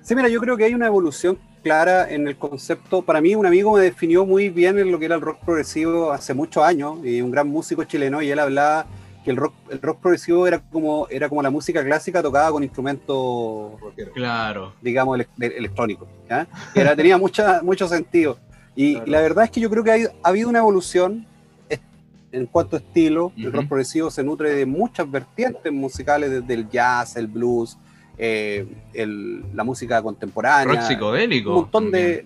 Sí, 0.02 0.16
mira, 0.16 0.30
yo 0.30 0.40
creo 0.40 0.56
que 0.56 0.64
hay 0.64 0.74
una 0.74 0.88
evolución 0.88 1.38
clara 1.64 2.10
en 2.10 2.28
el 2.28 2.38
concepto. 2.38 3.02
Para 3.02 3.22
mí, 3.22 3.36
un 3.36 3.46
amigo 3.46 3.74
me 3.74 3.82
definió 3.82 4.26
muy 4.26 4.50
bien 4.50 4.80
en 4.80 4.92
lo 4.92 5.00
que 5.00 5.06
era 5.06 5.16
el 5.16 5.22
rock 5.22 5.40
progresivo 5.46 6.12
hace 6.12 6.34
muchos 6.34 6.64
años, 6.64 6.98
y 7.04 7.22
un 7.22 7.32
gran 7.32 7.48
músico 7.48 7.84
chileno, 7.84 8.22
y 8.22 8.32
él 8.32 8.40
hablaba 8.40 8.88
que 9.24 9.32
el 9.32 9.38
rock, 9.38 9.54
el 9.70 9.82
rock 9.82 10.00
progresivo 10.00 10.48
era 10.48 10.60
como, 10.60 11.08
era 11.10 11.30
como 11.30 11.42
la 11.42 11.50
música 11.50 11.84
clásica 11.84 12.22
tocada 12.22 12.52
con 12.52 12.64
instrumentos, 12.64 13.74
claro. 14.14 14.74
digamos, 14.82 15.20
electrónicos. 15.40 16.08
Era, 16.76 16.96
tenía 16.96 17.18
mucha, 17.18 17.62
mucho 17.62 17.88
sentido. 17.88 18.38
Y, 18.76 18.96
la 19.06 19.20
verdad 19.20 19.46
es 19.46 19.52
que 19.52 19.60
yo 19.60 19.70
creo 19.70 19.84
que 19.84 19.92
ha 19.92 20.30
habido 20.30 20.48
una 20.50 20.60
evolución 20.60 21.28
en 22.32 22.46
cuanto 22.46 22.78
a 22.78 22.80
estilo. 22.80 23.32
El 23.38 23.52
rock 23.52 23.68
progresivo 23.68 24.10
se 24.10 24.24
nutre 24.24 24.54
de 24.56 24.66
muchas 24.66 25.10
vertientes 25.10 25.72
musicales, 25.72 26.32
desde 26.32 26.54
el 26.54 26.70
jazz, 26.70 27.16
el 27.18 27.28
blues, 27.28 27.78
eh, 28.18 28.66
la 29.54 29.64
música 29.64 30.02
contemporánea. 30.02 30.76
Rock 30.76 30.88
psicodélico. 30.88 31.50
Un 31.50 31.56
montón 31.56 31.92
de, 31.92 32.26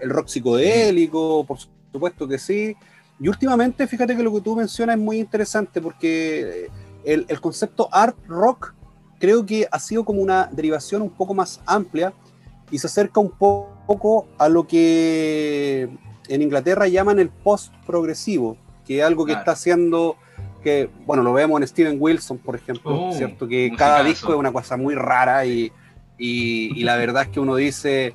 El 0.00 0.10
rock 0.10 0.28
psicodélico, 0.28 1.44
por 1.44 1.58
supuesto 1.92 2.26
que 2.26 2.38
sí. 2.38 2.76
Y 3.20 3.28
últimamente, 3.28 3.86
fíjate 3.86 4.16
que 4.16 4.22
lo 4.22 4.32
que 4.32 4.40
tú 4.40 4.54
mencionas 4.54 4.96
es 4.96 5.02
muy 5.02 5.18
interesante 5.18 5.80
porque 5.80 6.68
el, 7.04 7.40
concepto 7.40 7.88
art 7.90 8.16
rock 8.26 8.74
creo 9.18 9.44
que 9.44 9.66
ha 9.70 9.78
sido 9.78 10.04
como 10.04 10.20
una 10.20 10.48
derivación 10.52 11.02
un 11.02 11.10
poco 11.10 11.34
más 11.34 11.60
amplia 11.66 12.12
y 12.70 12.78
se 12.78 12.86
acerca 12.86 13.20
un 13.20 13.30
poco 13.30 14.28
a 14.38 14.48
lo 14.48 14.66
que 14.66 15.88
en 16.28 16.42
Inglaterra 16.42 16.86
llaman 16.86 17.18
el 17.18 17.30
post 17.30 17.72
progresivo, 17.86 18.56
que 18.86 18.98
es 18.98 19.04
algo 19.04 19.24
que 19.24 19.32
está 19.32 19.52
haciendo 19.52 20.16
que, 20.62 20.90
bueno, 21.06 21.22
lo 21.22 21.32
vemos 21.32 21.60
en 21.60 21.66
Steven 21.66 21.96
Wilson, 21.98 22.38
por 22.38 22.54
ejemplo, 22.56 23.08
oh, 23.08 23.12
¿cierto? 23.12 23.48
Que 23.48 23.72
cada 23.76 24.02
disco 24.02 24.32
es 24.32 24.38
una 24.38 24.52
cosa 24.52 24.76
muy 24.76 24.94
rara 24.94 25.44
y, 25.46 25.72
y, 26.18 26.82
la 26.84 26.96
verdad 26.96 27.22
es 27.24 27.28
que 27.28 27.40
uno 27.40 27.56
dice, 27.56 28.14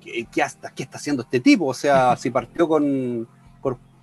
¿qué, 0.00 0.26
qué, 0.30 0.42
está, 0.42 0.70
¿qué 0.70 0.82
está 0.82 0.98
haciendo 0.98 1.22
este 1.22 1.40
tipo? 1.40 1.66
O 1.66 1.74
sea, 1.74 2.16
si 2.16 2.30
partió 2.30 2.68
con, 2.68 3.26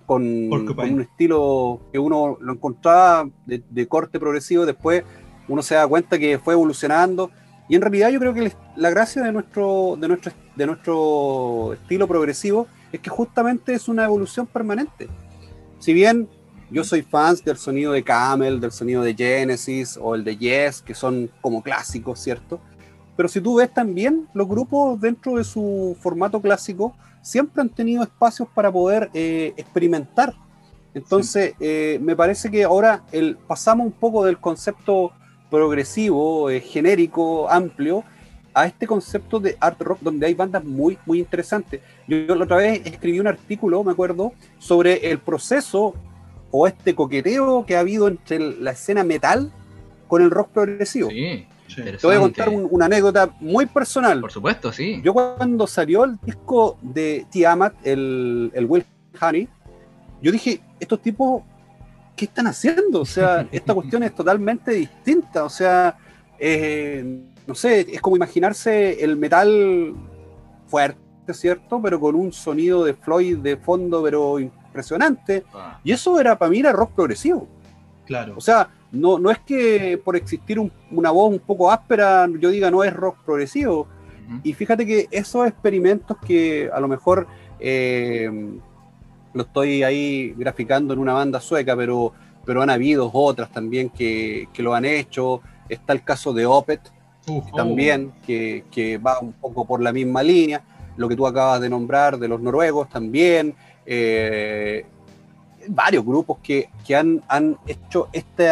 con, 0.06 0.48
con, 0.48 0.92
un 0.92 1.00
estilo 1.00 1.80
que 1.92 1.98
uno 1.98 2.38
lo 2.40 2.52
encontraba 2.52 3.28
de, 3.46 3.88
corte 3.88 4.20
progresivo, 4.20 4.66
después 4.66 5.04
uno 5.48 5.62
se 5.62 5.74
da 5.74 5.86
cuenta 5.86 6.18
que 6.18 6.38
fue 6.38 6.54
evolucionando. 6.54 7.30
Y 7.68 7.76
en 7.76 7.82
realidad 7.82 8.10
yo 8.10 8.20
creo 8.20 8.34
que 8.34 8.52
la 8.76 8.90
gracia 8.90 9.22
de 9.22 9.32
nuestro, 9.32 9.96
de 9.98 10.08
nuestro, 10.08 10.32
de 10.54 10.66
nuestro 10.66 11.72
estilo 11.72 12.06
progresivo 12.06 12.66
es 12.92 13.00
que 13.00 13.10
justamente 13.10 13.74
es 13.74 13.88
una 13.88 14.04
evolución 14.04 14.46
permanente. 14.46 15.08
Si 15.78 15.92
bien 15.92 16.28
yo 16.70 16.84
soy 16.84 17.02
fan 17.02 17.36
del 17.44 17.56
sonido 17.56 17.92
de 17.92 18.02
Camel, 18.02 18.60
del 18.60 18.72
sonido 18.72 19.02
de 19.02 19.14
Genesis 19.14 19.98
o 20.00 20.14
el 20.14 20.24
de 20.24 20.36
Yes, 20.36 20.82
que 20.82 20.94
son 20.94 21.30
como 21.40 21.62
clásicos, 21.62 22.20
¿cierto? 22.20 22.60
Pero 23.16 23.28
si 23.28 23.40
tú 23.40 23.56
ves 23.56 23.72
también, 23.72 24.28
los 24.34 24.48
grupos 24.48 25.00
dentro 25.00 25.36
de 25.36 25.44
su 25.44 25.96
formato 26.00 26.40
clásico 26.40 26.94
siempre 27.24 27.62
han 27.62 27.70
tenido 27.70 28.02
espacios 28.02 28.48
para 28.54 28.70
poder 28.70 29.10
eh, 29.14 29.54
experimentar. 29.56 30.34
Entonces, 30.92 31.54
eh, 31.58 31.98
me 32.00 32.14
parece 32.14 32.50
que 32.50 32.62
ahora 32.62 33.02
el, 33.10 33.36
pasamos 33.36 33.86
un 33.86 33.92
poco 33.92 34.24
del 34.24 34.38
concepto 34.38 35.10
progresivo, 35.50 36.50
eh, 36.50 36.60
genérico, 36.60 37.50
amplio, 37.50 38.04
a 38.52 38.66
este 38.66 38.86
concepto 38.86 39.40
de 39.40 39.56
art 39.58 39.80
rock 39.80 39.98
donde 40.02 40.26
hay 40.26 40.34
bandas 40.34 40.62
muy, 40.64 40.98
muy 41.06 41.18
interesantes. 41.18 41.80
Yo, 42.06 42.34
la 42.36 42.44
otra 42.44 42.58
vez 42.58 42.82
escribí 42.84 43.18
un 43.18 43.26
artículo, 43.26 43.82
me 43.82 43.92
acuerdo, 43.92 44.32
sobre 44.58 45.10
el 45.10 45.18
proceso 45.18 45.94
o 46.50 46.66
este 46.68 46.94
coqueteo 46.94 47.64
que 47.66 47.74
ha 47.74 47.80
habido 47.80 48.06
entre 48.06 48.38
la 48.38 48.72
escena 48.72 49.02
metal 49.02 49.50
con 50.06 50.22
el 50.22 50.30
rock 50.30 50.50
progresivo. 50.50 51.08
Sí, 51.08 51.46
Te 51.74 52.06
voy 52.06 52.16
a 52.16 52.20
contar 52.20 52.48
una 52.48 52.86
anécdota 52.86 53.34
muy 53.40 53.66
personal. 53.66 54.20
Por 54.20 54.32
supuesto, 54.32 54.72
sí. 54.72 55.00
Yo 55.02 55.12
cuando 55.12 55.66
salió 55.66 56.04
el 56.04 56.18
disco 56.22 56.78
de 56.82 57.26
Tiamat, 57.30 57.74
el, 57.84 58.50
el 58.54 58.66
Will 58.66 58.84
Honey, 59.20 59.48
yo 60.22 60.32
dije, 60.32 60.60
estos 60.80 61.02
tipos, 61.02 61.42
¿qué 62.16 62.26
están 62.26 62.46
haciendo? 62.46 63.00
O 63.00 63.04
sea, 63.06 63.46
esta 63.52 63.74
cuestión 63.74 64.02
es 64.02 64.14
totalmente 64.14 64.72
distinta. 64.72 65.44
O 65.44 65.50
sea, 65.50 65.96
eh, 66.38 67.22
no 67.46 67.54
sé, 67.54 67.80
es 67.92 68.00
como 68.00 68.16
imaginarse 68.16 69.02
el 69.02 69.16
metal 69.16 69.94
fuerte, 70.66 71.34
¿cierto? 71.34 71.80
Pero 71.82 72.00
con 72.00 72.14
un 72.14 72.32
sonido 72.32 72.84
de 72.84 72.94
Floyd 72.94 73.38
de 73.38 73.56
fondo, 73.56 74.02
pero 74.02 74.38
impresionante. 74.38 75.44
Ah. 75.52 75.80
Y 75.84 75.92
eso 75.92 76.18
era 76.20 76.38
para 76.38 76.50
mí 76.50 76.60
era 76.60 76.72
rock 76.72 76.92
progresivo. 76.92 77.48
Claro. 78.06 78.34
O 78.36 78.40
sea, 78.40 78.68
no, 78.94 79.18
no 79.18 79.30
es 79.30 79.38
que 79.40 80.00
por 80.02 80.16
existir 80.16 80.58
una 80.90 81.10
voz 81.10 81.32
un 81.32 81.40
poco 81.40 81.70
áspera 81.70 82.28
yo 82.38 82.50
diga 82.50 82.70
no 82.70 82.84
es 82.84 82.92
rock 82.92 83.18
progresivo. 83.24 83.88
Y 84.42 84.54
fíjate 84.54 84.86
que 84.86 85.06
esos 85.10 85.46
experimentos 85.46 86.16
que 86.26 86.70
a 86.72 86.80
lo 86.80 86.88
mejor 86.88 87.26
eh, 87.60 88.30
lo 89.34 89.42
estoy 89.42 89.82
ahí 89.82 90.34
graficando 90.36 90.94
en 90.94 91.00
una 91.00 91.12
banda 91.12 91.40
sueca, 91.40 91.76
pero, 91.76 92.14
pero 92.46 92.62
han 92.62 92.70
habido 92.70 93.10
otras 93.12 93.52
también 93.52 93.90
que, 93.90 94.48
que 94.54 94.62
lo 94.62 94.74
han 94.74 94.86
hecho. 94.86 95.42
Está 95.68 95.92
el 95.92 96.02
caso 96.02 96.32
de 96.32 96.46
Opet, 96.46 96.80
también, 97.54 98.12
que, 98.26 99.00
va 99.04 99.18
un 99.20 99.32
poco 99.32 99.64
por 99.64 99.82
la 99.82 99.92
misma 99.92 100.22
línea. 100.22 100.62
Lo 100.96 101.08
que 101.08 101.16
tú 101.16 101.26
acabas 101.26 101.60
de 101.60 101.68
nombrar 101.68 102.18
de 102.18 102.28
los 102.28 102.40
noruegos 102.40 102.88
también. 102.88 103.54
Eh, 103.86 104.86
varios 105.68 106.04
grupos 106.04 106.38
que, 106.42 106.68
han, 106.94 107.22
han, 107.28 107.56
hecho 107.66 108.08
este, 108.12 108.48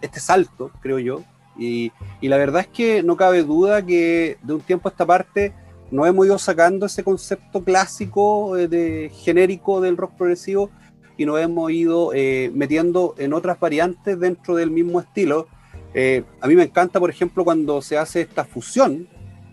este 0.00 0.20
salto, 0.20 0.70
creo 0.80 0.98
yo. 0.98 1.22
Y, 1.58 1.92
y, 2.20 2.28
la 2.28 2.36
verdad 2.36 2.60
es 2.60 2.68
que 2.68 3.02
no 3.02 3.16
cabe 3.16 3.42
duda 3.42 3.84
que 3.84 4.38
de 4.42 4.54
un 4.54 4.60
tiempo 4.60 4.88
a 4.88 4.92
esta 4.92 5.04
parte 5.04 5.52
nos 5.90 6.06
hemos 6.06 6.26
ido 6.26 6.38
sacando 6.38 6.86
ese 6.86 7.02
concepto 7.02 7.64
clásico 7.64 8.56
eh, 8.56 8.68
de 8.68 9.10
genérico 9.12 9.80
del 9.80 9.96
rock 9.96 10.12
progresivo 10.16 10.70
y 11.16 11.26
nos 11.26 11.40
hemos 11.40 11.72
ido 11.72 12.12
eh, 12.14 12.52
metiendo 12.54 13.16
en 13.18 13.32
otras 13.32 13.58
variantes 13.58 14.20
dentro 14.20 14.54
del 14.54 14.70
mismo 14.70 15.00
estilo 15.00 15.48
eh, 15.94 16.24
a 16.40 16.46
mí 16.46 16.54
me 16.54 16.64
encanta, 16.64 17.00
por 17.00 17.10
ejemplo, 17.10 17.44
cuando 17.44 17.80
se 17.82 17.96
hace 17.96 18.22
esta 18.22 18.44
fusión, 18.44 19.08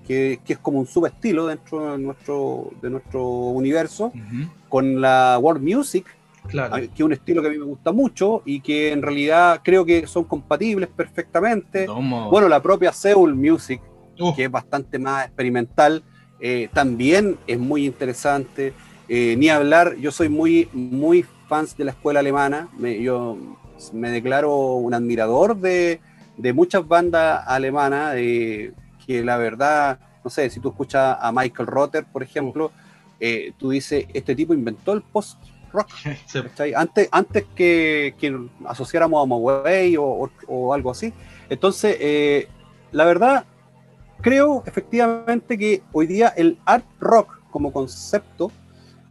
que, 0.06 0.40
es 0.46 0.58
como 0.60 0.80
un 0.80 0.86
subestilo 0.86 1.48
dentro 1.48 1.94
de 1.94 1.98
nuestro, 1.98 2.72
de 2.82 2.90
nuestro 2.90 3.24
universo, 3.26 4.12
con 4.70 5.02
la 5.02 5.40
world 5.42 5.64
music, 5.64 6.06
claro. 6.48 6.76
que 6.76 6.84
es 6.84 7.02
un 7.02 7.14
estilo 7.14 7.42
que 7.42 7.48
a 7.48 7.52
mí 7.52 7.58
me 7.58 7.66
gusta 7.66 7.92
mucho 7.92 8.42
y 8.46 8.62
que 8.62 8.92
en 8.92 9.02
realidad 9.02 9.62
creo 9.64 9.86
que 9.86 10.08
son 10.08 10.24
compatibles 10.24 10.90
perfectamente. 10.90 11.88
Bueno, 11.88 12.48
la 12.48 12.62
propia 12.62 12.92
Seoul 12.92 13.36
Music, 13.36 13.82
que 14.36 14.46
es 14.46 14.52
bastante 14.52 15.00
más 15.00 15.26
experimental, 15.26 16.04
eh, 16.40 16.70
también 16.74 17.38
es 17.48 17.60
muy 17.60 17.86
interesante. 17.86 18.74
Eh, 19.08 19.36
ni 19.38 19.50
hablar, 19.50 19.96
yo 19.98 20.12
soy 20.12 20.30
muy, 20.30 20.68
muy 20.74 21.26
fans 21.48 21.78
de 21.78 21.86
la 21.86 21.92
escuela 21.92 22.22
alemana, 22.22 22.70
yo 22.80 23.38
me 23.94 24.10
declaro 24.10 24.74
un 24.74 24.94
admirador 24.94 25.58
de, 25.58 26.00
de 26.38 26.54
muchas 26.54 26.88
bandas 26.88 27.44
alemanas 27.48 28.14
eh, 28.18 28.74
que 29.06 29.24
la 29.24 29.38
verdad, 29.38 30.00
no 30.24 30.30
sé, 30.30 30.50
si 30.50 30.60
tú 30.60 30.70
escuchas 30.70 31.18
a 31.20 31.32
Michael 31.32 31.68
Rotter, 31.68 32.06
por 32.06 32.24
ejemplo, 32.24 32.72
eh, 33.20 33.54
tú 33.58 33.70
dices, 33.70 34.06
este 34.14 34.36
tipo 34.36 34.54
inventó 34.54 34.94
el 34.94 35.02
post-rock. 35.84 36.74
Antes, 36.76 37.10
antes 37.12 37.46
que, 37.56 38.16
que, 38.20 38.48
asociáramos 38.66 39.22
a 39.22 39.26
Moway 39.26 39.98
o, 39.98 40.30
o, 40.48 40.74
algo 40.74 40.92
así. 40.92 41.14
Entonces, 41.50 41.98
eh, 42.00 42.48
la 42.92 43.06
verdad, 43.06 43.46
creo 44.22 44.64
efectivamente 44.66 45.58
que 45.58 45.84
hoy 45.92 46.08
día 46.08 46.30
el 46.30 46.58
art 46.66 46.86
rock 47.00 47.40
como 47.52 47.72
concepto, 47.72 48.52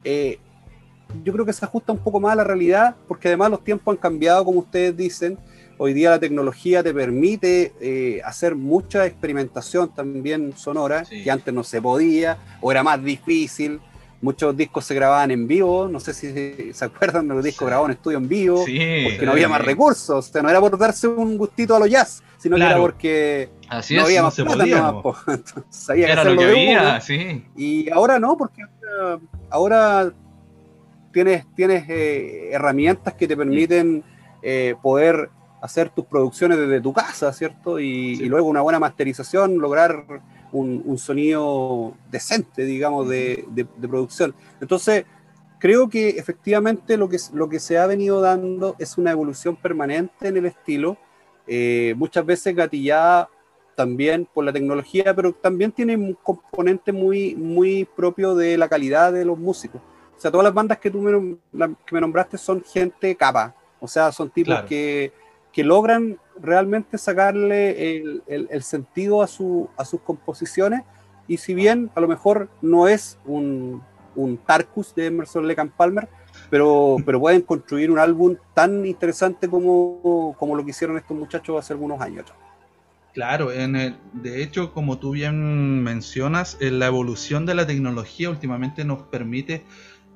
yo 0.04 1.32
creo 1.32 1.46
que 1.46 1.52
se 1.52 1.64
ajusta 1.64 1.92
un 1.92 1.98
poco 1.98 2.20
más 2.20 2.32
a 2.32 2.36
la 2.36 2.44
realidad, 2.44 2.96
porque 3.08 3.28
además 3.28 3.50
los 3.50 3.64
tiempos 3.64 3.92
han 3.92 3.98
cambiado, 3.98 4.44
como 4.44 4.60
ustedes 4.60 4.96
dicen, 4.96 5.38
Hoy 5.76 5.92
día 5.92 6.10
la 6.10 6.20
tecnología 6.20 6.82
te 6.84 6.94
permite 6.94 7.72
eh, 7.80 8.20
hacer 8.24 8.54
mucha 8.54 9.06
experimentación 9.06 9.92
también 9.92 10.56
sonora, 10.56 11.04
que 11.04 11.28
antes 11.30 11.52
no 11.52 11.64
se 11.64 11.82
podía 11.82 12.38
o 12.60 12.70
era 12.70 12.84
más 12.84 13.02
difícil. 13.02 13.80
Muchos 14.24 14.56
discos 14.56 14.86
se 14.86 14.94
grababan 14.94 15.30
en 15.32 15.46
vivo, 15.46 15.86
no 15.86 16.00
sé 16.00 16.14
si 16.14 16.72
se 16.72 16.84
acuerdan 16.84 17.28
de 17.28 17.34
los 17.34 17.44
discos 17.44 17.66
grabados 17.66 17.90
en 17.90 17.96
estudio 17.96 18.16
en 18.16 18.26
vivo, 18.26 18.60
porque 18.60 19.20
no 19.22 19.32
había 19.32 19.48
más 19.50 19.60
recursos. 19.60 20.28
O 20.28 20.32
sea, 20.32 20.40
no 20.40 20.48
era 20.48 20.60
por 20.60 20.78
darse 20.78 21.06
un 21.06 21.36
gustito 21.36 21.76
a 21.76 21.78
lo 21.78 21.86
jazz, 21.86 22.22
sino 22.38 22.56
que 22.56 22.62
era 22.62 22.78
porque 22.78 23.50
no 23.90 24.02
había 24.02 24.22
más 24.22 24.34
plata. 24.34 24.94
era 25.94 26.24
lo 26.24 26.38
que 26.38 26.44
había, 26.44 27.00
sí. 27.02 27.44
Y 27.54 27.90
ahora 27.90 28.18
no, 28.18 28.34
porque 28.38 28.62
ahora, 29.50 30.10
tienes, 31.12 31.44
tienes 31.54 31.84
eh, 31.90 32.48
herramientas 32.50 33.12
que 33.12 33.28
te 33.28 33.36
permiten 33.36 34.02
eh, 34.42 34.74
poder 34.82 35.28
hacer 35.60 35.90
tus 35.90 36.06
producciones 36.06 36.58
desde 36.58 36.80
tu 36.80 36.94
casa, 36.94 37.30
¿cierto? 37.32 37.78
Y, 37.78 38.16
luego 38.28 38.48
una 38.48 38.62
buena 38.62 38.78
masterización, 38.78 39.58
lograr 39.58 40.04
un, 40.58 40.98
sonido 40.98 41.94
decente, 42.10 42.64
digamos, 42.64 43.08
de, 43.08 43.44
producción. 43.80 44.34
Entonces, 44.60 45.04
creo 45.58 45.88
que 45.88 46.10
efectivamente 46.10 46.96
lo 46.96 47.08
que, 47.08 47.18
lo 47.32 47.48
que 47.48 47.60
se 47.60 47.78
ha 47.78 47.86
venido 47.86 48.20
dando 48.20 48.76
es 48.78 48.96
una 48.98 49.10
evolución 49.10 49.56
permanente 49.56 50.28
en 50.28 50.36
el 50.36 50.46
estilo, 50.46 50.96
eh, 51.46 51.94
muchas 51.96 52.24
veces 52.24 52.54
gatillada 52.54 53.28
también 53.74 54.26
por 54.32 54.44
la 54.44 54.52
tecnología, 54.52 55.14
pero 55.14 55.32
también 55.32 55.72
tiene 55.72 55.96
un 55.96 56.14
componente 56.14 56.92
muy, 56.92 57.34
muy 57.34 57.84
propio 57.84 58.34
de 58.34 58.56
la 58.56 58.68
calidad 58.68 59.12
de 59.12 59.24
los 59.24 59.38
músicos. 59.38 59.80
O 60.16 60.20
sea, 60.20 60.30
todas 60.30 60.44
las 60.44 60.54
bandas 60.54 60.78
que 60.78 60.90
tú 60.90 61.00
me, 61.00 61.36
que 61.84 61.94
me 61.94 62.00
nombraste 62.00 62.38
son 62.38 62.62
gente 62.62 63.16
capa, 63.16 63.54
o 63.80 63.88
sea, 63.88 64.12
son 64.12 64.30
tipos 64.30 64.62
que 64.62 65.12
que 65.54 65.62
logran 65.62 66.18
realmente 66.40 66.98
sacarle 66.98 67.96
el, 68.26 68.62
sentido 68.62 69.22
a, 69.22 69.28
su, 69.28 69.70
a 69.76 69.84
sus 69.84 70.00
composiciones 70.00 70.82
y 71.28 71.36
si 71.36 71.54
bien 71.54 71.90
a 71.94 72.00
lo 72.00 72.08
mejor 72.08 72.48
no 72.60 72.88
es 72.88 73.18
un, 73.24 73.80
un 74.16 74.36
Tarkus 74.36 74.94
de 74.96 75.06
Emerson 75.06 75.46
Lake 75.46 75.70
Palmer, 75.76 76.08
pero, 76.50 76.96
pero 77.06 77.20
pueden 77.20 77.42
construir 77.42 77.90
un 77.90 78.00
álbum 78.00 78.36
tan 78.52 78.84
interesante 78.84 79.48
como, 79.48 80.34
como 80.38 80.56
lo 80.56 80.64
que 80.64 80.70
hicieron 80.70 80.96
estos 80.96 81.16
muchachos 81.16 81.56
hace 81.58 81.72
algunos 81.72 82.00
años. 82.00 82.26
Claro, 83.14 83.52
en 83.52 83.76
el, 83.76 83.96
de 84.12 84.42
hecho, 84.42 84.72
como 84.72 84.98
tú 84.98 85.12
bien 85.12 85.84
mencionas, 85.84 86.58
la 86.60 86.86
evolución 86.86 87.46
de 87.46 87.54
la 87.54 87.64
tecnología 87.64 88.28
últimamente 88.28 88.84
nos 88.84 89.02
permite 89.02 89.62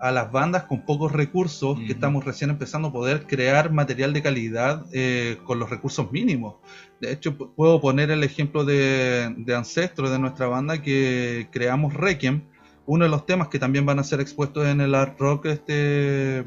a 0.01 0.12
las 0.12 0.30
bandas 0.30 0.64
con 0.64 0.82
pocos 0.82 1.12
recursos, 1.12 1.78
que 1.78 1.92
estamos 1.92 2.24
recién 2.24 2.51
empezando 2.51 2.88
a 2.88 2.92
poder 2.92 3.26
crear 3.26 3.72
material 3.72 4.12
de 4.12 4.22
calidad 4.22 4.86
eh, 4.92 5.38
con 5.44 5.59
los 5.59 5.70
recursos 5.70 6.11
mínimos. 6.12 6.57
De 7.01 7.12
hecho, 7.12 7.36
puedo 7.36 7.80
poner 7.80 8.11
el 8.11 8.22
ejemplo 8.22 8.64
de, 8.64 9.34
de 9.36 9.55
Ancestro, 9.55 10.11
de 10.11 10.18
nuestra 10.18 10.46
banda, 10.46 10.82
que 10.82 11.49
creamos 11.51 11.94
Requiem, 11.94 12.42
uno 12.86 13.05
de 13.05 13.11
los 13.11 13.26
temas 13.26 13.49
que 13.49 13.59
también 13.59 13.86
van 13.86 13.99
a 13.99 14.05
ser 14.05 14.20
expuestos 14.20 14.66
en 14.66 14.80
el 14.80 14.94
Art 14.94 15.18
Rock 15.18 15.46
este, 15.46 16.44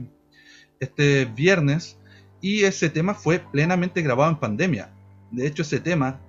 este 0.80 1.26
viernes, 1.26 1.98
y 2.42 2.64
ese 2.64 2.90
tema 2.90 3.14
fue 3.14 3.40
plenamente 3.40 4.02
grabado 4.02 4.32
en 4.32 4.38
pandemia. 4.38 4.92
De 5.30 5.46
hecho, 5.46 5.62
ese 5.62 5.80
tema, 5.80 6.20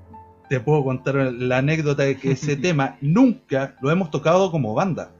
te 0.48 0.60
puedo 0.60 0.84
contar 0.84 1.14
la 1.14 1.58
anécdota 1.58 2.02
de 2.02 2.16
que 2.16 2.32
ese 2.32 2.56
tema 2.56 2.96
nunca 3.00 3.76
lo 3.80 3.90
hemos 3.90 4.10
tocado 4.10 4.50
como 4.50 4.74
banda 4.74 5.12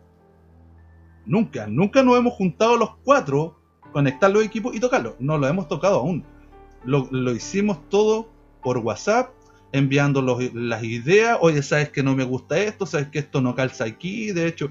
Nunca, 1.27 1.66
nunca 1.66 2.03
nos 2.03 2.18
hemos 2.18 2.35
juntado 2.35 2.77
los 2.77 2.97
cuatro, 3.05 3.59
conectar 3.93 4.31
los 4.31 4.45
equipos 4.45 4.75
y 4.75 4.81
tocarlo. 4.81 5.16
No 5.18 5.39
lo 5.39 5.47
hemos 5.47 5.68
tocado 5.68 5.97
aún. 6.01 6.25
Lo, 6.85 7.33
hicimos 7.33 7.89
todo 7.89 8.29
por 8.62 8.79
WhatsApp, 8.79 9.31
enviando 9.73 10.23
las 10.23 10.83
ideas. 10.83 11.39
Oye, 11.41 11.62
sabes 11.62 11.91
que 11.91 12.03
no 12.03 12.16
me 12.16 12.25
gusta 12.25 12.59
esto, 12.59 12.87
sabes 12.87 13.09
que 13.09 13.20
esto 13.20 13.41
no 13.41 13.55
calza 13.55 13.85
aquí. 13.85 14.33
De 14.33 14.49
hecho, 14.49 14.70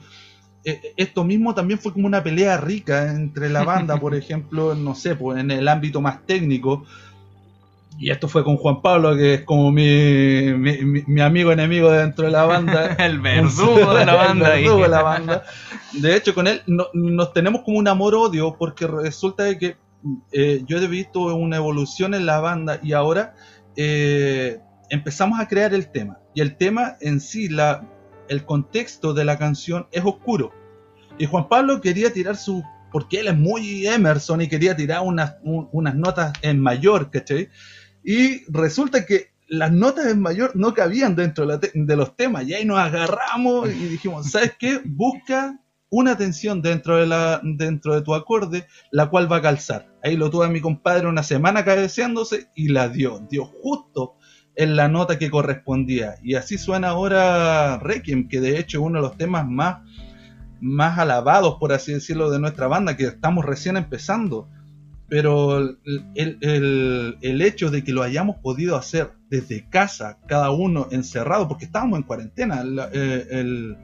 eh, 0.66 0.94
esto 0.98 1.24
mismo 1.24 1.56
también 1.56 1.80
fue 1.80 1.94
como 1.94 2.06
una 2.06 2.22
pelea 2.22 2.58
rica 2.58 3.12
entre 3.12 3.50
la 3.50 3.64
banda, 3.64 3.98
por 4.00 4.14
ejemplo, 4.14 4.76
no 4.76 4.94
sé, 4.94 5.16
pues 5.16 5.40
en 5.40 5.52
el 5.52 5.68
ámbito 5.68 6.02
más 6.02 6.26
técnico 6.26 6.86
y 7.98 8.10
esto 8.10 8.28
fue 8.28 8.44
con 8.44 8.58
Juan 8.58 8.82
Pablo, 8.82 9.16
que 9.16 9.36
es 9.36 9.42
como 9.42 9.72
mi, 9.72 10.54
mi, 10.54 11.22
amigo 11.22 11.52
enemigo 11.52 11.92
dentro 11.92 12.26
de 12.26 12.32
la 12.32 12.46
banda. 12.46 12.96
el 13.00 13.20
verdugo 13.20 13.94
de 13.94 14.06
la 14.06 14.16
banda. 14.16 14.56
el 14.56 14.64
verdugo 14.64 14.84
de 14.84 14.90
la 14.90 15.04
banda. 15.04 15.44
De 15.94 16.16
hecho, 16.16 16.34
con 16.34 16.48
él 16.48 16.62
nos 16.66 17.34
tenemos 17.34 17.62
como 17.62 17.78
un 17.78 17.88
amor-odio 17.88 18.56
porque 18.58 18.88
resulta 18.88 19.44
de 19.44 19.58
que 19.58 19.78
eh, 20.32 20.64
yo 20.66 20.78
he 20.78 20.88
visto 20.88 21.22
una 21.36 21.58
evolución 21.58 22.14
en 22.14 22.26
la 22.26 22.40
banda 22.40 22.80
y 22.82 22.94
ahora 22.94 23.36
eh, 23.76 24.60
empezamos 24.90 25.40
a 25.40 25.48
crear 25.48 25.74
el 25.74 25.92
tema. 25.92 26.18
Y 26.34 26.42
el 26.42 26.58
tema 26.58 26.98
en 27.02 27.20
sí, 27.20 27.50
la, 27.50 27.88
el 28.30 28.46
contexto 28.46 29.14
de 29.14 29.26
la 29.26 29.38
canción 29.38 29.88
es 29.92 30.04
oscuro. 30.04 30.54
Y 31.18 31.26
Juan 31.26 31.48
Pablo 31.50 31.82
quería 31.82 32.12
tirar 32.12 32.36
su... 32.36 32.64
Porque 32.92 33.22
él 33.22 33.28
es 33.28 33.38
muy 33.38 33.88
Emerson 33.88 34.42
y 34.42 34.50
quería 34.50 34.76
tirar 34.76 35.02
unas, 35.02 35.36
unas 35.44 35.96
notas 35.96 36.34
en 36.42 36.60
mayor, 36.60 37.10
¿cachai? 37.10 37.48
Y 38.04 38.44
resulta 38.52 39.06
que 39.06 39.32
las 39.48 39.72
notas 39.72 40.08
en 40.08 40.22
mayor 40.22 40.56
no 40.56 40.74
cabían 40.74 41.16
dentro 41.16 41.46
de, 41.46 41.96
los 41.96 42.16
temas. 42.16 42.48
Y 42.48 42.54
ahí 42.54 42.66
nos 42.66 42.80
agarramos 42.80 43.70
y 43.70 43.88
dijimos, 43.90 44.32
¿sabes 44.32 44.54
qué? 44.58 44.82
Busca 44.86 45.60
una 45.90 46.16
tensión 46.16 46.62
dentro 46.62 46.96
de, 46.96 47.06
la, 47.06 47.42
dentro 47.44 47.94
de 47.94 48.02
tu 48.02 48.16
acorde, 48.16 48.66
la 48.92 49.10
cual 49.10 49.30
va 49.30 49.38
a 49.38 49.42
calzar. 49.42 49.94
Ahí 50.02 50.16
lo 50.16 50.30
tuve 50.30 50.48
mi 50.48 50.62
compadre 50.62 51.08
una 51.08 51.22
semana 51.22 51.66
cabeceándose 51.66 52.48
y 52.56 52.70
la 52.70 52.88
dio. 52.88 53.20
Dio 53.30 53.44
justo 53.44 54.16
en 54.56 54.78
la 54.78 54.88
nota 54.88 55.20
que 55.20 55.30
correspondía. 55.30 56.16
Y 56.24 56.36
así 56.36 56.58
suena 56.58 56.90
ahora 56.90 57.78
Requiem, 57.78 58.30
que 58.30 58.40
de 58.40 58.58
hecho 58.58 58.80
es 58.80 58.86
uno 58.86 59.00
de 59.00 59.08
los 59.08 59.18
temas 59.18 59.46
más, 59.46 59.82
más 60.62 60.98
alabados, 60.98 61.58
por 61.60 61.74
así 61.74 61.92
decirlo, 61.92 62.32
de 62.32 62.40
nuestra 62.40 62.68
banda, 62.68 62.96
que 62.96 63.04
estamos 63.04 63.44
recién 63.44 63.76
empezando. 63.76 64.48
Pero 65.12 65.58
el, 66.16 67.18
el 67.22 67.42
hecho 67.42 67.70
de 67.70 67.84
que 67.84 67.92
lo 67.92 68.02
hayamos 68.02 68.38
podido 68.38 68.78
hacer 68.78 69.12
desde 69.32 69.68
casa, 69.70 70.20
cada 70.26 70.52
uno 70.52 70.88
encerrado, 70.92 71.50
porque 71.50 71.66
estábamos 71.66 72.00
en 72.00 72.04
cuarentena, 72.04 72.64
eh, 72.94 73.28
el, 73.32 73.78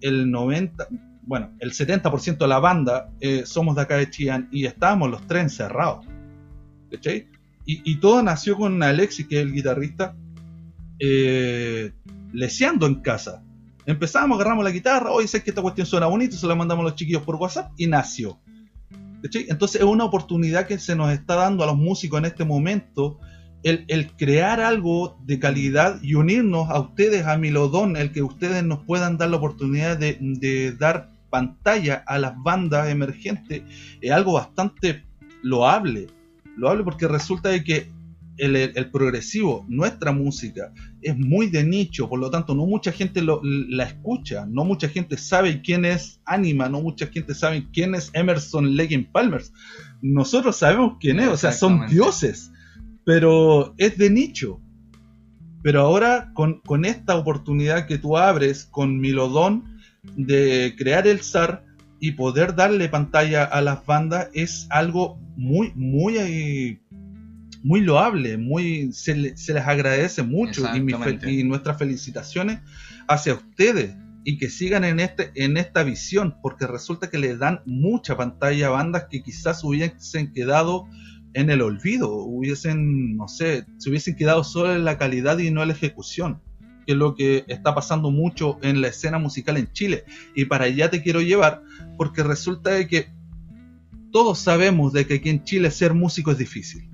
el 0.00 0.30
90, 0.30 0.88
bueno, 1.22 1.52
el 1.58 1.72
70% 1.72 2.38
de 2.38 2.46
la 2.46 2.58
banda 2.60 3.10
eh, 3.20 3.44
somos 3.46 3.76
de 3.76 3.82
acá 3.82 3.96
de 3.96 4.10
Chillán 4.10 4.48
y 4.52 4.66
estábamos 4.66 5.10
los 5.10 5.26
tres 5.26 5.44
encerrados. 5.44 6.06
¿Cachai? 6.90 7.28
Y, 7.66 7.96
todo 7.96 8.22
nació 8.22 8.56
con 8.56 8.82
Alexis, 8.82 9.26
que 9.26 9.36
es 9.36 9.42
el 9.42 9.54
guitarrista, 9.54 10.14
eh, 10.98 11.92
leseando 12.30 12.86
en 12.86 12.96
casa. 12.96 13.42
Empezamos, 13.86 14.38
agarramos 14.38 14.64
la 14.64 14.70
guitarra, 14.70 15.10
hoy 15.10 15.26
sé 15.26 15.42
que 15.42 15.50
esta 15.50 15.62
cuestión 15.62 15.86
suena 15.86 16.04
bonito, 16.04 16.36
se 16.36 16.46
la 16.46 16.54
mandamos 16.54 16.82
a 16.82 16.88
los 16.88 16.94
chiquillos 16.94 17.22
por 17.22 17.36
WhatsApp 17.36 17.72
y 17.78 17.86
nació. 17.86 18.38
¿Cachai? 19.24 19.46
Entonces 19.48 19.80
es 19.80 19.86
una 19.86 20.04
oportunidad 20.04 20.66
que 20.66 20.78
se 20.78 20.94
nos 20.94 21.10
está 21.10 21.34
dando 21.34 21.64
a 21.64 21.66
los 21.66 21.76
músicos 21.76 22.18
en 22.18 22.26
este 22.26 22.44
momento 22.44 23.18
el, 23.62 24.12
crear 24.18 24.60
algo 24.60 25.16
de 25.24 25.38
calidad 25.38 25.98
y 26.02 26.14
unirnos 26.14 26.68
a 26.68 26.78
ustedes, 26.78 27.24
a 27.26 27.38
Milodón, 27.38 27.96
el 27.96 28.12
que 28.12 28.22
ustedes 28.22 28.62
nos 28.62 28.84
puedan 28.84 29.16
dar 29.16 29.30
la 29.30 29.38
oportunidad 29.38 29.96
de, 29.96 30.76
dar 30.78 31.10
pantalla 31.30 32.04
a 32.06 32.18
las 32.18 32.34
bandas 32.42 32.90
emergentes, 32.90 33.62
es 34.02 34.10
algo 34.12 34.34
bastante 34.34 35.06
loable. 35.42 36.08
Loable 36.58 36.84
porque 36.84 37.08
resulta 37.08 37.48
de 37.48 37.64
que 37.64 37.90
el, 38.36 38.90
progresivo, 38.90 39.64
nuestra 39.68 40.12
música, 40.12 40.72
es 41.02 41.16
muy 41.16 41.48
de 41.48 41.64
nicho, 41.64 42.08
por 42.08 42.18
lo 42.18 42.30
tanto 42.30 42.54
no 42.54 42.66
mucha 42.66 42.92
gente 42.92 43.22
la 43.22 43.84
escucha, 43.84 44.46
no 44.46 44.64
mucha 44.64 44.88
gente 44.88 45.16
sabe 45.16 45.62
quién 45.62 45.84
es 45.84 46.20
Anima, 46.24 46.68
no 46.68 46.80
mucha 46.80 47.06
gente 47.06 47.34
sabe 47.34 47.66
quién 47.72 47.94
es 47.94 48.10
Emerson 48.12 48.76
Legging 48.76 49.10
Palmers. 49.12 49.52
Nosotros 50.02 50.56
sabemos 50.56 50.96
quién 51.00 51.20
es, 51.20 51.28
o 51.28 51.36
sea, 51.36 51.52
son 51.52 51.86
dioses 51.88 52.50
pero 53.04 53.74
es 53.78 53.96
de 53.98 54.10
nicho. 54.10 54.60
Pero 55.62 55.80
ahora 55.80 56.32
con, 56.34 56.84
esta 56.84 57.16
oportunidad 57.16 57.86
que 57.86 57.98
tú 57.98 58.18
abres 58.18 58.66
con 58.66 58.98
Milodón 58.98 59.78
de 60.16 60.74
crear 60.76 61.06
el 61.06 61.20
SAR 61.20 61.64
y 62.00 62.12
poder 62.12 62.54
darle 62.54 62.88
pantalla 62.90 63.44
a 63.44 63.62
las 63.62 63.86
bandas 63.86 64.28
es 64.34 64.66
algo 64.68 65.18
muy, 65.36 65.72
muy, 65.74 66.18
eh, 66.18 66.80
muy 67.64 67.80
loable, 67.80 68.36
muy, 68.36 68.92
se, 68.92 69.16
les 69.16 69.48
agradece 69.48 70.22
mucho 70.22 70.66
y, 70.74 71.30
y, 71.30 71.44
nuestras 71.44 71.78
felicitaciones 71.78 72.60
hacia 73.08 73.34
ustedes 73.34 73.96
y 74.22 74.36
que 74.36 74.50
sigan 74.50 74.84
en, 74.84 75.00
este, 75.00 75.32
en 75.34 75.56
esta 75.56 75.82
visión 75.82 76.36
porque 76.42 76.66
resulta 76.66 77.08
que 77.08 77.16
le 77.16 77.36
dan 77.38 77.62
mucha 77.64 78.18
pantalla 78.18 78.66
a 78.66 78.70
bandas 78.70 79.06
que 79.10 79.22
quizás 79.22 79.64
hubiesen 79.64 80.34
quedado 80.34 80.86
en 81.32 81.48
el 81.48 81.62
olvido, 81.62 82.12
hubiesen, 82.12 83.16
no 83.16 83.28
sé, 83.28 83.64
se 83.78 83.88
hubiesen 83.88 84.14
quedado 84.14 84.44
solo 84.44 84.74
en 84.76 84.84
la 84.84 84.98
calidad 84.98 85.38
y 85.38 85.50
no 85.50 85.62
en 85.62 85.68
la 85.68 85.74
ejecución, 85.74 86.42
que 86.86 86.92
es 86.92 86.98
lo 86.98 87.14
que 87.14 87.44
está 87.48 87.74
pasando 87.74 88.10
mucho 88.10 88.58
en 88.60 88.82
la 88.82 88.88
escena 88.88 89.18
musical 89.18 89.56
en 89.56 89.72
Chile. 89.72 90.04
Y 90.34 90.44
para 90.44 90.66
allá 90.66 90.90
te 90.90 91.02
quiero 91.02 91.22
llevar, 91.22 91.62
porque 91.96 92.22
resulta 92.22 92.70
de 92.70 92.86
que 92.86 93.08
todos 94.12 94.38
sabemos 94.38 94.92
de 94.92 95.06
que 95.06 95.14
aquí 95.14 95.30
en 95.30 95.42
Chile 95.44 95.70
ser 95.70 95.94
músico 95.94 96.30
es 96.30 96.38
difícil. 96.38 96.93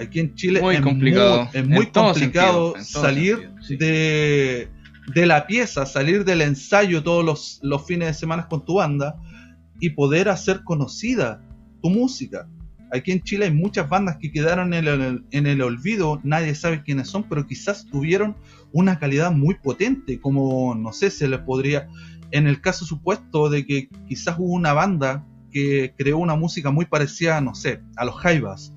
Aquí 0.00 0.20
en 0.20 0.34
Chile 0.34 0.60
es 0.72 0.80
complicado. 0.80 1.44
muy, 1.44 1.60
es 1.60 1.68
muy 1.68 1.86
complicado 1.86 2.74
salir 2.80 3.50
de, 3.68 4.68
de, 5.14 5.26
la 5.26 5.46
pieza, 5.46 5.86
salir 5.86 6.24
del 6.24 6.42
ensayo 6.42 7.02
todos 7.02 7.24
los, 7.24 7.60
los 7.62 7.86
fines 7.86 8.08
de 8.08 8.14
semana 8.14 8.48
con 8.48 8.64
tu 8.64 8.74
banda 8.74 9.16
y 9.80 9.90
poder 9.90 10.28
hacer 10.28 10.62
conocida 10.64 11.40
tu 11.82 11.90
música 11.90 12.48
Aquí 12.90 13.12
en 13.12 13.22
Chile 13.22 13.46
hay 13.46 13.52
muchas 13.52 13.88
bandas 13.88 14.16
que 14.16 14.32
quedaron 14.32 14.72
en 14.72 14.86
el, 15.46 15.62
olvido, 15.62 16.20
nadie 16.24 16.54
sabe 16.54 16.82
quiénes 16.82 17.08
son, 17.08 17.24
pero 17.24 17.46
quizás 17.46 17.86
tuvieron 17.86 18.36
una 18.72 18.98
calidad 18.98 19.30
muy 19.30 19.56
potente, 19.56 20.20
como 20.20 20.74
no 20.74 20.92
sé, 20.92 21.10
se 21.10 21.28
les 21.28 21.40
podría, 21.40 21.88
en 22.30 22.46
el 22.46 22.60
caso 22.60 22.86
supuesto 22.86 23.50
de 23.50 23.66
que 23.66 23.88
quizás 24.08 24.36
hubo 24.38 24.54
una 24.54 24.72
banda 24.72 25.26
que 25.50 25.94
creó 25.98 26.18
una 26.18 26.34
música 26.34 26.70
muy 26.70 26.86
parecida, 26.86 27.40
no 27.42 27.54
sé, 27.54 27.80
a 27.96 28.06
los 28.06 28.16
Jaivas. 28.16 28.72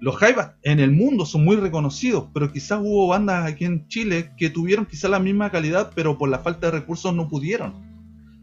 Los 0.00 0.16
Jaivas 0.16 0.52
en 0.62 0.78
el 0.78 0.92
mundo 0.92 1.24
son 1.24 1.44
muy 1.44 1.56
reconocidos, 1.56 2.28
pero 2.34 2.52
quizás 2.52 2.80
hubo 2.82 3.08
bandas 3.08 3.46
aquí 3.46 3.64
en 3.64 3.88
Chile 3.88 4.32
que 4.36 4.50
tuvieron 4.50 4.86
quizás 4.86 5.10
la 5.10 5.18
misma 5.18 5.50
calidad, 5.50 5.90
pero 5.94 6.18
por 6.18 6.28
la 6.28 6.40
falta 6.40 6.66
de 6.66 6.78
recursos 6.78 7.14
no 7.14 7.28
pudieron. 7.28 7.86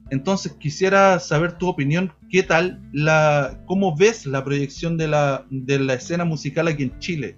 Entonces 0.09 0.53
quisiera 0.53 1.19
saber 1.19 1.57
tu 1.57 1.67
opinión, 1.67 2.13
¿qué 2.29 2.43
tal 2.43 2.81
la, 2.91 3.61
cómo 3.65 3.95
ves 3.95 4.25
la 4.25 4.43
proyección 4.43 4.97
de 4.97 5.07
la, 5.07 5.45
de 5.49 5.79
la 5.79 5.93
escena 5.93 6.25
musical 6.25 6.67
aquí 6.67 6.83
en 6.83 6.99
Chile? 6.99 7.37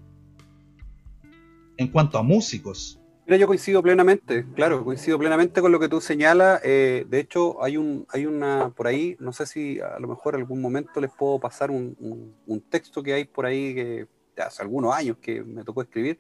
En 1.78 1.88
cuanto 1.90 2.18
a 2.18 2.24
músicos. 2.24 3.00
Mira, 3.26 3.38
yo 3.38 3.48
coincido 3.48 3.82
plenamente, 3.82 4.46
claro, 4.54 4.84
coincido 4.84 5.18
plenamente 5.18 5.60
con 5.60 5.72
lo 5.72 5.80
que 5.80 5.90
tú 5.90 6.00
señalas. 6.00 6.62
Eh, 6.64 7.06
de 7.10 7.20
hecho, 7.20 7.64
hay 7.64 7.76
un, 7.78 8.06
hay 8.10 8.26
una 8.28 8.70
por 8.70 8.86
ahí, 8.86 9.16
no 9.20 9.34
sé 9.34 9.48
si 9.48 9.80
a 9.80 9.98
lo 10.00 10.08
mejor 10.08 10.36
en 10.36 10.42
algún 10.42 10.62
momento 10.62 11.02
les 11.02 11.12
puedo 11.12 11.40
pasar 11.40 11.72
un, 11.72 12.36
un 12.46 12.62
texto 12.62 13.02
que 13.02 13.14
hay 13.14 13.26
por 13.26 13.48
ahí 13.48 13.74
que 13.74 14.08
hace 14.42 14.62
algunos 14.62 14.94
años 14.94 15.18
que 15.22 15.42
me 15.44 15.64
tocó 15.64 15.82
escribir, 15.82 16.20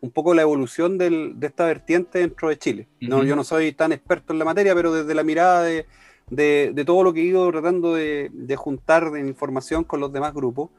un 0.00 0.10
poco 0.10 0.34
la 0.34 0.42
evolución 0.42 0.98
de 0.98 1.34
esta 1.40 1.66
vertiente 1.66 2.18
dentro 2.20 2.48
de 2.48 2.58
Chile. 2.58 2.88
no, 3.00 3.24
yo 3.24 3.36
no 3.36 3.44
soy 3.44 3.72
tan 3.72 3.92
experto 3.92 4.32
en 4.32 4.38
la 4.38 4.44
materia, 4.44 4.74
pero 4.74 4.92
desde 4.92 5.14
la 5.14 5.22
mirada 5.22 5.62
de, 5.62 6.84
todo 6.84 7.02
lo 7.02 7.12
que 7.12 7.20
he 7.20 7.24
ido 7.24 7.50
tratando 7.50 7.94
de, 7.94 8.56
juntar 8.56 9.10
de 9.10 9.20
información 9.20 9.84
con 9.84 10.00
los 10.00 10.12
demás 10.12 10.34
grupos, 10.34 10.70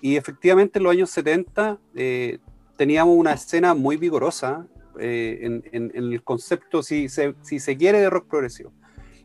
y 0.00 0.16
efectivamente 0.16 0.78
en 0.78 0.84
los 0.84 0.92
años 0.92 1.10
70 1.10 1.78
eh, 1.94 2.38
teníamos 2.76 3.16
una 3.16 3.32
escena 3.32 3.74
muy 3.74 3.96
vigorosa 3.96 4.66
eh, 5.00 5.38
en, 5.72 5.92
el 5.94 6.22
concepto, 6.22 6.82
si 6.82 7.08
si 7.08 7.60
se 7.60 7.76
quiere, 7.76 8.00
de 8.00 8.10
rock 8.10 8.28
progresivo. 8.28 8.72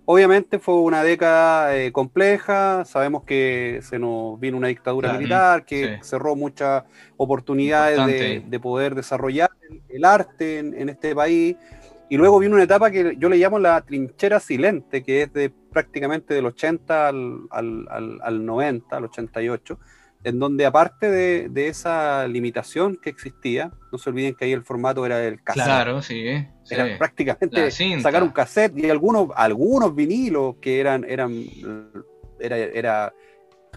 Obviamente 0.05 0.57
fue 0.57 0.75
una 0.75 1.03
década 1.03 1.77
eh, 1.77 1.91
compleja, 1.91 2.83
sabemos 2.85 3.23
que 3.23 3.79
se 3.83 3.99
nos 3.99 4.39
vino 4.39 4.57
una 4.57 4.67
dictadura 4.67 5.13
militar, 5.13 5.63
que 5.63 5.99
cerró 6.01 6.35
muchas 6.35 6.83
oportunidades 7.17 8.43
de, 8.49 8.59
poder 8.59 8.95
desarrollar 8.95 9.51
el, 9.89 10.03
arte 10.03 10.59
en, 10.59 10.89
este 10.89 11.13
país, 11.15 11.55
y 12.09 12.17
luego 12.17 12.39
vino 12.39 12.55
una 12.55 12.63
etapa 12.63 12.89
que 12.89 13.15
yo 13.17 13.29
le 13.29 13.37
llamo 13.37 13.59
la 13.59 13.79
trinchera 13.81 14.39
silente, 14.39 15.03
que 15.03 15.21
es 15.21 15.33
de 15.33 15.49
prácticamente 15.49 16.33
del 16.33 16.47
80 16.47 17.07
al, 17.07 17.47
al, 17.51 18.19
al 18.21 18.45
90, 18.45 18.97
al 18.97 19.05
88, 19.05 19.79
en 20.23 20.39
donde 20.39 20.65
aparte 20.65 21.09
de, 21.09 21.67
esa 21.67 22.27
limitación 22.27 22.95
que 22.95 23.09
existía, 23.09 23.71
no 23.91 23.97
se 23.97 24.09
olviden 24.09 24.35
que 24.35 24.45
ahí 24.45 24.51
el 24.51 24.63
formato 24.63 25.05
era 25.05 25.23
el 25.23 25.41
cassette. 25.43 25.65
Claro, 25.65 26.01
sí. 26.01 26.25
Era 26.69 26.97
prácticamente 26.97 27.71
sacar 28.01 28.23
un 28.23 28.29
cassette 28.29 28.77
y 28.77 28.89
algunos, 28.89 29.29
algunos 29.35 29.95
vinilos 29.95 30.55
que 30.61 30.79
eran, 30.79 31.03
eran 31.05 31.31
era, 32.39 32.57
era 32.57 33.13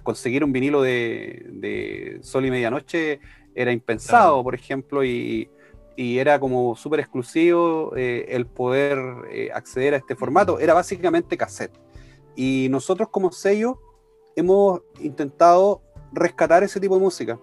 conseguir 0.03 0.45
un 0.45 0.53
vinilo 0.53 0.83
de, 0.83 2.19
Sol 2.23 2.47
y 2.47 2.51
Medianoche 2.51 3.21
era 3.55 3.73
impensado, 3.73 4.43
por 4.43 4.55
ejemplo, 4.55 5.05
y, 5.05 5.49
era 5.97 6.41
como 6.41 6.75
súper 6.75 6.99
exclusivo 6.99 7.93
eh, 7.97 8.27
el 8.31 8.47
poder 8.47 8.99
eh, 9.31 9.51
acceder 9.55 9.95
a 9.95 9.99
este 9.99 10.17
formato. 10.17 10.59
Era 10.59 10.75
básicamente 10.75 11.37
cassette. 11.37 11.79
Y 12.35 12.67
nosotros 12.69 13.11
como 13.11 13.31
sello 13.31 13.79
hemos 14.35 14.81
intentado 14.99 15.83
rescatar 16.15 16.63
ese 16.63 16.81
tipo 16.81 16.95
de 16.95 17.01
música. 17.01 17.39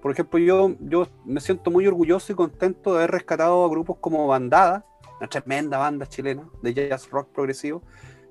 Por 0.00 0.12
ejemplo, 0.12 0.38
yo, 0.38 0.74
yo 0.80 1.06
me 1.24 1.40
siento 1.40 1.70
muy 1.70 1.86
orgulloso 1.86 2.32
y 2.32 2.36
contento 2.36 2.92
de 2.92 2.98
haber 2.98 3.12
rescatado 3.12 3.64
a 3.64 3.68
grupos 3.68 3.98
como 4.00 4.26
Bandada, 4.26 4.84
una 5.18 5.28
tremenda 5.28 5.78
banda 5.78 6.06
chilena 6.06 6.48
de 6.62 6.74
jazz 6.74 7.08
rock 7.10 7.28
progresivo. 7.32 7.82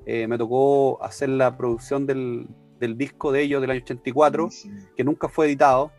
Eh, 0.06 0.28
me 0.28 0.38
tocó 0.38 1.02
hacer 1.04 1.30
la 1.30 1.56
producción 1.56 2.06
del, 2.06 2.48
del 2.80 2.98
disco 2.98 3.32
de 3.32 3.44
ellos 3.44 3.62
del 3.62 3.72
año 3.72 3.82
84, 3.82 4.50
que 4.98 5.04
nunca 5.04 5.30
fue 5.30 5.46
editado, 5.46 5.92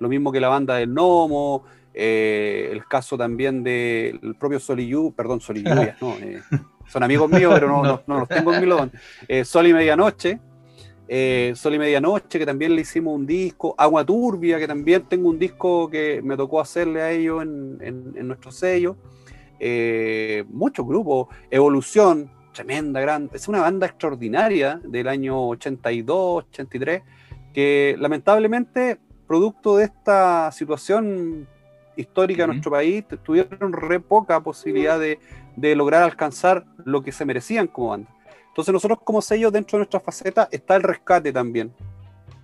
lo 0.00 0.08
mismo 0.08 0.32
que 0.32 0.40
la 0.40 0.48
banda 0.48 0.76
del 0.76 0.92
Nomo, 0.92 1.64
eh, 1.92 2.68
el 2.72 2.86
caso 2.86 3.18
también 3.18 3.62
del 3.62 4.36
propio 4.38 4.58
Soliyu, 4.58 5.12
perdón, 5.12 5.40
Soliyu, 5.40 5.68
no, 6.00 6.14
eh, 6.18 6.40
son 6.88 7.02
amigos 7.02 7.30
míos, 7.30 7.52
pero 7.54 7.68
no, 7.68 8.02
no. 8.06 8.18
los 8.20 8.28
tengo 8.28 8.54
en 8.54 8.68
mi 8.68 8.90
eh, 9.28 9.44
Sol 9.44 9.66
y 9.66 9.72
Medianoche, 9.72 10.40
eh, 11.12 11.52
Sol 11.56 11.74
y 11.74 11.78
Medianoche, 11.80 12.38
que 12.38 12.46
también 12.46 12.76
le 12.76 12.82
hicimos 12.82 13.12
un 13.16 13.26
disco, 13.26 13.74
Agua 13.76 14.04
Turbia, 14.04 14.60
que 14.60 14.68
también 14.68 15.02
tengo 15.08 15.28
un 15.28 15.40
disco 15.40 15.90
que 15.90 16.22
me 16.22 16.36
tocó 16.36 16.60
hacerle 16.60 17.02
a 17.02 17.10
ellos 17.10 17.42
en, 17.42 17.78
en, 18.14 18.28
nuestro 18.28 18.52
sello, 18.52 18.96
muchos 20.48 20.86
grupos, 20.86 21.26
Evolución, 21.50 22.30
tremenda, 22.52 23.00
grande, 23.00 23.36
es 23.36 23.48
una 23.48 23.60
banda 23.60 23.86
extraordinaria 23.86 24.80
del 24.84 25.08
año 25.08 25.48
82, 25.48 26.44
83, 26.50 27.02
que 27.52 27.96
lamentablemente, 27.98 28.98
producto 29.26 29.78
de 29.78 29.84
esta 29.84 30.52
situación 30.52 31.48
histórica 31.96 32.44
de 32.44 32.48
nuestro 32.48 32.70
país, 32.70 33.04
tuvieron 33.22 33.72
re 33.72 34.00
poca 34.00 34.40
posibilidad 34.40 34.98
de, 34.98 35.18
lograr 35.74 36.02
alcanzar 36.02 36.64
lo 36.84 37.02
que 37.02 37.12
se 37.12 37.24
merecían 37.24 37.66
como 37.66 37.88
banda. 37.88 38.10
Entonces 38.50 38.72
nosotros 38.72 38.98
como 39.02 39.22
sello 39.22 39.50
dentro 39.50 39.76
de 39.76 39.80
nuestra 39.80 40.00
faceta 40.00 40.48
está 40.50 40.76
el 40.76 40.82
rescate 40.82 41.32
también, 41.32 41.72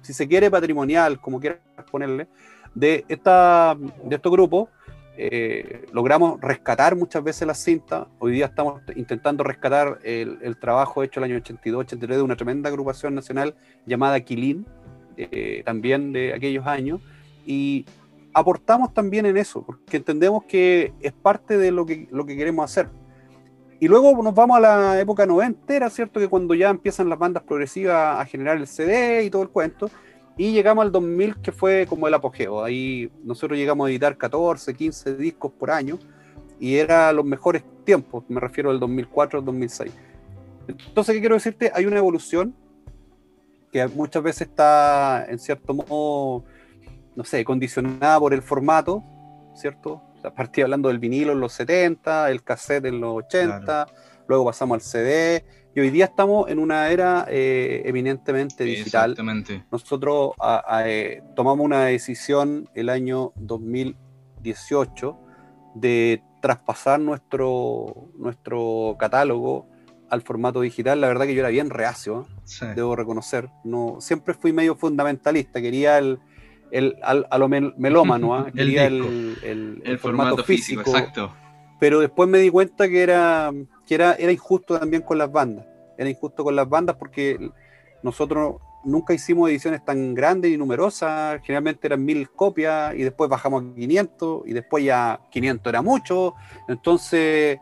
si 0.02 0.14
se 0.14 0.26
quiere 0.28 0.50
patrimonial, 0.50 1.20
como 1.20 1.40
quieras 1.40 1.60
ponerle, 1.90 2.28
de, 2.74 3.04
esta, 3.08 3.76
de 4.04 4.16
estos 4.16 4.30
grupos. 4.30 4.68
Eh, 5.18 5.86
logramos 5.92 6.38
rescatar 6.40 6.94
muchas 6.94 7.24
veces 7.24 7.48
las 7.48 7.58
cintas. 7.58 8.06
Hoy 8.18 8.32
día 8.32 8.46
estamos 8.46 8.82
intentando 8.94 9.42
rescatar 9.42 9.98
el, 10.04 10.56
trabajo 10.60 11.02
hecho 11.02 11.20
el 11.20 11.24
año 11.24 11.36
82, 11.36 11.80
83 11.80 12.18
de 12.18 12.22
una 12.22 12.36
tremenda 12.36 12.68
agrupación 12.68 13.14
nacional 13.14 13.54
llamada 13.86 14.20
Quilín, 14.20 14.66
eh, 15.16 15.62
también 15.64 16.12
de 16.12 16.34
aquellos 16.34 16.66
años. 16.66 17.00
Y 17.46 17.86
aportamos 18.34 18.92
también 18.92 19.24
en 19.24 19.38
eso, 19.38 19.62
porque 19.64 19.96
entendemos 19.96 20.44
que 20.44 20.92
es 21.00 21.12
parte 21.12 21.56
de 21.56 21.72
lo 21.72 21.86
que, 21.86 22.06
lo 22.10 22.26
que 22.26 22.36
queremos 22.36 22.70
hacer. 22.70 22.88
Y 23.78 23.88
luego 23.88 24.22
nos 24.22 24.34
vamos 24.34 24.56
a 24.56 24.60
la 24.60 25.00
época 25.00 25.26
noventera, 25.26 25.90
¿cierto? 25.90 26.18
Que 26.18 26.28
cuando 26.28 26.54
ya 26.54 26.70
empiezan 26.70 27.08
las 27.08 27.18
bandas 27.18 27.42
progresivas 27.42 28.20
a 28.20 28.24
generar 28.24 28.56
el 28.56 28.66
CD 28.66 29.24
y 29.24 29.30
todo 29.30 29.42
el 29.42 29.50
cuento. 29.50 29.90
Y 30.38 30.52
llegamos 30.52 30.84
al 30.84 30.92
2000, 30.92 31.40
que 31.40 31.52
fue 31.52 31.86
como 31.86 32.08
el 32.08 32.14
apogeo. 32.14 32.62
Ahí 32.62 33.10
nosotros 33.22 33.58
llegamos 33.58 33.86
a 33.86 33.90
editar 33.90 34.16
14, 34.16 34.74
15 34.74 35.16
discos 35.16 35.52
por 35.52 35.70
año. 35.70 35.98
Y 36.58 36.76
era 36.76 37.12
los 37.12 37.24
mejores 37.24 37.64
tiempos, 37.84 38.24
me 38.28 38.40
refiero 38.40 38.70
al 38.70 38.80
2004 38.80 39.40
al 39.40 39.44
2006. 39.44 39.92
Entonces, 40.68 41.14
¿qué 41.14 41.20
quiero 41.20 41.34
decirte? 41.34 41.70
Hay 41.74 41.86
una 41.86 41.98
evolución 41.98 42.54
que 43.70 43.86
muchas 43.88 44.22
veces 44.22 44.48
está, 44.48 45.26
en 45.28 45.38
cierto 45.38 45.74
modo, 45.74 46.44
no 47.14 47.24
sé, 47.24 47.44
condicionada 47.44 48.18
por 48.18 48.32
el 48.32 48.42
formato, 48.42 49.04
¿cierto? 49.54 50.02
A 50.26 50.34
partir 50.34 50.64
hablando 50.64 50.88
del 50.88 50.98
vinilo 50.98 51.32
en 51.32 51.40
los 51.40 51.52
70, 51.52 52.30
el 52.30 52.42
cassette 52.42 52.86
en 52.86 53.00
los 53.00 53.24
80, 53.24 53.86
luego 54.28 54.44
pasamos 54.44 54.74
al 54.76 54.80
CD, 54.80 55.44
y 55.74 55.80
hoy 55.80 55.90
día 55.90 56.06
estamos 56.06 56.48
en 56.48 56.58
una 56.58 56.88
era 56.90 57.26
eh, 57.28 57.82
eminentemente 57.84 58.64
digital. 58.64 59.12
Exactamente. 59.12 59.64
Nosotros 59.70 60.32
eh, 60.84 61.22
tomamos 61.34 61.64
una 61.64 61.84
decisión 61.84 62.68
el 62.74 62.88
año 62.88 63.32
2018 63.36 65.18
de 65.74 66.22
traspasar 66.40 66.98
nuestro, 66.98 68.10
nuestro 68.16 68.96
catálogo 68.98 69.68
al 70.08 70.22
formato 70.22 70.60
digital. 70.62 71.00
La 71.00 71.08
verdad 71.08 71.26
que 71.26 71.34
yo 71.34 71.40
era 71.40 71.50
bien 71.50 71.70
reacio, 71.70 72.26
¿eh? 72.62 72.72
debo 72.74 72.96
reconocer. 72.96 73.50
No, 73.62 73.98
siempre 74.00 74.34
fui 74.34 74.52
medio 74.52 74.76
fundamentalista, 74.76 75.60
quería 75.60 75.98
el, 75.98 76.20
el, 76.70 76.96
a 77.02 77.38
lo 77.38 77.48
melómano, 77.48 78.34
¿ah? 78.34 78.46
el, 78.54 78.76
el, 78.76 79.82
el, 79.84 79.98
formato, 79.98 80.42
físico, 80.44 80.80
exacto. 80.80 81.32
Pero 81.78 82.00
después 82.00 82.28
me 82.28 82.38
di 82.38 82.50
cuenta 82.50 82.88
que 82.88 83.02
era, 83.02 83.52
que 83.86 83.94
era, 83.94 84.14
era 84.14 84.32
injusto 84.32 84.78
también 84.78 85.02
con 85.02 85.18
las 85.18 85.30
bandas. 85.30 85.66
Era 85.98 86.08
injusto 86.08 86.42
con 86.42 86.56
las 86.56 86.68
bandas 86.68 86.96
porque 86.96 87.50
nosotros 88.02 88.56
nunca 88.84 89.12
hicimos 89.12 89.50
ediciones 89.50 89.84
tan 89.84 90.14
grandes 90.14 90.50
y 90.50 90.56
numerosas, 90.56 91.40
generalmente 91.42 91.86
eran 91.86 92.04
mil 92.04 92.30
copias 92.30 92.94
y 92.94 93.02
después 93.02 93.28
bajamos 93.28 93.64
a 93.64 93.74
500 93.74 94.42
y 94.46 94.52
después 94.52 94.84
ya 94.84 95.20
500 95.30 95.70
era 95.70 95.82
mucho. 95.82 96.34
Entonces 96.68 97.58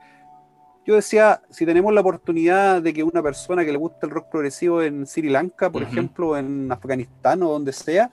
yo 0.87 0.97
decía, 0.97 1.41
si 1.49 1.65
tenemos 1.65 1.95
la 1.95 2.03
oportunidad 2.03 2.83
de 2.83 2.93
que 2.93 3.03
una 3.03 3.23
persona 3.23 3.65
que 3.65 3.73
le 3.73 3.79
guste 3.79 4.07
el 4.07 4.11
rock 4.11 4.29
progresivo 4.31 4.83
en 4.83 5.07
Sri 5.07 5.31
Lanka, 5.31 5.71
por 5.71 5.83
ejemplo, 5.83 6.37
en 6.37 6.71
Afganistán 6.71 7.43
o 7.43 7.49
donde 7.49 7.73
sea, 7.73 8.11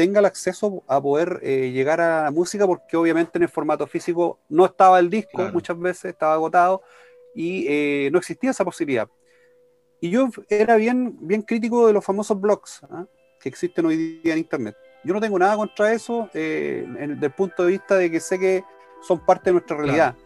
tenga 0.00 0.20
el 0.20 0.24
acceso 0.24 0.82
a 0.88 0.98
poder 0.98 1.40
eh, 1.42 1.72
llegar 1.72 2.00
a 2.00 2.22
la 2.22 2.30
música, 2.30 2.66
porque 2.66 2.96
obviamente 2.96 3.32
en 3.34 3.42
el 3.42 3.50
formato 3.50 3.86
físico 3.86 4.38
no 4.48 4.64
estaba 4.64 4.98
el 4.98 5.10
disco, 5.10 5.50
muchas 5.52 5.78
veces 5.78 6.06
estaba 6.06 6.32
agotado 6.32 6.80
y 7.34 7.66
eh, 7.68 8.08
no 8.10 8.16
existía 8.16 8.52
esa 8.52 8.64
posibilidad. 8.64 9.06
Y 10.00 10.08
yo 10.08 10.30
era 10.48 10.76
bien, 10.76 11.18
bien 11.20 11.42
crítico 11.42 11.86
de 11.86 11.92
los 11.92 12.02
famosos 12.02 12.40
blogs 12.40 12.82
¿ah? 12.84 13.04
que 13.38 13.50
existen 13.50 13.84
hoy 13.84 14.22
día 14.22 14.32
en 14.32 14.38
Internet. 14.38 14.74
Yo 15.04 15.12
no 15.12 15.20
tengo 15.20 15.38
nada 15.38 15.54
contra 15.54 15.92
eso 15.92 16.30
eh, 16.32 16.86
desde 16.88 17.26
el 17.26 17.32
punto 17.32 17.64
de 17.64 17.72
vista 17.72 17.96
de 17.96 18.10
que 18.10 18.20
sé 18.20 18.38
que 18.38 18.64
son 19.02 19.18
parte 19.26 19.50
de 19.50 19.52
nuestra 19.52 19.76
realidad. 19.76 20.16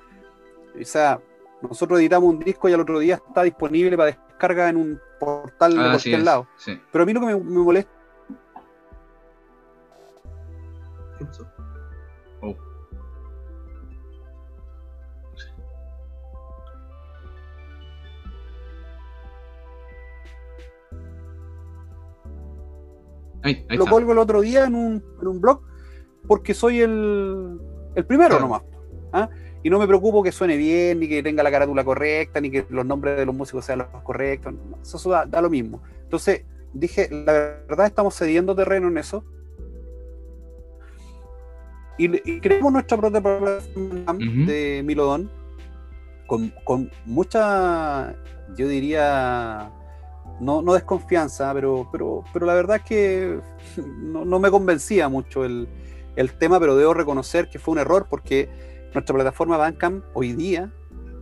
O 0.80 0.84
sea, 0.84 1.20
nosotros 1.62 1.98
editamos 1.98 2.32
un 2.32 2.38
disco 2.38 2.68
y 2.68 2.74
al 2.74 2.80
otro 2.80 3.00
día 3.00 3.16
está 3.16 3.42
disponible 3.42 3.96
para 3.96 4.12
descarga 4.12 4.68
en 4.68 4.76
un 4.76 5.00
portal 5.18 5.72
de 5.72 5.82
cualquier 5.82 6.22
lado. 6.22 6.46
Pero 6.92 7.02
a 7.02 7.06
mí 7.06 7.12
lo 7.12 7.20
que 7.22 7.26
me 7.26 7.34
molesta 7.40 8.03
Oh. 12.40 12.54
lo 23.68 23.86
colgo 23.86 24.12
el 24.12 24.18
otro 24.18 24.40
día 24.40 24.64
en 24.64 24.74
un, 24.74 25.04
en 25.20 25.28
un 25.28 25.40
blog 25.40 25.60
porque 26.26 26.54
soy 26.54 26.80
el, 26.80 27.60
el 27.94 28.06
primero 28.06 28.40
nomás. 28.40 28.62
¿ah? 29.12 29.28
Y 29.62 29.70
no 29.70 29.78
me 29.78 29.86
preocupo 29.86 30.22
que 30.22 30.32
suene 30.32 30.56
bien, 30.56 31.00
ni 31.00 31.08
que 31.08 31.22
tenga 31.22 31.42
la 31.42 31.50
carátula 31.50 31.84
correcta, 31.84 32.40
ni 32.40 32.50
que 32.50 32.66
los 32.68 32.84
nombres 32.84 33.16
de 33.16 33.26
los 33.26 33.34
músicos 33.34 33.64
sean 33.64 33.78
los 33.78 33.88
correctos. 34.02 34.54
Eso 34.82 35.10
da, 35.10 35.26
da 35.26 35.40
lo 35.40 35.50
mismo. 35.50 35.82
Entonces 36.02 36.44
dije, 36.72 37.08
la 37.10 37.32
verdad 37.32 37.86
estamos 37.86 38.16
cediendo 38.16 38.54
terreno 38.54 38.88
en 38.88 38.98
eso 38.98 39.24
y, 41.98 42.40
creamos 42.40 42.72
nuestra 42.72 42.96
propia 42.96 43.20
plataforma 43.20 44.16
de 44.46 44.82
Milodon 44.84 45.30
con, 46.26 46.52
con, 46.64 46.90
mucha, 47.04 48.14
yo 48.56 48.68
diría, 48.68 49.70
no, 50.40 50.62
no 50.62 50.74
desconfianza, 50.74 51.52
pero, 51.54 51.88
pero, 51.92 52.24
pero 52.32 52.46
la 52.46 52.54
verdad 52.54 52.78
es 52.78 52.84
que 52.84 53.38
no, 53.76 54.24
no 54.24 54.38
me 54.38 54.50
convencía 54.50 55.08
mucho 55.08 55.44
el, 55.44 55.68
el, 56.16 56.32
tema, 56.38 56.58
pero 56.60 56.76
debo 56.76 56.94
reconocer 56.94 57.48
que 57.48 57.58
fue 57.58 57.72
un 57.72 57.78
error 57.78 58.06
porque 58.08 58.48
nuestra 58.94 59.14
plataforma 59.14 59.56
Bandcamp 59.56 60.04
hoy 60.14 60.32
día, 60.32 60.72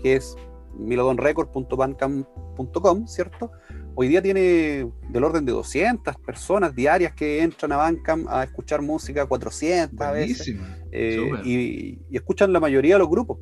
que 0.02 0.16
es 0.16 0.36
milodonrecord.bandcamp.com, 0.78 3.06
¿cierto? 3.06 3.50
Hoy 3.95 4.09
día 4.09 4.22
tiene 4.22 4.90
del 5.09 5.24
orden 5.24 5.45
de 5.45 5.53
200 5.53 6.16
personas 6.16 6.74
diarias 6.74 7.12
que 7.14 7.43
entran 7.43 7.72
a 7.72 7.76
Bandcamp 7.76 8.26
a 8.28 8.45
escuchar 8.45 8.82
música, 8.82 9.26
400 9.26 10.01
a 10.01 10.12
veces, 10.12 10.55
eh, 10.90 11.30
y, 11.45 11.99
escuchan 12.14 12.53
la 12.53 12.61
mayoría 12.61 12.95
de 12.95 13.01
los 13.01 13.09
grupos. 13.09 13.38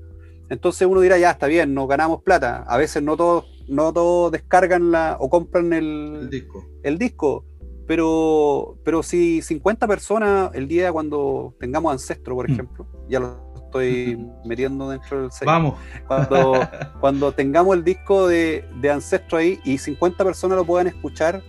Entonces 0.49 0.87
uno 0.87 1.01
dirá, 1.01 1.17
ya 1.17 1.31
está 1.31 1.47
bien, 1.47 1.75
no 1.75 1.87
ganamos 1.87 2.23
plata. 2.23 2.65
A 2.67 2.77
veces 2.77 3.03
no 3.03 3.17
todos, 3.17 3.47
no 3.69 3.93
todos 3.93 4.33
descargan 4.33 4.91
la, 4.91 5.17
o 5.21 5.31
compran 5.31 5.73
el, 5.73 6.29
disco. 6.31 6.67
el 6.83 6.99
disco. 6.99 7.45
Pero, 7.87 8.79
pero 8.85 9.03
si 9.03 9.43
50 9.43 9.87
personas 9.87 10.51
el 10.55 10.69
día 10.69 10.93
cuando 10.93 11.55
tengamos 11.59 11.93
Ancestro, 11.93 12.35
por 12.35 12.49
mm. 12.49 12.53
ejemplo, 12.53 12.87
ya 13.09 13.21
lo 13.21 13.50
estoy 13.71 14.27
metiendo 14.45 14.91
dentro 14.91 15.23
del 15.23 15.33
sello. 15.33 15.51
Vamos. 15.51 15.75
Cuando, 16.07 16.69
cuando 17.01 17.33
tengamos 17.33 17.77
el 17.77 17.85
disco 17.85 18.27
de, 18.27 18.65
de, 18.81 18.91
Ancestro 18.91 19.39
ahí 19.39 19.61
y 19.65 19.79
50 19.79 20.25
personas 20.25 20.59
lo 20.59 20.65
puedan 20.65 20.89
escuchar, 20.89 21.43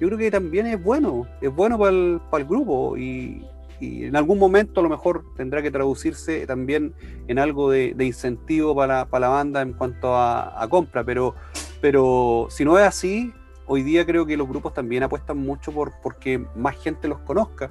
yo 0.00 0.08
creo 0.08 0.18
que 0.18 0.30
también 0.30 0.66
es 0.66 0.82
bueno, 0.82 1.26
es 1.40 1.54
bueno 1.54 1.78
para 1.78 1.90
el, 1.90 2.20
para 2.30 2.42
el 2.42 2.48
grupo 2.48 2.96
y, 2.96 3.44
y, 3.80 4.04
en 4.04 4.16
algún 4.16 4.38
momento 4.38 4.80
a 4.80 4.82
lo 4.82 4.88
mejor 4.88 5.24
tendrá 5.36 5.62
que 5.62 5.70
traducirse 5.70 6.46
también 6.46 6.94
en 7.28 7.38
algo 7.38 7.70
de, 7.70 7.94
de 7.96 8.04
incentivo 8.04 8.74
para, 8.74 9.06
para, 9.06 9.26
la 9.26 9.28
banda 9.28 9.62
en 9.62 9.72
cuanto 9.72 10.14
a, 10.14 10.60
a, 10.60 10.68
compra, 10.68 11.04
pero, 11.04 11.34
pero 11.80 12.48
si 12.50 12.64
no 12.64 12.78
es 12.78 12.84
así, 12.84 13.32
hoy 13.66 13.82
día 13.82 14.04
creo 14.04 14.26
que 14.26 14.36
los 14.36 14.48
grupos 14.48 14.74
también 14.74 15.04
apuestan 15.04 15.38
mucho 15.38 15.72
por 15.72 15.92
porque 16.02 16.44
más 16.56 16.76
gente 16.76 17.06
los 17.06 17.20
conozca 17.20 17.70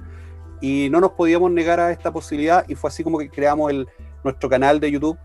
y 0.60 0.88
no 0.90 1.00
nos 1.00 1.12
podíamos 1.12 1.50
negar 1.50 1.80
a 1.80 1.90
esta 1.92 2.12
posibilidad 2.12 2.64
y 2.68 2.74
fue 2.74 2.88
así 2.88 3.04
como 3.04 3.18
que 3.18 3.28
creamos 3.28 3.70
el, 3.70 3.86
nuestro 4.24 4.48
canal 4.48 4.80
de 4.80 4.90
YouTube 4.90 5.18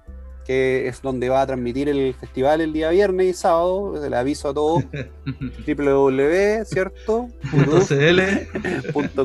que 0.46 0.88
es 0.88 1.02
donde 1.02 1.30
va 1.30 1.42
a 1.42 1.48
transmitir 1.48 1.90
el 1.90 2.14
festival 2.14 2.62
el 2.62 2.74
día 2.74 2.90
viernes 2.90 3.28
y 3.28 3.34
sábado. 3.34 3.94
Le 4.10 4.16
aviso 4.16 4.50
a 4.50 4.54
todos, 4.54 4.84
www, 5.68 6.66
¿cierto? 6.66 7.30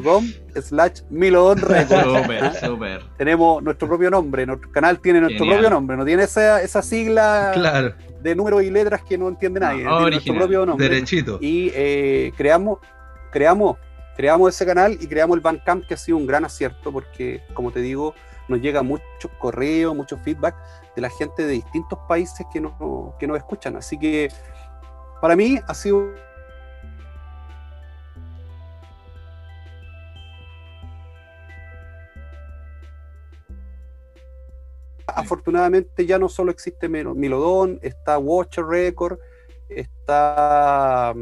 .com 0.02 0.26
slash 0.60 1.00
Milodon 1.10 1.58
Super, 1.58 2.54
super. 2.54 3.02
Tenemos 3.16 3.62
nuestro 3.62 3.88
propio 3.88 4.10
nombre, 4.10 4.46
nuestro 4.46 4.70
canal 4.70 5.00
tiene 5.00 5.20
nuestro 5.20 5.46
propio 5.46 5.70
nombre, 5.70 5.96
no 5.96 6.04
tiene 6.04 6.24
esa, 6.24 6.62
esa 6.62 6.82
sigla 6.82 7.50
claro. 7.54 7.94
de 8.22 8.34
números 8.34 8.62
y 8.62 8.70
letras 8.70 9.02
que 9.02 9.18
no 9.18 9.28
entiende 9.28 9.60
nadie. 9.60 9.84
tiene 9.84 10.10
nuestro 10.10 10.34
propio 10.34 10.66
nombre. 10.66 10.88
Derechito. 10.88 11.38
Y 11.40 11.72
eh, 11.74 12.32
creamos, 12.36 12.78
creamos, 13.32 13.76
creamos 14.18 14.52
ese 14.52 14.66
canal 14.66 14.98
y 15.00 15.06
creamos 15.06 15.36
el 15.36 15.40
Bandcamp 15.40 15.86
que 15.86 15.94
ha 15.94 15.96
sido 15.96 16.18
un 16.18 16.26
gran 16.26 16.44
acierto 16.44 16.90
porque, 16.90 17.40
como 17.54 17.70
te 17.70 17.78
digo, 17.78 18.16
nos 18.48 18.60
llega 18.60 18.82
muchos 18.82 19.30
correos, 19.38 19.94
mucho 19.94 20.18
feedback 20.18 20.56
de 20.96 21.02
la 21.02 21.08
gente 21.08 21.46
de 21.46 21.52
distintos 21.52 22.00
países 22.08 22.44
que 22.52 22.60
nos, 22.60 22.72
que 23.20 23.28
nos 23.28 23.36
escuchan. 23.36 23.76
Así 23.76 23.96
que 23.96 24.28
para 25.20 25.36
mí 25.36 25.60
ha 25.64 25.72
sido 25.72 26.16
afortunadamente 35.06 36.06
ya 36.06 36.18
no 36.18 36.28
solo 36.28 36.50
existe 36.50 36.88
Milodón, 36.88 37.78
está 37.82 38.18
Watcher 38.18 38.66
Record, 38.66 39.20
está 39.68 41.14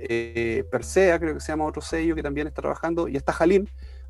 eh, 0.00 0.64
Persea, 0.70 1.18
creo 1.18 1.34
que 1.34 1.40
se 1.40 1.52
llama 1.52 1.66
otro 1.66 1.82
sello 1.82 2.14
que 2.14 2.22
también 2.22 2.46
está 2.46 2.62
trabajando, 2.62 3.08
y 3.08 3.16
está 3.16 3.32
Halim. 3.38 3.66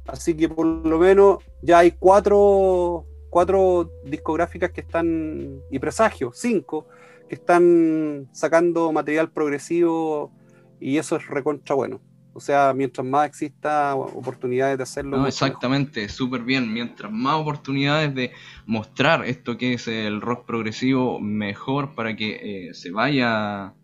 Así 0.07 0.34
que 0.34 0.49
por 0.49 0.66
lo 0.66 0.99
menos 0.99 1.39
ya 1.62 1.80
hay 1.80 1.93
cuatro, 1.93 3.05
cuatro 3.30 3.91
discográficas 4.05 4.70
que 4.70 4.80
están, 4.80 5.61
y 5.70 5.78
presagios, 5.78 6.39
cinco, 6.39 6.86
que 7.28 7.34
están 7.34 8.28
sacando 8.32 8.91
material 8.91 9.30
progresivo 9.30 10.32
y 10.80 10.97
eso 10.97 11.16
es 11.16 11.26
recontra 11.26 11.74
bueno. 11.74 12.01
O 12.32 12.41
sea, 12.41 12.72
mientras 12.72 13.05
más 13.05 13.26
exista 13.26 13.97
oportunidades 13.97 14.76
de 14.76 14.82
hacerlo. 14.84 15.16
No, 15.16 15.26
exactamente, 15.26 16.09
súper 16.09 16.43
bien. 16.43 16.72
Mientras 16.72 17.11
más 17.11 17.34
oportunidades 17.34 18.14
de 18.14 18.30
mostrar 18.64 19.24
esto 19.24 19.59
que 19.59 19.74
es 19.74 19.89
el 19.89 20.20
rock 20.20 20.47
progresivo, 20.47 21.18
mejor 21.18 21.97
para 21.97 22.14
que 22.14 22.68
eh, 22.68 22.74
se 22.74 22.93
vaya 22.93 23.74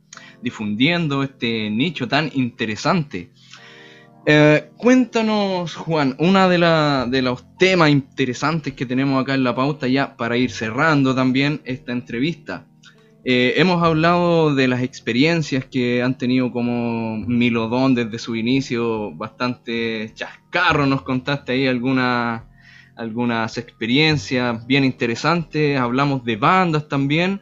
difundiendo 0.45 1.25
este 1.25 1.71
nicho 1.71 2.07
tan 2.07 2.31
interesante. 2.35 3.31
Eh, 4.27 4.71
cuéntanos, 4.77 5.75
Juan, 5.75 6.15
una 6.19 6.49
de, 6.49 6.59
de 7.11 7.23
los 7.23 7.45
temas 7.59 7.91
interesantes 7.91 8.75
que 8.75 8.87
tenemos 8.87 9.21
acá 9.21 9.35
en 9.35 9.43
la 9.43 9.55
pauta, 9.55 9.89
ya 9.89 10.17
para 10.17 10.37
ir 10.37 10.51
cerrando 10.51 11.15
también 11.15 11.61
esta 11.65 11.93
entrevista. 11.93 12.67
Eh, 13.27 13.55
hemos 13.57 13.83
hablado 13.83 14.55
de 14.55 14.69
las 14.69 14.83
experiencias 14.83 15.65
que 15.65 16.03
han 16.03 16.19
tenido 16.19 16.53
como 16.53 17.17
Milodón 17.17 17.95
desde 17.95 18.19
su 18.19 18.37
inicio, 18.37 19.13
bastante 19.13 20.13
chascarro, 20.15 20.85
nos 20.87 21.03
contaste 21.03 21.53
ahí 21.53 21.67
algunas 21.67 22.43
algunas 22.97 23.59
experiencias 23.59 24.65
bien 24.67 24.85
interesantes, 24.85 25.79
hablamos 25.79 26.25
de 26.25 26.37
bandas 26.37 26.89
también. 26.89 27.41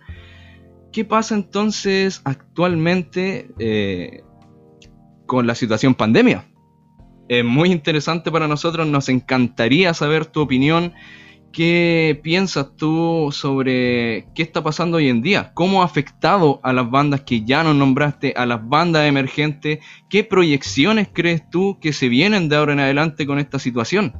¿Qué 0.92 1.04
pasa 1.04 1.34
entonces 1.34 2.20
actualmente 2.24 3.50
eh, 3.58 4.22
con 5.26 5.46
la 5.46 5.54
situación 5.54 5.94
pandemia? 5.94 6.48
Es 7.28 7.44
muy 7.44 7.72
interesante 7.72 8.30
para 8.30 8.46
nosotros, 8.46 8.86
nos 8.86 9.08
encantaría 9.08 9.94
saber 9.94 10.26
tu 10.26 10.40
opinión 10.40 10.92
¿Qué 11.52 12.18
piensas 12.22 12.74
tú 12.76 13.28
sobre 13.30 14.26
qué 14.34 14.42
está 14.42 14.62
pasando 14.62 14.96
hoy 14.96 15.10
en 15.10 15.20
día? 15.20 15.52
¿Cómo 15.52 15.82
ha 15.82 15.84
afectado 15.84 16.60
a 16.62 16.72
las 16.72 16.90
bandas 16.90 17.20
que 17.22 17.44
ya 17.44 17.62
nos 17.62 17.76
nombraste, 17.76 18.32
a 18.34 18.46
las 18.46 18.66
bandas 18.66 19.06
emergentes? 19.06 19.80
¿Qué 20.08 20.24
proyecciones 20.24 21.08
crees 21.12 21.48
tú 21.50 21.78
que 21.78 21.92
se 21.92 22.08
vienen 22.08 22.48
de 22.48 22.56
ahora 22.56 22.72
en 22.72 22.80
adelante 22.80 23.26
con 23.26 23.38
esta 23.38 23.58
situación? 23.58 24.14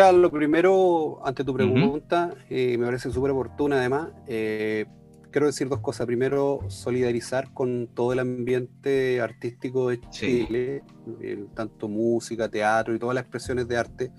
Mira, 0.00 0.12
lo 0.12 0.30
primero, 0.30 1.20
ante 1.26 1.44
tu 1.44 1.52
pregunta, 1.52 2.34
eh, 2.48 2.78
me 2.78 2.86
parece 2.86 3.10
súper 3.10 3.32
oportuna 3.32 3.76
además. 3.76 4.08
Eh, 4.26 4.86
quiero 5.30 5.46
decir 5.46 5.68
dos 5.68 5.80
cosas. 5.80 6.06
Primero, 6.06 6.60
solidarizar 6.68 7.52
con 7.52 7.86
todo 7.92 8.14
el 8.14 8.20
ambiente 8.20 9.20
artístico 9.20 9.90
de 9.90 10.00
Chile, 10.08 10.82
tanto 11.54 11.86
música, 11.86 12.48
teatro 12.48 12.94
y 12.94 12.98
todas 12.98 13.14
las 13.14 13.24
expresiones 13.24 13.68
de 13.68 13.76
arte, 13.76 14.10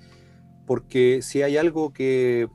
porque 0.68 1.24
si 1.24 1.42
hay 1.42 1.58
algo 1.58 1.92
que 1.92 2.48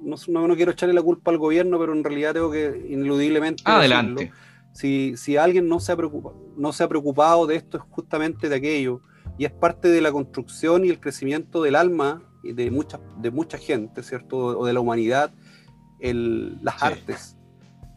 no, 0.00 0.16
no, 0.46 0.56
quiero 0.56 0.72
echarle 0.72 0.94
la 0.94 1.02
culpa 1.02 1.30
al 1.30 1.36
gobierno, 1.36 1.78
pero 1.78 1.92
en 1.92 2.04
realidad 2.04 2.32
tengo 2.32 2.50
que 2.50 2.86
ineludiblemente. 2.88 3.64
Adelante. 3.66 4.32
si, 4.72 5.14
si 5.18 5.36
alguien 5.36 5.68
no 5.68 5.78
se, 5.78 5.92
ha 5.92 5.96
preocupado, 5.96 6.54
no 6.56 6.72
se 6.72 6.84
ha 6.84 6.88
preocupado 6.88 7.46
de 7.46 7.56
esto, 7.56 7.76
es 7.76 7.82
justamente 7.90 8.48
de 8.48 8.56
aquello, 8.56 9.02
y 9.38 9.44
es 9.44 9.52
parte 9.52 9.88
de 9.88 10.00
la 10.00 10.12
construcción 10.12 10.84
y 10.84 10.88
el 10.88 11.00
crecimiento 11.00 11.62
del 11.62 11.76
alma 11.76 12.22
de 12.42 12.70
mucha, 12.70 13.00
de 13.18 13.30
mucha 13.30 13.56
gente, 13.56 14.02
¿cierto? 14.02 14.36
O 14.36 14.66
de 14.66 14.72
la 14.72 14.80
humanidad 14.80 15.32
las 16.00 16.82
artes. 16.82 17.36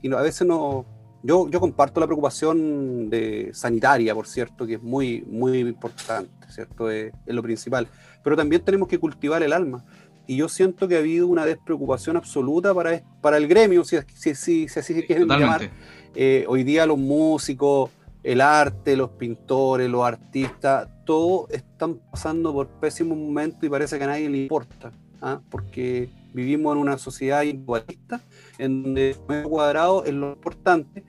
Y 0.01 0.11
a 0.13 0.21
veces 0.21 0.47
no. 0.47 0.85
Yo, 1.23 1.47
yo 1.49 1.59
comparto 1.59 1.99
la 1.99 2.07
preocupación 2.07 3.09
de 3.11 3.51
sanitaria, 3.53 4.15
por 4.15 4.25
cierto, 4.25 4.65
que 4.65 4.75
es 4.75 4.81
muy, 4.81 5.21
muy 5.27 5.59
importante, 5.59 6.31
¿cierto? 6.49 6.89
Es, 6.89 7.13
lo 7.27 7.43
principal. 7.43 7.87
Pero 8.23 8.35
también 8.35 8.63
tenemos 8.63 8.87
que 8.87 8.97
cultivar 8.97 9.43
el 9.43 9.53
alma. 9.53 9.85
Y 10.25 10.37
yo 10.37 10.49
siento 10.49 10.87
que 10.87 10.95
ha 10.95 10.99
habido 10.99 11.27
una 11.27 11.45
despreocupación 11.45 12.17
absoluta 12.17 12.73
para, 12.73 13.03
para 13.21 13.37
el 13.37 13.47
gremio, 13.47 13.83
si, 13.83 13.97
si, 14.15 14.33
si, 14.33 14.67
si 14.67 14.79
así 14.79 14.93
se 14.95 15.05
quieren 15.05 15.27
llamar. 15.27 15.69
Eh, 16.15 16.45
hoy 16.47 16.63
día 16.63 16.87
los 16.87 16.97
músicos, 16.97 17.91
el 18.23 18.41
arte, 18.41 18.95
los 18.95 19.11
pintores, 19.11 19.89
los 19.89 20.03
artistas, 20.03 20.87
todos 21.05 21.49
están 21.51 21.95
pasando 22.11 22.53
por 22.53 22.67
pésimos 22.67 23.17
momentos 23.17 23.63
y 23.63 23.69
parece 23.69 23.97
que 23.97 24.03
a 24.03 24.07
nadie 24.07 24.29
le 24.29 24.43
importa. 24.43 24.91
¿ah? 25.21 25.41
Porque 25.49 26.09
vivimos 26.33 26.75
en 26.75 26.81
una 26.81 26.97
sociedad 26.97 27.41
igualista, 27.43 28.21
en 28.57 28.83
donde 28.83 29.15
el 29.29 29.43
cuadrado 29.43 30.05
es 30.05 30.13
lo 30.13 30.33
importante, 30.33 31.03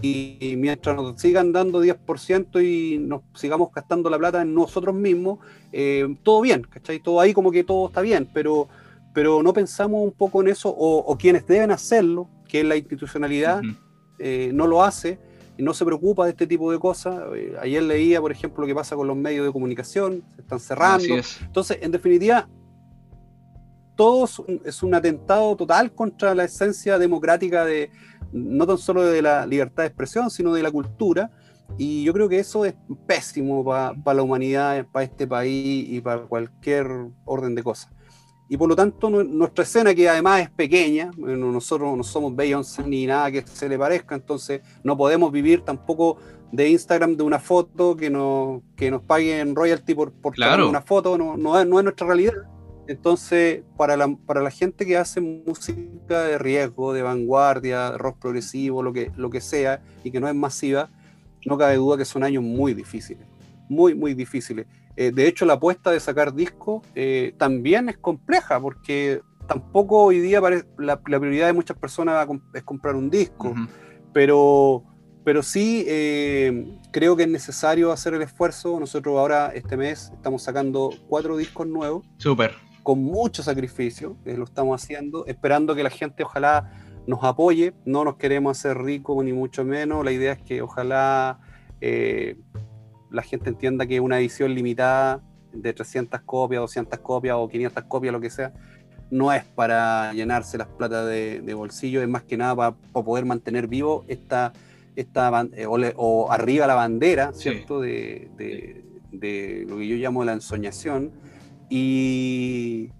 y 0.00 0.54
mientras 0.56 0.96
nos 0.96 1.20
sigan 1.20 1.52
dando 1.52 1.82
10% 1.82 2.60
y 2.64 2.98
nos 2.98 3.22
sigamos 3.34 3.70
gastando 3.72 4.10
la 4.10 4.18
plata 4.18 4.42
en 4.42 4.54
nosotros 4.54 4.94
mismos, 4.94 5.38
eh, 5.70 6.16
todo 6.22 6.40
bien, 6.40 6.62
¿cachai? 6.62 7.00
Todo 7.00 7.20
ahí 7.20 7.32
como 7.32 7.52
que 7.52 7.62
todo 7.62 7.88
está 7.88 8.00
bien, 8.00 8.28
pero, 8.32 8.68
pero 9.12 9.42
no 9.42 9.52
pensamos 9.52 10.02
un 10.02 10.12
poco 10.12 10.40
en 10.42 10.48
eso, 10.48 10.74
o, 10.76 11.16
quienes 11.16 11.46
deben 11.46 11.70
hacerlo, 11.70 12.28
que 12.48 12.60
es 12.60 12.66
la 12.66 12.76
institucionalidad, 12.76 13.62
eh, 14.18 14.50
no 14.52 14.66
lo 14.66 14.82
hace, 14.82 15.20
no 15.62 15.74
se 15.74 15.84
preocupa 15.84 16.24
de 16.24 16.30
este 16.30 16.46
tipo 16.46 16.72
de 16.72 16.78
cosas. 16.78 17.22
Eh, 17.36 17.54
ayer 17.60 17.82
leía, 17.82 18.20
por 18.20 18.32
ejemplo, 18.32 18.62
lo 18.62 18.66
que 18.66 18.74
pasa 18.74 18.96
con 18.96 19.06
los 19.06 19.16
medios 19.16 19.46
de 19.46 19.52
comunicación, 19.52 20.24
se 20.34 20.42
están 20.42 20.58
cerrando. 20.58 21.14
Entonces, 21.40 21.78
en 21.80 21.92
definitiva, 21.92 22.48
todo 23.94 24.24
es 24.64 24.82
un, 24.82 24.94
atentado 24.94 25.54
total 25.56 25.92
contra 25.92 26.34
la 26.34 26.44
esencia 26.44 26.98
democrática 26.98 27.64
de 27.64 27.90
no 28.32 28.66
tan 28.66 28.78
solo 28.78 29.02
de 29.04 29.22
la 29.22 29.46
libertad 29.46 29.84
de 29.84 29.88
expresión, 29.88 30.30
sino 30.30 30.52
de 30.52 30.62
la 30.62 30.70
cultura. 30.70 31.30
Y 31.78 32.02
yo 32.02 32.12
creo 32.12 32.28
que 32.28 32.40
eso 32.40 32.64
es 32.64 32.74
pésimo 33.06 33.64
para 33.64 34.14
la 34.14 34.22
humanidad, 34.22 34.84
para 34.90 35.04
este 35.04 35.26
país 35.26 35.88
y 35.88 36.00
para 36.00 36.22
cualquier 36.22 36.88
orden 37.24 37.54
de 37.54 37.62
cosas. 37.62 37.92
Y 38.52 38.58
por 38.58 38.68
lo 38.68 38.76
tanto, 38.76 39.08
nuestra 39.08 39.64
escena, 39.64 39.94
que 39.94 40.06
además 40.06 40.42
es 40.42 40.50
pequeña, 40.50 41.10
nosotros 41.16 41.96
no 41.96 42.02
somos 42.02 42.36
Beyoncé 42.36 42.82
ni 42.86 43.06
nada 43.06 43.32
que 43.32 43.42
se 43.46 43.66
le 43.66 43.78
parezca, 43.78 44.14
entonces 44.14 44.60
no 44.84 44.94
podemos 44.94 45.32
vivir 45.32 45.62
tampoco 45.62 46.18
de 46.52 46.68
Instagram 46.68 47.16
de 47.16 47.22
una 47.22 47.38
foto 47.38 47.96
que, 47.96 48.10
no, 48.10 48.60
que 48.76 48.90
nos 48.90 49.00
paguen 49.00 49.56
royalty 49.56 49.94
por, 49.94 50.12
por 50.12 50.34
una 50.36 50.82
foto, 50.82 51.16
no, 51.16 51.34
no, 51.38 51.58
es, 51.58 51.66
no 51.66 51.78
es 51.78 51.84
nuestra 51.84 52.06
realidad. 52.06 52.34
Entonces, 52.88 53.62
para 53.78 53.96
la, 53.96 54.14
para 54.26 54.42
la 54.42 54.50
gente 54.50 54.84
que 54.84 54.98
hace 54.98 55.22
música 55.22 56.20
de 56.24 56.36
riesgo, 56.36 56.92
de 56.92 57.00
vanguardia, 57.00 57.96
rock 57.96 58.18
progresivo, 58.18 58.82
lo 58.82 58.92
que, 58.92 59.10
lo 59.16 59.30
que 59.30 59.40
sea, 59.40 59.80
y 60.04 60.10
que 60.10 60.20
no 60.20 60.28
es 60.28 60.34
masiva, 60.34 60.90
no 61.46 61.56
cabe 61.56 61.76
duda 61.76 61.96
que 61.96 62.04
son 62.04 62.22
años 62.22 62.42
muy 62.42 62.74
difíciles, 62.74 63.26
muy, 63.70 63.94
muy 63.94 64.12
difíciles. 64.12 64.66
Eh, 64.96 65.10
de 65.12 65.26
hecho, 65.26 65.46
la 65.46 65.54
apuesta 65.54 65.90
de 65.90 66.00
sacar 66.00 66.34
disco 66.34 66.82
eh, 66.94 67.34
también 67.38 67.88
es 67.88 67.98
compleja, 67.98 68.60
porque 68.60 69.20
tampoco 69.46 70.04
hoy 70.04 70.20
día 70.20 70.40
la, 70.78 71.00
prioridad 71.00 71.46
de 71.46 71.52
muchas 71.52 71.76
personas 71.76 72.26
es 72.54 72.62
comprar 72.62 72.94
un 72.94 73.10
disco, 73.10 73.54
pero, 74.12 74.84
pero 75.24 75.42
sí 75.42 75.84
eh, 75.88 76.78
creo 76.92 77.16
que 77.16 77.24
es 77.24 77.28
necesario 77.28 77.90
hacer 77.90 78.14
el 78.14 78.22
esfuerzo. 78.22 78.78
Nosotros 78.78 79.18
ahora, 79.18 79.52
este 79.54 79.76
mes, 79.76 80.10
estamos 80.14 80.42
sacando 80.42 80.90
cuatro 81.08 81.36
discos 81.36 81.66
nuevos. 81.66 82.06
Súper. 82.18 82.52
Con 82.82 83.02
mucho 83.02 83.42
sacrificio, 83.42 84.16
lo 84.24 84.44
estamos 84.44 84.82
haciendo, 84.82 85.24
esperando 85.26 85.74
que 85.74 85.84
la 85.84 85.90
gente 85.90 86.24
ojalá 86.24 86.72
nos 87.06 87.24
apoye, 87.24 87.74
no 87.84 88.04
nos 88.04 88.16
queremos 88.16 88.58
hacer 88.58 88.78
ricos 88.78 89.24
ni 89.24 89.32
mucho 89.32 89.64
menos, 89.64 90.04
la 90.04 90.12
idea 90.12 90.32
es 90.32 90.42
que 90.42 90.62
ojalá 90.62 91.40
eh, 91.80 92.36
la 93.12 93.22
gente 93.22 93.48
entienda 93.48 93.86
que 93.86 94.00
una 94.00 94.18
edición 94.18 94.54
limitada 94.54 95.20
de 95.52 95.72
300 95.72 96.20
copias, 96.22 96.60
200 96.60 96.98
copias 97.00 97.36
o 97.38 97.48
500 97.48 97.84
copias, 97.84 98.12
lo 98.12 98.20
que 98.20 98.30
sea, 98.30 98.52
no 99.10 99.32
es 99.32 99.44
para 99.44 100.12
llenarse 100.14 100.56
las 100.56 100.68
platas 100.68 101.06
de, 101.06 101.54
bolsillo, 101.54 102.02
es 102.02 102.08
más 102.08 102.22
que 102.22 102.36
nada 102.36 102.56
para, 102.56 103.04
poder 103.04 103.26
mantener 103.26 103.66
vivo 103.66 104.04
esta, 104.08 104.52
esta 104.96 105.46
eh, 105.54 105.66
o, 105.66 106.32
arriba 106.32 106.66
la 106.66 106.74
bandera, 106.74 107.32
¿cierto? 107.34 107.80
De, 107.80 108.30
de, 108.36 109.64
lo 109.68 109.76
que 109.76 109.86
yo 109.86 109.96
llamo 109.96 110.24
la 110.24 110.32
ensoñación. 110.32 111.12
Y, 111.68 112.90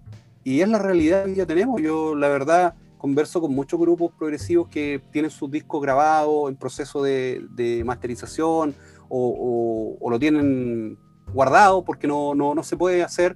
y 0.43 0.61
es 0.61 0.69
la 0.69 0.79
realidad 0.79 1.25
que 1.25 1.35
ya 1.35 1.45
tenemos. 1.45 1.81
Yo, 1.81 2.15
la 2.15 2.27
verdad, 2.27 2.75
converso 3.03 3.41
con 3.41 3.53
muchos 3.53 3.77
grupos 3.77 4.13
progresivos 4.17 4.69
que 4.69 5.01
tienen 5.11 5.29
sus 5.29 5.51
discos 5.51 5.81
grabados 5.81 6.49
en 6.49 6.55
proceso 6.55 7.03
de, 7.03 7.83
masterización 7.85 8.73
o, 9.09 9.97
lo 10.09 10.19
tienen 10.19 10.97
guardado 11.33 11.83
porque 11.83 12.07
no, 12.07 12.35
no, 12.35 12.53
no 12.53 12.63
se 12.63 12.77
puede 12.77 13.03
hacer 13.03 13.35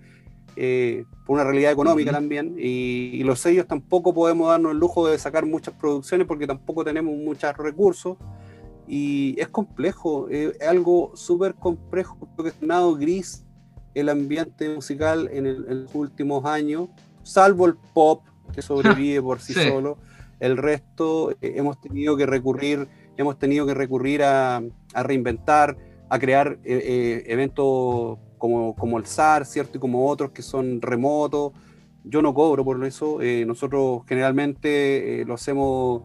eh, 0.56 1.06
por 1.26 1.36
una 1.36 1.44
realidad 1.44 1.72
económica 1.72 2.12
también. 2.12 2.56
Y, 2.58 3.24
los 3.24 3.40
sellos 3.40 3.68
tampoco 3.68 4.14
podemos 4.14 4.50
darnos 4.50 4.72
el 4.72 4.78
lujo 4.80 5.08
de 5.08 5.18
sacar 5.18 5.46
muchas 5.46 5.74
producciones 5.76 6.28
porque 6.28 6.48
tampoco 6.48 6.84
tenemos 6.84 7.16
muchos 7.16 7.56
recursos. 7.58 8.18
Y 8.88 9.36
es 9.38 9.50
complejo, 9.50 10.30
es 10.30 10.60
algo 10.62 11.12
súper 11.14 11.56
complejo, 11.56 12.18
porque 12.36 12.50
es 12.50 12.62
nada 12.62 12.88
gris 12.98 13.44
el 13.94 14.10
ambiente 14.10 14.70
musical 14.70 15.30
en, 15.34 15.46
en 15.46 15.84
los 15.84 15.96
últimos 15.96 16.46
años, 16.46 16.88
salvo 17.24 17.66
el 17.66 17.76
pop, 17.94 18.24
que 18.54 18.62
sobrevive 19.02 19.22
por 19.22 19.40
sí, 19.40 19.54
solo. 19.54 19.98
El 20.40 20.58
resto 20.58 21.32
eh, 21.32 21.54
hemos 21.56 21.82
tenido 21.82 22.16
que 22.16 22.26
recurrir, 22.26 22.88
hemos 23.18 23.38
tenido 23.38 23.66
que 23.66 23.74
recurrir 23.74 24.24
a, 24.24 24.62
reinventar, 24.94 25.78
a 26.10 26.20
crear 26.20 26.60
eh, 26.64 26.82
eh, 26.84 27.24
eventos 27.28 28.18
como, 28.38 28.76
como 28.76 28.98
el 28.98 29.06
SAR, 29.06 29.46
¿cierto? 29.46 29.78
Y 29.78 29.82
como 29.82 30.08
otros 30.08 30.32
que 30.32 30.42
son 30.42 30.82
remotos. 30.82 31.52
Yo 32.04 32.22
no 32.22 32.34
cobro 32.34 32.64
por 32.64 32.84
eso. 32.86 33.20
nosotros 33.46 34.04
generalmente 34.08 35.26
lo 35.26 35.34
hacemos 35.34 36.04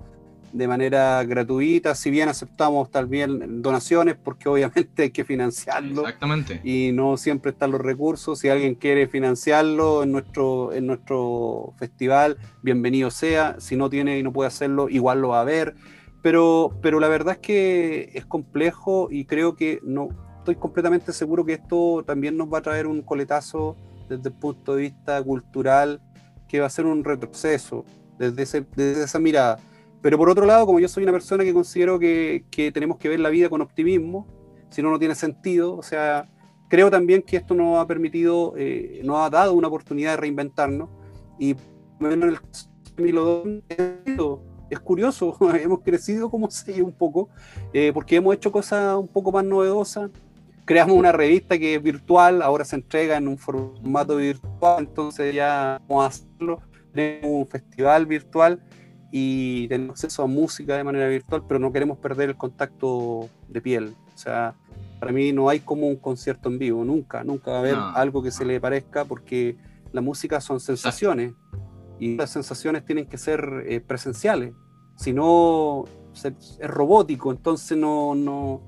de 0.52 0.68
manera 0.68 1.24
gratuita, 1.24 1.94
si 1.94 2.10
bien 2.10 2.28
aceptamos 2.28 2.90
también 2.90 3.62
donaciones, 3.62 4.16
porque 4.22 4.48
obviamente 4.48 5.04
hay 5.04 5.10
que 5.10 5.24
financiarlo. 5.24 6.02
Exactamente. 6.02 6.60
Y 6.62 6.92
no 6.92 7.16
siempre 7.16 7.52
están 7.52 7.70
los 7.70 7.80
recursos. 7.80 8.38
Si 8.38 8.48
alguien 8.48 8.74
quiere 8.74 9.08
financiarlo 9.08 10.02
en 10.02 10.12
nuestro, 10.12 10.72
en 10.72 10.86
nuestro 10.86 11.74
festival, 11.78 12.36
bienvenido 12.62 13.10
sea. 13.10 13.56
Si 13.58 13.76
no 13.76 13.88
tiene 13.88 14.18
y 14.18 14.22
no 14.22 14.32
puede 14.32 14.48
hacerlo, 14.48 14.88
igual 14.88 15.20
lo 15.22 15.28
va 15.28 15.40
a 15.40 15.44
ver. 15.44 15.74
Pero, 16.23 16.70
pero 16.81 17.01
la 17.01 17.09
verdad 17.09 17.35
es 17.35 17.39
que 17.41 18.11
es 18.14 18.25
complejo 18.27 19.09
y 19.11 19.25
creo 19.25 19.57
que 19.57 19.81
no 19.83 20.09
estoy 20.39 20.55
completamente 20.57 21.12
seguro 21.12 21.45
que 21.45 21.55
esto 21.55 22.05
también 22.07 22.37
nos 22.37 22.53
va 22.53 22.59
a 22.59 22.62
traer 22.62 22.87
un 22.87 23.03
coletazo 23.03 23.77
desde 24.09 24.29
el 24.29 24.35
punto 24.35 24.77
de 24.77 24.83
vista 24.83 25.23
cultural, 25.23 26.01
que 26.49 26.61
va 26.61 26.66
a 26.66 26.70
ser 26.70 26.87
un 26.87 27.03
retroceso 27.03 27.85
desde, 28.18 28.43
ese, 28.43 28.66
desde 28.77 29.05
esa 29.05 29.18
mirada 29.18 29.59
pero 30.03 30.18
por 30.18 30.29
otro 30.29 30.45
lado, 30.45 30.66
como 30.66 30.81
yo 30.81 30.89
soy 30.89 31.05
una 31.05 31.12
persona 31.12 31.45
que 31.45 31.55
considero 31.55 31.99
que, 31.99 32.45
tenemos 32.75 32.99
que 32.99 33.09
ver 33.09 33.20
la 33.20 33.31
vida 33.31 33.49
con 33.49 33.62
optimismo, 33.62 34.27
si 34.68 34.83
no, 34.83 34.91
no 34.91 34.99
tiene 34.99 35.14
sentido. 35.14 35.77
O 35.77 35.83
sea, 35.83 36.29
creo 36.68 36.91
también 36.91 37.23
que 37.23 37.37
esto 37.37 37.55
nos 37.55 37.79
ha 37.79 37.87
permitido, 37.87 38.55
eh, 38.57 39.01
nos 39.05 39.18
ha 39.18 39.31
dado 39.31 39.55
una 39.55 39.68
oportunidad 39.68 40.11
de 40.11 40.16
reinventarnos. 40.16 40.89
Y 41.39 41.55
en 42.01 42.23
el 42.25 42.39
es 44.73 44.81
curioso, 44.81 45.37
hemos 45.55 45.81
crecido 45.81 46.31
como 46.31 46.51
sello 46.51 46.85
un 46.85 46.93
poco, 46.93 47.29
eh, 47.73 47.91
porque 47.93 48.16
hemos 48.16 48.35
hecho 48.35 48.51
cosas 48.51 48.97
un 48.97 49.09
poco 49.09 49.31
más 49.31 49.45
novedosas. 49.45 50.11
Creamos 50.64 50.97
una 50.97 51.12
revista 51.12 51.59
que 51.59 51.75
es 51.75 51.83
virtual, 51.83 52.41
ahora 52.41 52.64
se 52.64 52.77
entrega 52.77 53.16
en 53.16 53.29
un 53.29 53.37
formato 53.37 54.16
virtual, 54.16 54.85
entonces 54.85 55.35
ya 55.35 55.81
vamos 55.89 56.05
a 56.05 56.07
hacerlo. 56.07 56.62
Tenemos 56.93 57.31
un 57.31 57.47
festival 57.47 58.07
virtual 58.07 58.62
y 59.11 59.68
tenemos 59.68 59.95
acceso 59.95 60.23
a 60.23 60.27
música 60.27 60.77
de 60.77 60.85
manera 60.85 61.09
virtual, 61.09 61.43
pero 61.47 61.59
no 61.59 61.73
queremos 61.73 61.99
perder 61.99 62.31
el 62.31 62.37
contacto 62.37 63.29
de 63.49 63.61
piel. 63.61 63.95
O 64.14 64.18
sea, 64.18 64.55
para 65.01 65.12
mí 65.12 65.33
no 65.33 65.49
hay 65.49 65.61
como 65.61 65.89
un 65.89 65.97
concierto 65.97 66.49
en 66.49 66.59
vivo, 66.59 66.85
nunca, 66.85 67.25
nunca 67.25 67.51
va 67.51 67.57
a 67.57 67.61
haber 67.61 67.77
algo 67.77 68.23
que 68.23 68.31
se 68.31 68.45
le 68.45 68.61
parezca 68.61 69.05
porque 69.05 69.57
la 69.93 70.01
música 70.01 70.41
son 70.41 70.61
sensaciones 70.61 71.35
y 72.03 72.16
las 72.16 72.30
sensaciones 72.30 72.84
tienen 72.84 73.07
que 73.07 73.18
ser 73.18 73.64
eh, 73.66 73.80
presenciales, 73.80 74.55
si 74.96 75.12
no 75.12 75.84
es 76.24 76.59
robótico, 76.61 77.30
entonces 77.30 77.78
no, 77.78 78.14
no, 78.14 78.62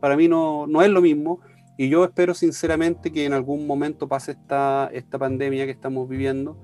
para 0.00 0.16
mí 0.16 0.28
no, 0.28 0.66
no 0.66 0.82
es 0.82 0.88
lo 0.88 1.00
mismo. 1.00 1.40
Y 1.76 1.88
yo 1.88 2.02
espero 2.04 2.34
sinceramente 2.34 3.12
que 3.12 3.24
en 3.24 3.32
algún 3.32 3.66
momento 3.66 4.08
pase 4.08 4.32
esta, 4.32 4.90
esta 4.92 5.18
pandemia 5.18 5.64
que 5.64 5.70
estamos 5.70 6.08
viviendo 6.08 6.58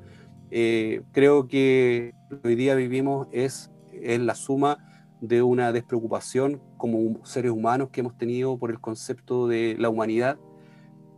eh, 0.51 1.03
creo 1.11 1.49
que 1.49 2.14
hoy 2.45 2.55
día 2.55 2.77
vivimos 2.77 3.27
es, 3.33 3.72
es 3.93 4.20
la 4.20 4.37
suma 4.37 4.79
de 5.20 5.43
una 5.43 5.72
despreocupación 5.72 6.62
como 6.77 7.25
seres 7.25 7.51
humanos 7.51 7.89
que 7.91 8.01
hemos 8.01 8.16
tenido 8.16 8.57
por 8.57 8.70
el 8.70 8.81
concepto 8.81 9.49
de 9.49 9.75
la 9.79 9.89
humanidad. 9.89 10.39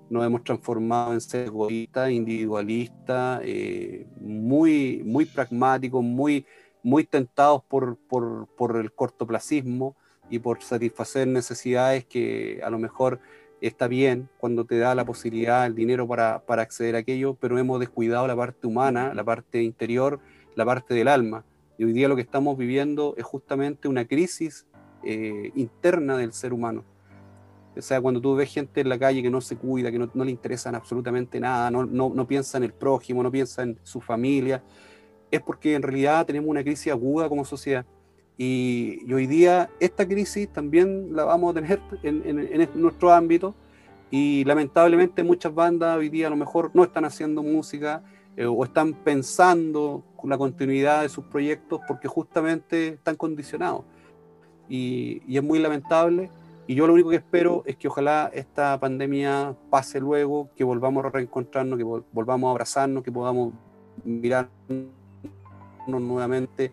Nos 0.08 0.24
hemos 0.24 0.44
transformado 0.44 1.12
en 1.12 1.20
seres 1.20 1.48
egoístas, 1.48 2.10
individualistas, 2.10 3.40
eh, 3.44 4.06
muy, 4.20 5.02
muy 5.04 5.24
pragmáticos, 5.24 6.02
muy, 6.02 6.46
muy 6.82 7.04
tentados 7.04 7.62
por, 7.64 7.96
por, 8.08 8.46
por 8.56 8.76
el 8.76 8.92
cortoplacismo 8.92 9.96
y 10.30 10.38
por 10.38 10.62
satisfacer 10.62 11.26
necesidades 11.26 12.04
que 12.04 12.60
a 12.62 12.70
lo 12.70 12.78
mejor 12.78 13.20
está 13.60 13.88
bien 13.88 14.28
cuando 14.38 14.64
te 14.64 14.78
da 14.78 14.94
la 14.94 15.04
posibilidad, 15.04 15.66
el 15.66 15.74
dinero 15.74 16.06
para, 16.06 16.42
acceder 16.48 16.96
a 16.96 16.98
aquello, 16.98 17.34
pero 17.34 17.58
hemos 17.58 17.80
descuidado 17.80 18.26
la 18.26 18.36
parte 18.36 18.66
humana, 18.66 19.14
la 19.14 19.24
parte 19.24 19.62
interior, 19.62 20.20
la 20.54 20.64
parte 20.64 20.94
del 20.94 21.08
alma. 21.08 21.44
Y 21.78 21.84
hoy 21.84 21.92
día 21.92 22.08
lo 22.08 22.16
que 22.16 22.22
estamos 22.22 22.56
viviendo 22.56 23.14
es 23.16 23.24
justamente 23.24 23.88
una 23.88 24.06
crisis 24.06 24.66
eh, 25.04 25.52
interna 25.54 26.16
del 26.16 26.32
ser 26.32 26.52
humano. 26.52 26.84
O 27.76 27.82
sea, 27.82 28.00
cuando 28.00 28.20
tú 28.20 28.34
ves 28.34 28.52
gente 28.52 28.80
en 28.80 28.88
la 28.88 28.98
calle 28.98 29.22
que 29.22 29.30
no 29.30 29.40
se 29.40 29.56
cuida, 29.56 29.90
que 29.90 29.98
no, 29.98 30.24
le 30.24 30.30
interesan 30.30 30.74
absolutamente 30.74 31.38
nada, 31.38 31.70
no, 31.70 31.84
no, 31.84 32.26
piensa 32.26 32.58
en 32.58 32.64
el 32.64 32.72
prójimo, 32.72 33.22
no 33.22 33.30
piensa 33.30 33.62
en 33.62 33.78
su 33.82 34.00
familia, 34.00 34.62
es 35.30 35.40
porque 35.40 35.74
en 35.74 35.82
realidad 35.82 36.24
tenemos 36.26 36.48
una 36.48 36.62
crisis 36.62 36.92
aguda 36.92 37.28
como 37.28 37.44
sociedad. 37.44 37.84
Y, 38.38 39.12
hoy 39.12 39.26
día 39.26 39.70
esta 39.80 40.06
crisis 40.06 40.48
también 40.48 41.14
la 41.14 41.24
vamos 41.24 41.52
a 41.52 41.54
tener 41.54 41.80
en, 42.02 42.68
nuestro 42.74 43.12
ámbito 43.12 43.54
y 44.10 44.44
lamentablemente 44.44 45.22
muchas 45.24 45.54
bandas 45.54 45.96
hoy 45.96 46.08
día 46.10 46.26
a 46.26 46.30
lo 46.30 46.36
mejor 46.36 46.70
no 46.74 46.84
están 46.84 47.04
haciendo 47.04 47.42
música 47.42 48.02
eh, 48.36 48.44
o 48.44 48.62
están 48.62 48.92
pensando 48.92 50.04
la 50.28 50.38
continuidad 50.38 51.02
de 51.02 51.08
sus 51.08 51.24
proyectos 51.24 51.80
porque 51.86 52.08
justamente 52.08 52.88
están 52.88 53.16
condicionados. 53.16 53.84
Y, 54.68 55.22
y, 55.26 55.36
es 55.36 55.42
muy 55.42 55.58
lamentable. 55.58 56.30
Y 56.66 56.74
yo 56.74 56.86
lo 56.86 56.94
único 56.94 57.10
que 57.10 57.16
espero 57.16 57.62
es 57.64 57.76
que 57.76 57.86
ojalá 57.86 58.30
esta 58.34 58.78
pandemia 58.80 59.54
pase 59.70 60.00
luego, 60.00 60.50
que 60.56 60.64
volvamos 60.64 61.04
a 61.04 61.10
reencontrarnos, 61.10 61.78
que 61.78 61.84
volvamos 61.84 62.48
a 62.48 62.50
abrazarnos, 62.50 63.04
que 63.04 63.12
podamos 63.12 63.52
mirarnos 64.04 64.50
nuevamente 65.86 66.72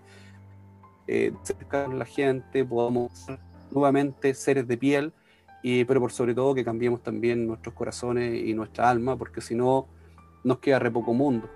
eh, 1.08 1.32
cerca 1.44 1.88
la 1.88 2.06
gente, 2.06 2.66
podamos 2.66 3.12
ser 3.12 3.40
nuevamente 3.70 4.34
seres 4.34 4.68
de 4.68 4.78
piel, 4.78 5.14
y, 5.62 5.86
pero 5.86 6.00
por 6.00 6.12
sobre 6.12 6.34
todo 6.34 6.56
que 6.56 6.66
cambiemos 6.66 7.04
también 7.04 7.46
nuestros 7.46 7.76
corazones 7.76 8.44
y 8.44 8.54
nuestra 8.54 8.90
alma, 8.90 9.16
porque 9.16 9.42
si 9.42 9.54
no, 9.54 9.88
nos 10.44 10.60
queda 10.60 10.80
re 10.80 10.92
poco 10.92 11.14
mundo. 11.14 11.50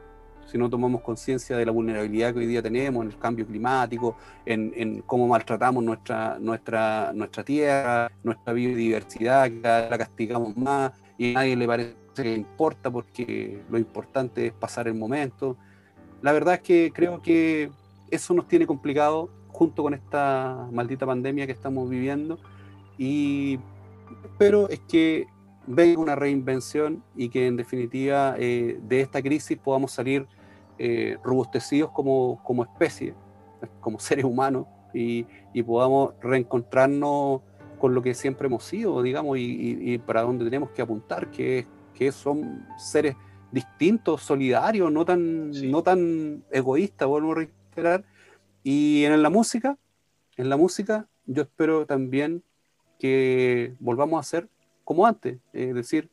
Si 0.50 0.58
no 0.58 0.70
tomamos 0.70 1.02
conciencia 1.02 1.58
de 1.58 1.66
la 1.66 1.72
vulnerabilidad 1.72 2.34
que 2.34 2.39
hoy 2.39 2.48
día 2.48 2.62
tenemos 2.62 3.04
en 3.04 3.12
el 3.12 3.18
cambio 3.18 3.45
climático, 3.45 4.16
en, 4.45 5.04
cómo 5.06 5.28
maltratamos 5.28 5.84
nuestra, 5.84 6.38
nuestra, 6.39 7.12
nuestra 7.14 7.43
tierra, 7.43 8.12
nuestra 8.24 8.54
biodiversidad, 8.54 9.50
que 9.50 9.60
la 9.62 9.98
castigamos 9.98 10.56
más 10.56 10.93
y 11.18 11.32
a 11.32 11.34
nadie 11.36 11.56
le 11.56 11.68
parece 11.68 11.95
que 12.16 12.34
importa 12.34 12.89
porque 12.89 13.62
lo 13.70 13.78
importante 13.78 14.48
es 14.48 14.54
pasar 14.54 14.88
el 14.88 14.93
momento. 14.93 15.58
La 16.22 16.32
verdad 16.32 16.56
es 16.56 16.62
que 16.62 16.91
creo 16.93 17.22
que 17.22 17.70
eso 18.10 18.34
nos 18.34 18.48
tiene 18.48 18.66
complicado 18.66 19.30
junto 19.50 19.84
con 19.84 19.93
esta 19.93 20.68
maldita 20.72 21.06
pandemia 21.06 21.45
que 21.45 21.52
estamos 21.52 21.89
viviendo. 21.89 22.39
Y 22.98 23.60
espero 24.24 24.70
es 24.70 24.80
que 24.88 25.28
venga 25.68 26.00
una 26.00 26.16
reinvención 26.16 27.04
y 27.16 27.30
que 27.30 27.48
en 27.48 27.58
definitiva 27.58 28.36
eh, 28.38 28.80
de 28.82 29.02
esta 29.02 29.22
crisis 29.22 29.58
podamos 29.58 29.91
salir 29.91 30.26
eh, 30.80 31.17
robustecidos 31.23 31.91
como, 31.91 32.41
como 32.43 32.63
especie, 32.63 33.13
como 33.80 33.99
seres 33.99 34.25
humanos, 34.25 34.67
y, 34.93 35.25
podamos 35.63 36.13
reencontrarnos 36.21 37.41
con 37.80 37.95
lo 37.95 38.01
que 38.01 38.13
siempre 38.13 38.47
hemos 38.47 38.63
sido, 38.63 39.01
digamos, 39.01 39.38
y, 39.39 39.97
para 40.05 40.21
donde 40.21 40.45
tenemos 40.45 40.69
que 40.71 40.82
apuntar, 40.82 41.32
que, 41.32 41.65
que 41.93 42.11
son 42.11 42.65
seres 42.78 43.15
distintos, 43.51 44.21
solidarios, 44.21 44.91
no 44.91 45.03
tan, 45.03 45.51
no 45.71 45.82
tan 45.82 46.43
egoístas, 46.51 47.07
vuelvo 47.07 47.32
a 47.32 47.36
reiterar, 47.36 48.05
y 48.63 49.03
en 49.03 49.21
la 49.21 49.30
música, 49.30 49.78
en 50.36 50.49
la 50.49 50.57
música, 50.57 51.07
yo 51.25 51.43
espero 51.43 51.86
también 51.86 52.43
que 52.99 53.73
volvamos 53.80 54.19
a 54.19 54.30
ser 54.30 54.47
como 54.84 55.05
antes, 55.05 55.39
es 55.53 55.73
decir, 55.73 56.09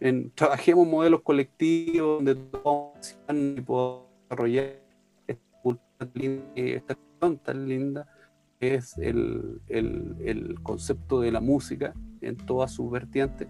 en, 0.00 0.30
trabajemos 0.32 0.86
modelos 0.86 1.22
colectivos 1.22 2.18
donde 2.18 2.34
todos 2.34 3.18
podamos 3.66 4.06
desarrollar 4.22 4.80
esta 5.26 5.60
cultura 5.62 6.52
esta 6.54 6.96
tan 7.42 7.68
linda 7.68 8.06
que 8.60 8.74
es 8.74 8.96
el, 8.98 9.60
el, 9.68 10.58
concepto 10.62 11.20
de 11.20 11.32
la 11.32 11.40
música 11.40 11.94
en 12.20 12.36
todas 12.36 12.72
sus 12.72 12.90
vertientes 12.90 13.48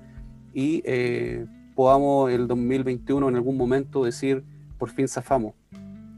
y 0.53 0.83
eh, 0.85 1.47
podamos 1.75 2.31
el 2.31 2.47
2021 2.47 3.29
en 3.29 3.37
algún 3.37 3.57
momento 3.57 4.05
decir 4.05 4.45
por 4.79 4.91
fin 4.91 5.09
zafamos 5.09 5.55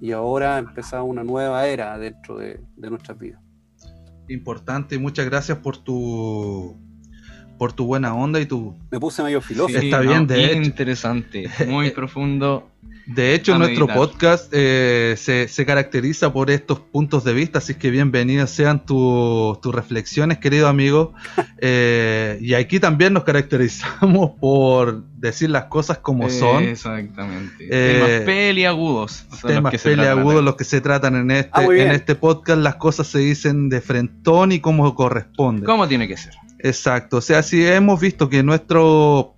y 0.00 0.12
ahora 0.12 0.58
empezamos 0.58 1.08
una 1.10 1.24
nueva 1.24 1.66
era 1.66 1.98
dentro 1.98 2.38
de, 2.38 2.60
de 2.76 2.90
nuestras 2.90 3.18
vidas. 3.18 3.40
Importante, 4.28 4.98
muchas 4.98 5.26
gracias 5.26 5.58
por 5.58 5.76
tu 5.76 6.76
por 7.60 7.74
tu 7.74 7.84
buena 7.84 8.14
onda 8.14 8.40
y 8.40 8.46
tu... 8.46 8.74
Me 8.90 8.98
puse 8.98 9.22
medio 9.22 9.42
filósofo. 9.42 9.78
Está 9.78 10.00
bien, 10.00 10.26
de 10.26 10.46
hecho. 10.46 10.62
interesante, 10.62 11.50
muy 11.66 11.90
profundo. 12.00 12.70
De 13.04 13.34
hecho, 13.34 13.58
nuestro 13.58 13.86
podcast 13.86 14.50
eh, 14.52 15.14
se, 15.18 15.66
caracteriza 15.66 16.32
por 16.32 16.50
estos 16.50 16.80
puntos 16.80 17.22
de 17.22 17.34
vista, 17.34 17.58
así 17.58 17.74
que 17.74 17.90
bienvenidas 17.90 18.50
sean 18.50 18.86
tus 18.86 19.74
reflexiones, 19.74 20.38
querido 20.38 20.68
amigo. 20.68 21.12
Eh, 21.62 22.38
y 22.40 22.54
aquí 22.54 22.80
también 22.80 23.12
nos 23.12 23.24
caracterizamos 23.24 24.30
por 24.40 25.04
decir 25.18 25.50
las 25.50 25.64
cosas 25.64 25.98
como 25.98 26.30
son. 26.30 26.64
Exactamente. 26.64 27.68
Eh, 27.70 27.92
temas 27.92 28.20
peliagudos. 28.22 29.26
Temas 29.46 29.82
peliagudos 29.82 30.42
los 30.42 30.56
que 30.56 30.64
se 30.64 30.80
tratan 30.80 31.16
en 31.16 31.30
este, 31.32 31.50
ah, 31.52 31.64
en 31.64 31.90
este 31.90 32.14
podcast. 32.14 32.62
Las 32.62 32.76
cosas 32.76 33.08
se 33.08 33.18
dicen 33.18 33.68
de 33.68 33.82
frentón 33.82 34.52
y 34.52 34.60
como 34.60 34.94
corresponde. 34.94 35.66
Como 35.66 35.86
tiene 35.86 36.08
que 36.08 36.16
ser. 36.16 36.32
Exacto, 36.62 37.18
o 37.18 37.20
sea, 37.20 37.42
si 37.42 37.64
hemos 37.64 38.00
visto 38.00 38.28
que 38.28 38.42
nuestro, 38.42 39.34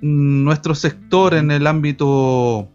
nuestro 0.00 0.74
sector 0.74 1.34
en 1.34 1.50
el 1.50 1.66
ámbito 1.66 2.70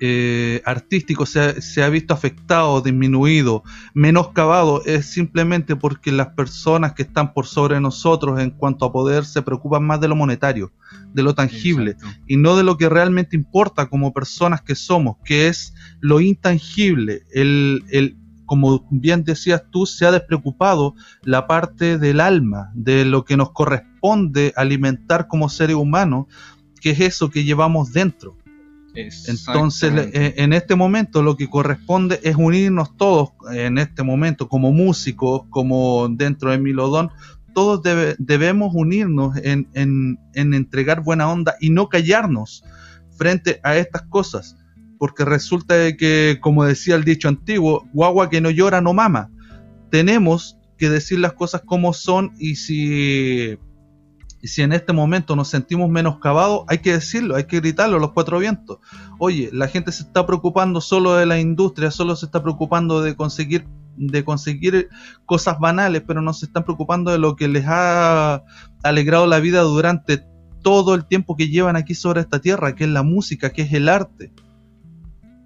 eh, 0.00 0.60
artístico 0.64 1.26
se 1.26 1.82
ha, 1.82 1.88
visto 1.88 2.12
afectado, 2.12 2.80
disminuido, 2.80 3.62
menoscabado, 3.94 4.82
es 4.84 5.06
simplemente 5.06 5.76
porque 5.76 6.10
las 6.10 6.30
personas 6.30 6.94
que 6.94 7.02
están 7.02 7.32
por 7.32 7.46
sobre 7.46 7.80
nosotros 7.80 8.40
en 8.40 8.50
cuanto 8.50 8.84
a 8.84 8.92
poder 8.92 9.24
se 9.24 9.42
preocupan 9.42 9.84
más 9.84 10.00
de 10.00 10.08
lo 10.08 10.16
monetario, 10.16 10.72
de 11.14 11.22
lo 11.22 11.36
tangible, 11.36 11.96
y 12.26 12.36
no 12.36 12.56
de 12.56 12.64
lo 12.64 12.78
que 12.78 12.88
realmente 12.88 13.36
importa 13.36 13.88
como 13.88 14.12
personas 14.12 14.62
que 14.62 14.74
somos, 14.74 15.18
que 15.24 15.46
es 15.46 15.72
lo 16.00 16.20
intangible, 16.20 17.22
el, 17.32 17.84
el, 17.90 18.16
como 18.52 18.86
bien 18.90 19.24
decías 19.24 19.62
tú, 19.70 19.86
se 19.86 20.04
ha 20.04 20.12
despreocupado 20.12 20.94
la 21.22 21.46
parte 21.46 21.96
del 21.96 22.20
alma, 22.20 22.70
de 22.74 23.06
lo 23.06 23.24
que 23.24 23.38
nos 23.38 23.52
corresponde 23.52 24.52
alimentar 24.56 25.26
como 25.26 25.48
seres 25.48 25.76
humanos, 25.76 26.26
que 26.78 26.90
es 26.90 27.00
eso 27.00 27.30
que 27.30 27.44
llevamos 27.44 27.94
dentro. 27.94 28.36
Entonces, 28.94 30.10
eh, 30.12 30.34
en 30.36 30.52
este 30.52 30.74
momento 30.74 31.22
lo 31.22 31.38
que 31.38 31.48
corresponde 31.48 32.20
es 32.24 32.36
unirnos 32.36 32.94
todos, 32.98 33.30
en 33.54 33.78
este 33.78 34.02
momento, 34.02 34.50
como 34.50 34.70
músicos, 34.70 35.44
como 35.48 36.10
dentro 36.10 36.50
de 36.50 36.58
Milodón, 36.58 37.08
todos 37.54 37.80
debemos 38.18 38.74
unirnos 38.74 39.34
en, 39.38 39.66
en 39.72 40.18
entregar 40.52 41.02
buena 41.02 41.32
onda 41.32 41.54
y 41.58 41.70
no 41.70 41.88
callarnos 41.88 42.64
frente 43.16 43.60
a 43.62 43.76
estas 43.76 44.02
cosas 44.02 44.61
porque 45.02 45.24
resulta 45.24 45.74
de 45.74 45.96
que, 45.96 46.38
como 46.40 46.64
decía 46.64 46.94
el 46.94 47.02
dicho 47.02 47.26
antiguo, 47.26 47.88
guagua 47.92 48.30
que 48.30 48.40
no 48.40 48.50
llora 48.50 48.80
no 48.80 48.94
mama. 48.94 49.32
Tenemos 49.90 50.60
que 50.78 50.90
decir 50.90 51.18
las 51.18 51.32
cosas 51.32 51.62
como 51.66 51.92
son 51.92 52.30
y 52.38 52.54
si, 52.54 53.58
si 54.44 54.62
en 54.62 54.72
este 54.72 54.92
momento 54.92 55.34
nos 55.34 55.48
sentimos 55.48 55.90
menoscabados, 55.90 56.62
hay 56.68 56.78
que 56.78 56.92
decirlo, 56.92 57.34
hay 57.34 57.48
que 57.48 57.58
gritarlo 57.58 57.96
a 57.96 57.98
los 57.98 58.12
cuatro 58.12 58.38
vientos. 58.38 58.78
Oye, 59.18 59.50
la 59.52 59.66
gente 59.66 59.90
se 59.90 60.04
está 60.04 60.24
preocupando 60.24 60.80
solo 60.80 61.14
de 61.16 61.26
la 61.26 61.40
industria, 61.40 61.90
solo 61.90 62.14
se 62.14 62.26
está 62.26 62.40
preocupando 62.40 63.02
de 63.02 63.16
conseguir 63.16 63.66
de 63.96 64.22
conseguir 64.22 64.88
cosas 65.26 65.58
banales, 65.58 66.04
pero 66.06 66.22
no 66.22 66.32
se 66.32 66.46
están 66.46 66.62
preocupando 66.62 67.10
de 67.10 67.18
lo 67.18 67.34
que 67.34 67.48
les 67.48 67.64
ha 67.66 68.44
alegrado 68.84 69.26
la 69.26 69.40
vida 69.40 69.62
durante 69.62 70.24
todo 70.62 70.94
el 70.94 71.06
tiempo 71.06 71.34
que 71.34 71.48
llevan 71.48 71.74
aquí 71.74 71.96
sobre 71.96 72.20
esta 72.20 72.40
tierra, 72.40 72.76
que 72.76 72.84
es 72.84 72.90
la 72.90 73.02
música, 73.02 73.50
que 73.50 73.62
es 73.62 73.72
el 73.72 73.88
arte 73.88 74.32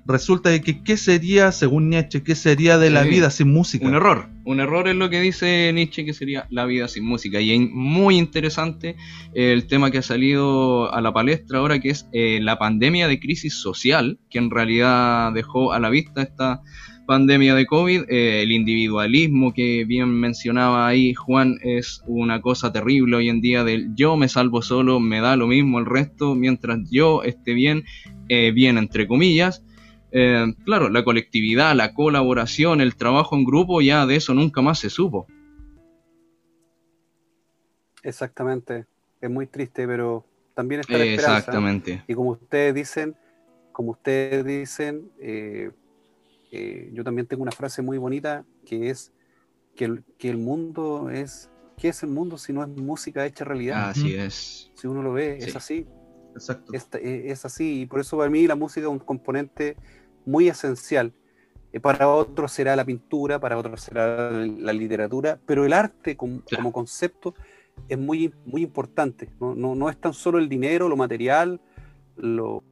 resulta 0.07 0.51
de 0.51 0.61
que 0.61 0.83
qué 0.83 0.97
sería, 0.97 1.53
según 1.53 1.91
Nietzsche, 1.91 2.23
qué 2.23 2.35
sería 2.35 2.79
de 2.79 2.91
la 2.91 3.03
vida 3.03 3.31
sin 3.31 3.53
música. 3.53 3.87
Un 3.87 3.95
error, 3.95 4.29
un 4.45 4.61
error 4.61 4.89
es 4.89 4.95
lo 4.95 5.11
que 5.11 5.21
dice 5.21 5.71
Nietzsche 5.75 6.05
que 6.05 6.15
sería 6.15 6.47
la 6.51 6.65
vida 6.65 6.89
sin 6.89 7.05
música. 7.05 7.41
Y 7.41 7.53
es 7.53 7.71
muy 7.71 8.17
interesante 8.17 8.97
el 9.35 9.67
tema 9.67 9.91
que 9.91 9.99
ha 9.99 10.03
salido 10.03 10.93
a 10.93 11.01
la 11.01 11.13
palestra 11.13 11.59
ahora, 11.59 11.81
que 11.81 11.91
es 11.91 12.09
eh, 12.13 12.39
la 12.41 12.59
pandemia 12.59 13.09
de 13.09 13.19
crisis 13.19 13.55
social, 13.55 14.19
que 14.31 14.39
en 14.39 14.51
realidad 14.51 15.33
dejó 15.33 15.73
a 15.73 15.81
la 15.81 15.91
vista 15.91 16.23
esta 16.23 16.63
pandemia 17.07 17.55
de 17.55 17.67
COVID, 17.67 18.03
eh, 18.09 18.43
el 18.43 18.53
individualismo 18.53 19.55
que 19.55 19.85
bien 19.85 20.11
mencionaba 20.11 20.89
ahí 20.89 21.15
Juan 21.15 21.57
es 21.63 22.03
una 22.07 22.41
cosa 22.41 22.73
terrible 22.73 23.17
hoy 23.17 23.29
en 23.29 23.41
día 23.41 23.65
del 23.65 23.95
yo 23.95 24.17
me 24.17 24.29
salvo 24.29 24.61
solo, 24.61 24.99
me 24.99 25.21
da 25.21 25.37
lo 25.37 25.47
mismo 25.47 25.79
el 25.79 25.87
resto, 25.87 26.35
mientras 26.35 26.81
yo 26.91 27.23
esté 27.23 27.55
bien, 27.55 27.85
eh, 28.29 28.51
bien 28.53 28.77
entre 28.77 29.07
comillas, 29.07 29.63
eh, 30.19 30.55
claro, 30.65 30.89
la 30.89 31.05
colectividad, 31.05 31.75
la 31.75 31.93
colaboración, 31.93 32.81
el 32.81 32.97
trabajo 32.97 33.37
en 33.37 33.45
grupo, 33.45 33.83
ya 33.83 34.07
de 34.07 34.17
eso 34.17 34.33
nunca 34.33 34.63
más 34.63 34.79
se 34.79 34.89
supo. 34.89 35.27
Exactamente, 38.03 38.87
es 39.21 39.29
muy 39.29 39.47
triste, 39.47 39.87
pero 39.87 40.25
también 40.55 40.81
está 40.81 40.97
la 40.97 41.05
esperanza. 41.05 41.39
Exactamente. 41.39 42.03
Y 42.09 42.15
como 42.15 42.31
ustedes 42.31 42.75
dicen, 42.75 43.15
como 43.73 43.91
ustedes 43.91 44.43
dicen, 44.43 45.11
eh, 45.21 45.71
eh, 46.51 46.91
yo 46.95 47.05
también 47.05 47.27
tengo 47.27 47.43
una 47.43 47.53
frase 47.53 47.83
muy 47.83 47.99
bonita 47.99 48.47
que 48.65 48.89
es 48.89 49.13
que 49.75 49.85
el, 49.85 50.03
que 50.17 50.31
el 50.31 50.39
mundo 50.39 51.11
es, 51.11 51.51
¿qué 51.77 51.89
es 51.89 52.03
el 52.03 52.09
mundo 52.09 52.39
si 52.39 52.55
no 52.55 52.63
es 52.63 52.69
música 52.71 53.27
hecha 53.27 53.45
realidad? 53.45 53.91
Así 53.91 54.15
es. 54.15 54.71
Si 54.75 54.87
uno 54.87 55.03
lo 55.03 55.13
ve, 55.13 55.37
es 55.37 55.55
así. 55.55 55.87
Exacto. 56.37 56.73
Es, 56.73 57.45
así, 57.45 57.83
y 57.83 57.87
por 57.87 58.01
eso 58.01 58.17
para 58.19 58.31
mí 58.31 58.47
la 58.47 58.55
música 58.55 58.87
es 58.87 58.93
un 58.93 58.99
componente 58.99 59.77
muy 60.27 60.49
esencial. 60.49 61.15
Eh, 61.73 61.81
para 61.81 62.09
otros 62.09 62.53
será 62.53 62.77
la 62.77 62.85
pintura, 62.85 63.39
para 63.39 63.57
otros 63.57 63.81
será 63.81 64.31
la 64.31 64.73
literatura, 64.73 65.39
pero 65.47 65.65
el 65.65 65.73
arte 65.73 66.17
como, 66.17 66.43
concepto 66.73 67.35
es 67.89 67.99
muy, 67.99 68.35
muy 68.45 68.63
importante. 68.63 69.31
No, 69.41 69.55
no, 69.55 69.89
es 69.89 69.97
tan 69.99 70.13
solo 70.13 70.39
el 70.39 70.49
dinero, 70.49 70.89
lo 70.89 70.97
material, 70.97 71.61
lo, 72.17 72.63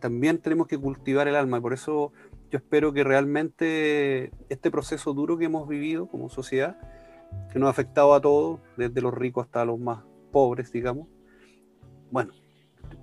también 0.00 0.38
tenemos 0.38 0.66
que 0.66 0.78
cultivar 0.78 1.28
el 1.28 1.36
alma. 1.36 1.58
Y 1.58 1.60
por 1.60 1.72
eso 1.72 2.12
yo 2.50 2.58
espero 2.58 2.92
que 2.92 3.04
realmente 3.04 4.32
este 4.48 4.70
proceso 4.70 5.14
duro 5.14 5.38
que 5.38 5.46
hemos 5.46 5.68
vivido 5.68 6.06
como 6.06 6.28
sociedad, 6.28 6.76
que 7.52 7.58
nos 7.58 7.68
ha 7.68 7.70
afectado 7.70 8.14
a 8.14 8.20
todos, 8.20 8.60
desde 8.76 9.00
los 9.00 9.14
ricos 9.14 9.46
hasta 9.46 9.64
los 9.64 9.78
más 9.78 10.04
pobres, 10.32 10.72
digamos, 10.72 11.08
bueno, 12.10 12.32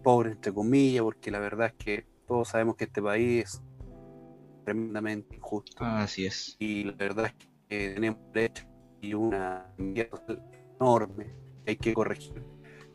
pobres 0.03 0.33
entre 0.33 0.53
comillas, 0.53 1.03
porque 1.03 1.31
la 1.31 1.39
verdad 1.39 1.67
es 1.67 1.73
que 1.73 2.05
todos 2.29 2.47
sabemos 2.47 2.75
que 2.75 2.85
este 2.85 3.01
país 3.01 3.43
es 3.43 3.61
tremendamente 4.63 5.35
injusto. 5.35 5.83
Así 5.83 6.27
es. 6.27 6.55
Y 6.59 6.83
la 6.83 6.93
verdad 6.93 7.25
es 7.25 7.33
que 7.67 7.89
tenemos 7.95 8.19
derecho 8.31 8.65
y 9.01 9.15
una 9.15 9.73
enorme 9.77 11.33
que 11.65 11.71
hay 11.71 11.75
que 11.77 11.93
corregir. 11.93 12.43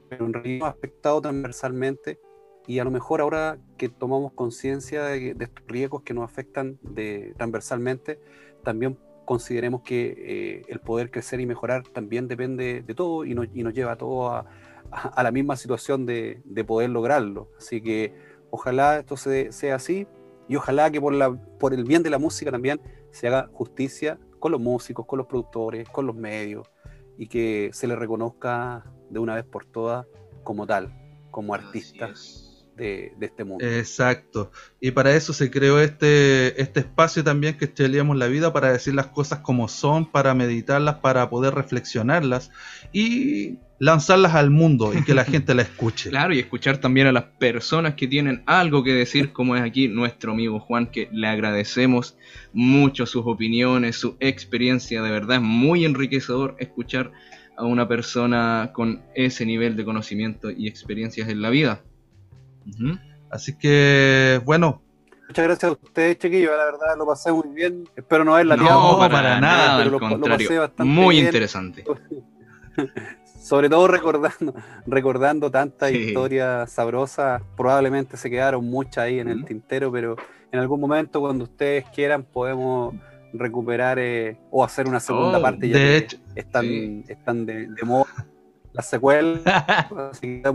Pero 0.09 0.27
en 0.27 0.33
realidad 0.33 0.69
ha 0.69 0.71
afectado 0.71 1.21
transversalmente 1.21 2.21
y 2.69 2.79
a 2.79 2.85
lo 2.85 2.93
mejor 2.93 3.21
ahora 3.21 3.59
que 3.77 3.89
tomamos 3.89 4.33
conciencia 4.35 5.03
de, 5.03 5.31
estos 5.39 5.67
riesgos 5.67 6.03
que 6.03 6.15
nos 6.15 6.25
afectan 6.25 6.79
de, 6.83 7.35
transversalmente, 7.37 8.21
también 8.63 8.97
consideremos 9.25 9.83
que 9.83 10.15
eh, 10.17 10.63
el 10.69 10.79
poder 10.79 11.11
crecer 11.11 11.41
y 11.41 11.47
mejorar 11.47 11.83
también 11.89 12.29
depende 12.29 12.83
de 12.87 12.95
todo 12.95 13.25
y 13.25 13.35
nos, 13.35 13.49
y 13.53 13.65
nos 13.65 13.75
lleva 13.75 13.93
a 13.93 13.97
todo 13.97 14.31
a, 14.31 14.47
a, 14.93 15.23
la 15.23 15.33
misma 15.33 15.57
situación 15.57 16.07
de, 16.07 16.41
de, 16.45 16.65
poder 16.65 16.91
lograrlo. 16.91 17.51
Así 17.59 17.81
que 17.81 18.15
ojalá 18.55 19.01
esto 19.01 19.17
sea 19.17 19.75
así 19.75 20.07
y 20.49 20.55
ojalá 20.55 20.89
que 20.91 21.01
por, 21.01 21.13
la, 21.13 21.33
por 21.59 21.75
el 21.75 21.85
bien 21.85 22.05
de 22.05 22.11
la 22.11 22.19
música 22.19 22.53
también 22.53 22.81
se 23.11 23.27
haga 23.27 23.51
justicia 23.53 24.19
con 24.39 24.53
los 24.53 24.61
músicos, 24.61 25.07
con 25.07 25.19
los 25.19 25.27
productores, 25.27 25.89
con 25.89 26.07
los 26.07 26.15
medios 26.15 26.71
y 27.19 27.27
que 27.27 27.71
se 27.73 27.89
les 27.89 27.99
reconozca 27.99 28.85
de 29.11 29.19
una 29.19 29.35
vez 29.35 29.45
por 29.45 29.65
todas 29.65 30.07
como 30.45 30.67
tal, 30.67 30.93
como 31.33 31.53
artistas. 31.53 32.54
De, 32.77 33.13
de, 33.19 33.27
este 33.27 33.45
mundo. 33.45 33.65
Exacto. 33.65 34.51
Y 34.81 34.91
para 34.91 35.15
eso 35.15 35.33
se 35.33 35.51
creó 35.51 35.79
este, 35.79 36.61
este 36.61 36.81
espacio 36.81 37.23
también 37.23 37.57
que 37.57 37.67
estudiamos 37.67 38.17
la 38.17 38.27
vida, 38.27 38.53
para 38.53 38.73
decir 38.73 38.95
las 38.95 39.07
cosas 39.07 39.41
como 39.41 39.69
son, 39.69 40.11
para 40.11 40.35
meditarlas, 40.35 40.97
para 40.97 41.31
poder 41.31 41.55
reflexionarlas. 41.55 42.51
Y 42.93 43.59
lanzarlas 43.79 44.35
al 44.35 44.51
mundo 44.51 44.93
y 44.95 45.03
que 45.03 45.15
la 45.15 45.25
gente 45.25 45.55
la 45.55 45.63
escuche. 45.63 46.11
Claro, 46.11 46.35
y 46.35 46.39
escuchar 46.39 46.79
también 46.79 47.07
a 47.07 47.13
las 47.13 47.25
personas 47.25 47.95
que 47.95 48.07
tienen 48.07 48.43
algo 48.47 48.83
que 48.83 48.93
decir, 48.93 49.33
como 49.33 49.57
es 49.57 49.63
aquí 49.63 49.89
nuestro 49.89 50.33
amigo 50.33 50.61
Juan, 50.61 50.87
que 50.87 51.09
le 51.13 51.27
agradecemos 51.27 52.17
mucho 52.53 53.07
sus 53.07 53.25
opiniones, 53.27 53.97
su 53.97 54.17
experiencia, 54.21 55.03
de 55.03 55.11
verdad 55.11 55.37
es 55.37 55.43
muy 55.43 55.85
enriquecedor 55.85 56.57
escuchar 56.59 57.13
a 57.57 57.65
una 57.65 57.87
persona 57.87 58.71
con 58.73 59.03
ese 59.15 59.47
nivel 59.47 59.77
de 59.77 59.85
conocimiento 59.85 60.51
y 60.51 60.67
experiencias 60.67 61.29
en 61.29 61.43
la 61.43 61.51
vida. 61.51 61.83
Así 63.31 63.57
que, 63.57 64.41
bueno. 64.45 64.83
Muchas 65.29 65.45
gracias 65.45 65.71
a 65.71 65.73
ustedes, 65.73 66.19
chiquillos. 66.19 66.53
La 66.57 66.67
verdad 66.67 66.97
lo 66.99 67.07
pasé 67.07 67.33
muy 67.33 67.49
bien. 67.49 67.89
Espero 67.97 68.25
no 68.25 68.35
haberla 68.35 68.57
No, 68.57 68.99
para, 68.99 69.41
nada, 69.41 69.83
al 69.83 69.99
contrario. 69.99 70.71
muy 70.79 71.19
interesante. 71.19 71.85
Sobre 73.43 73.69
todo 73.69 73.89
recordando, 73.89 74.55
recordando 74.87 75.51
tantas 75.51 75.93
historias 75.93 76.71
sabrosas. 76.71 77.43
Probablemente 77.57 78.17
se 78.17 78.31
quedaron 78.31 78.65
muchas 78.65 79.05
ahí 79.05 79.19
en 79.19 79.29
el 79.29 79.45
tintero, 79.45 79.93
pero 79.93 80.17
en 80.51 80.61
algún 80.61 80.81
momento, 80.81 81.21
cuando 81.21 81.45
ustedes 81.45 81.85
quieran, 81.91 82.23
podemos 82.23 82.95
recuperar 83.35 83.99
eh, 83.99 84.39
o 84.51 84.65
hacer 84.65 84.87
una 84.87 85.01
segunda 85.01 85.39
oh, 85.39 85.43
parte. 85.43 85.69
Ya 85.69 85.77
de 85.77 85.97
hecho, 85.97 86.19
están, 86.35 87.05
están 87.09 87.45
de, 87.45 87.69
moda 87.83 88.07
las 88.73 88.87
secuelas. 88.89 89.43
así 90.11 90.41
que 90.43 90.51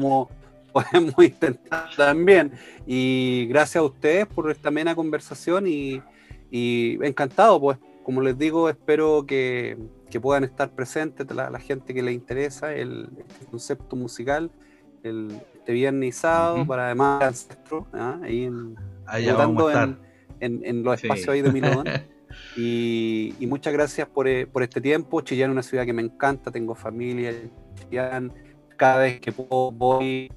podemos, 0.69 1.13
intentar 1.23 1.89
también. 1.95 2.51
Y 2.85 3.47
gracias 3.49 3.77
a 3.77 3.83
ustedes 3.83 4.27
por 4.27 4.49
esta 4.51 4.69
amena 4.69 4.95
conversación 4.95 5.65
y, 5.67 6.01
encantado, 6.51 7.59
pues, 7.59 7.77
como 8.03 8.21
les 8.21 8.37
digo, 8.37 8.69
espero 8.69 9.25
que, 9.25 9.77
puedan 10.21 10.43
estar 10.43 10.71
presentes 10.71 11.27
la, 11.31 11.59
gente 11.59 11.93
que 11.93 12.01
les 12.01 12.15
interesa 12.15 12.73
el, 12.73 13.09
concepto 13.51 13.95
musical 13.95 14.49
el, 15.03 15.39
este 15.55 15.71
viernes 15.71 16.09
y 16.09 16.11
sábado 16.11 16.65
para 16.65 16.87
además 16.87 17.21
ancestro, 17.23 17.87
¿ah? 17.93 18.19
ahí 18.23 18.45
en, 18.45 18.75
en, 20.39 20.83
los 20.83 21.01
espacios 21.01 21.29
ahí 21.29 21.41
de 21.41 21.51
Milón. 21.51 21.85
Y, 22.55 23.33
muchas 23.47 23.73
gracias 23.73 24.07
por, 24.07 24.27
eh, 24.27 24.45
por, 24.45 24.63
este 24.63 24.81
tiempo. 24.81 25.21
Chillán 25.21 25.49
es 25.49 25.53
una 25.53 25.63
ciudad 25.63 25.85
que 25.85 25.93
me 25.93 26.01
encanta, 26.01 26.51
tengo 26.51 26.75
familia 26.75 27.31
en 27.31 27.51
Chillán. 27.75 28.33
Cada 28.77 28.99
vez 28.99 29.19
que 29.19 29.31
puedo 29.31 29.71
voy 29.71 30.31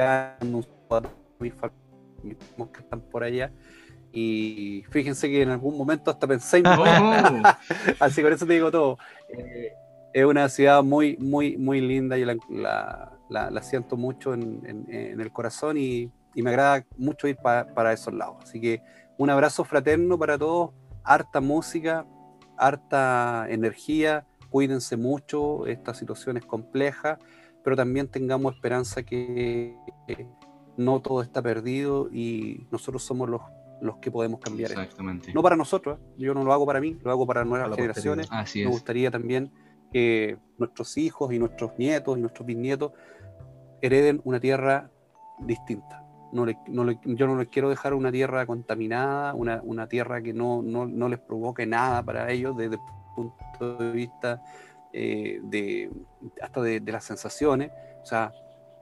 a 0.00 0.36
mis 0.42 0.66
que 1.54 2.80
están 2.80 3.00
por 3.00 3.24
allá. 3.24 3.52
Y 4.12 4.84
fíjense 4.90 5.28
que 5.28 5.42
en 5.42 5.50
algún 5.50 5.76
momento 5.76 6.10
hasta 6.10 6.26
pensé 6.26 6.58
en 6.58 6.64
Así 8.00 8.22
con 8.22 8.32
eso 8.32 8.46
te 8.46 8.54
digo 8.54 8.70
todo. 8.70 8.98
Eh, 9.28 9.72
es 10.12 10.24
una 10.24 10.48
ciudad 10.48 10.82
muy, 10.82 11.16
muy, 11.18 11.56
muy 11.56 11.80
linda. 11.80 12.18
y 12.18 12.24
la, 12.24 12.36
la, 13.28 13.62
siento 13.62 13.96
mucho 13.96 14.34
en, 14.34 14.86
en, 14.88 15.20
el 15.20 15.32
corazón 15.32 15.76
y, 15.76 16.10
y, 16.34 16.42
me 16.42 16.50
agrada 16.50 16.84
mucho 16.96 17.28
ir 17.28 17.36
para 17.36 17.92
esos 17.92 18.12
lados. 18.12 18.38
Así 18.42 18.60
que 18.60 18.82
un 19.16 19.30
abrazo 19.30 19.64
fraterno 19.64 20.18
para 20.18 20.36
todos 20.36 20.70
harta 21.04 21.40
música, 21.40 22.06
harta 22.56 23.46
energía, 23.48 24.26
cuídense 24.50 24.96
mucho, 24.96 25.66
esta 25.66 25.94
situación 25.94 26.36
es 26.36 26.44
compleja, 26.44 27.18
pero 27.62 27.76
también 27.76 28.08
tengamos 28.08 28.54
esperanza 28.54 29.02
que 29.02 29.76
no 30.76 31.00
todo 31.00 31.22
está 31.22 31.42
perdido 31.42 32.08
y 32.12 32.66
nosotros 32.70 33.02
somos 33.02 33.28
los, 33.28 33.42
los 33.80 33.96
que 33.96 34.10
podemos 34.10 34.40
cambiar. 34.40 34.70
Exactamente. 34.70 35.32
No 35.32 35.42
para 35.42 35.56
nosotros, 35.56 35.98
¿eh? 35.98 36.14
yo 36.18 36.34
no 36.34 36.44
lo 36.44 36.52
hago 36.52 36.66
para 36.66 36.80
mí, 36.80 36.98
lo 37.02 37.10
hago 37.10 37.26
para 37.26 37.44
nuevas 37.44 37.74
generaciones. 37.74 38.28
Me 38.54 38.66
gustaría 38.66 39.10
también 39.10 39.52
que 39.92 40.38
nuestros 40.58 40.96
hijos 40.96 41.32
y 41.32 41.38
nuestros 41.38 41.72
nietos 41.78 42.16
y 42.16 42.20
nuestros 42.20 42.46
bisnietos 42.46 42.92
hereden 43.82 44.20
una 44.24 44.38
tierra 44.40 44.90
distinta 45.40 46.00
no 46.32 46.46
yo 47.04 47.26
no 47.26 47.36
les 47.36 47.48
quiero 47.48 47.68
dejar 47.70 47.94
una 47.94 48.12
tierra 48.12 48.46
contaminada, 48.46 49.34
una, 49.34 49.86
tierra 49.88 50.22
que 50.22 50.32
no, 50.32 50.62
les 50.62 51.18
provoque 51.18 51.66
nada 51.66 52.02
para 52.02 52.30
ellos 52.30 52.56
desde 52.56 52.76
el 52.76 52.80
punto 53.14 53.76
de 53.76 53.90
vista 53.92 54.42
eh, 54.92 55.40
de, 55.42 55.90
hasta 56.42 56.60
de, 56.60 56.80
las 56.80 57.04
sensaciones. 57.04 57.70
O 58.02 58.06
sea, 58.06 58.32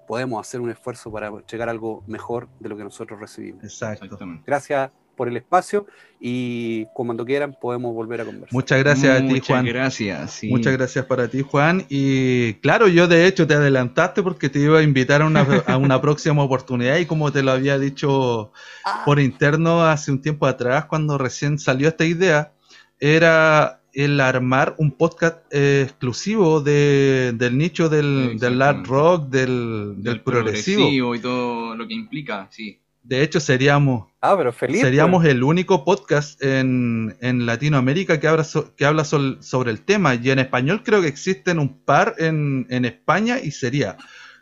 podemos 0.06 0.40
hacer 0.40 0.60
un 0.60 0.70
esfuerzo 0.70 1.10
para 1.12 1.30
llegar 1.50 1.68
a 1.68 1.72
algo 1.72 2.02
mejor 2.06 2.48
de 2.60 2.68
lo 2.68 2.76
que 2.76 2.84
nosotros 2.84 3.20
recibimos. 3.20 3.64
Exacto. 3.64 4.18
Gracias 4.46 4.90
por 5.18 5.28
el 5.28 5.36
espacio 5.36 5.86
y 6.20 6.86
cuando 6.94 7.26
quieran 7.26 7.54
podemos 7.60 7.92
volver 7.92 8.22
a 8.22 8.24
conversar. 8.24 8.52
Muchas 8.52 8.78
gracias 8.78 9.20
a 9.20 9.26
ti, 9.26 9.40
Juan. 9.40 9.64
Muchas 9.64 9.74
gracias. 9.74 10.40
Muchas 10.44 10.72
gracias 10.72 11.04
para 11.04 11.28
ti, 11.28 11.42
Juan. 11.42 11.84
Y 11.88 12.54
claro, 12.54 12.86
yo 12.86 13.08
de 13.08 13.26
hecho 13.26 13.46
te 13.46 13.54
adelantaste 13.54 14.22
porque 14.22 14.48
te 14.48 14.60
iba 14.60 14.78
a 14.78 14.82
invitar 14.82 15.20
a 15.20 15.26
una, 15.26 15.40
a 15.66 15.76
una 15.76 16.00
próxima 16.00 16.42
oportunidad 16.42 16.96
y 16.98 17.06
como 17.06 17.32
te 17.32 17.42
lo 17.42 17.50
había 17.50 17.78
dicho 17.78 18.52
ah. 18.84 19.02
por 19.04 19.18
interno 19.18 19.84
hace 19.84 20.12
un 20.12 20.22
tiempo 20.22 20.46
atrás, 20.46 20.86
cuando 20.86 21.18
recién 21.18 21.58
salió 21.58 21.88
esta 21.88 22.04
idea, 22.04 22.52
era 23.00 23.77
el 23.92 24.20
armar 24.20 24.74
un 24.78 24.92
podcast 24.92 25.38
eh, 25.50 25.82
exclusivo 25.84 26.60
de, 26.60 27.32
del 27.34 27.56
nicho 27.58 27.88
del, 27.88 28.38
del 28.38 28.62
art 28.62 28.86
rock, 28.86 29.28
del, 29.28 29.94
del, 29.98 30.20
progresivo. 30.20 30.82
progresivo. 30.82 31.14
y 31.14 31.20
todo 31.20 31.74
lo 31.74 31.86
que 31.86 31.94
implica, 31.94 32.48
sí. 32.50 32.80
De 33.02 33.22
hecho, 33.22 33.40
seríamos, 33.40 34.06
ah, 34.20 34.36
pero 34.36 34.52
feliz, 34.52 34.82
seríamos 34.82 35.22
pues. 35.22 35.34
el 35.34 35.42
único 35.42 35.82
podcast 35.82 36.42
en, 36.42 37.16
en 37.22 37.46
Latinoamérica 37.46 38.20
que 38.20 38.28
habla, 38.28 38.46
que 38.76 38.84
habla 38.84 39.04
sobre 39.04 39.70
el 39.70 39.80
tema. 39.80 40.14
Y 40.14 40.30
en 40.30 40.38
español 40.40 40.82
creo 40.84 41.00
que 41.00 41.08
existen 41.08 41.58
un 41.58 41.82
par 41.84 42.16
en, 42.18 42.66
en 42.68 42.84
España 42.84 43.38
y 43.42 43.50
sería. 43.50 43.96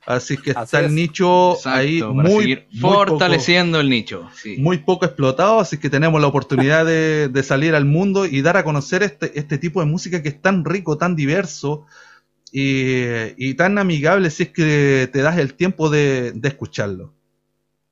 Así 0.06 0.36
que 0.36 0.52
está 0.52 0.80
el 0.80 0.94
nicho 0.94 1.58
ahí 1.66 2.00
muy, 2.00 2.64
fortaleciendo 2.80 3.80
el 3.80 3.90
nicho. 3.90 4.28
Muy 4.56 4.78
poco 4.78 5.04
explotado, 5.04 5.58
así 5.58 5.78
que 5.78 5.90
tenemos 5.90 6.20
la 6.20 6.28
oportunidad 6.28 6.86
de, 6.86 7.28
de, 7.28 7.42
salir 7.42 7.74
al 7.74 7.84
mundo 7.84 8.24
y 8.24 8.40
dar 8.40 8.56
a 8.56 8.62
conocer 8.62 9.02
este, 9.02 9.36
este 9.38 9.58
tipo 9.58 9.80
de 9.80 9.86
música 9.86 10.22
que 10.22 10.28
es 10.28 10.40
tan 10.40 10.64
rico, 10.64 10.96
tan 10.96 11.16
diverso 11.16 11.86
y, 12.52 13.02
y 13.36 13.54
tan 13.54 13.78
amigable 13.78 14.30
si 14.30 14.44
es 14.44 14.50
que 14.50 15.10
te 15.12 15.22
das 15.22 15.38
el 15.38 15.54
tiempo 15.54 15.90
de, 15.90 16.30
de 16.32 16.48
escucharlo. 16.48 17.12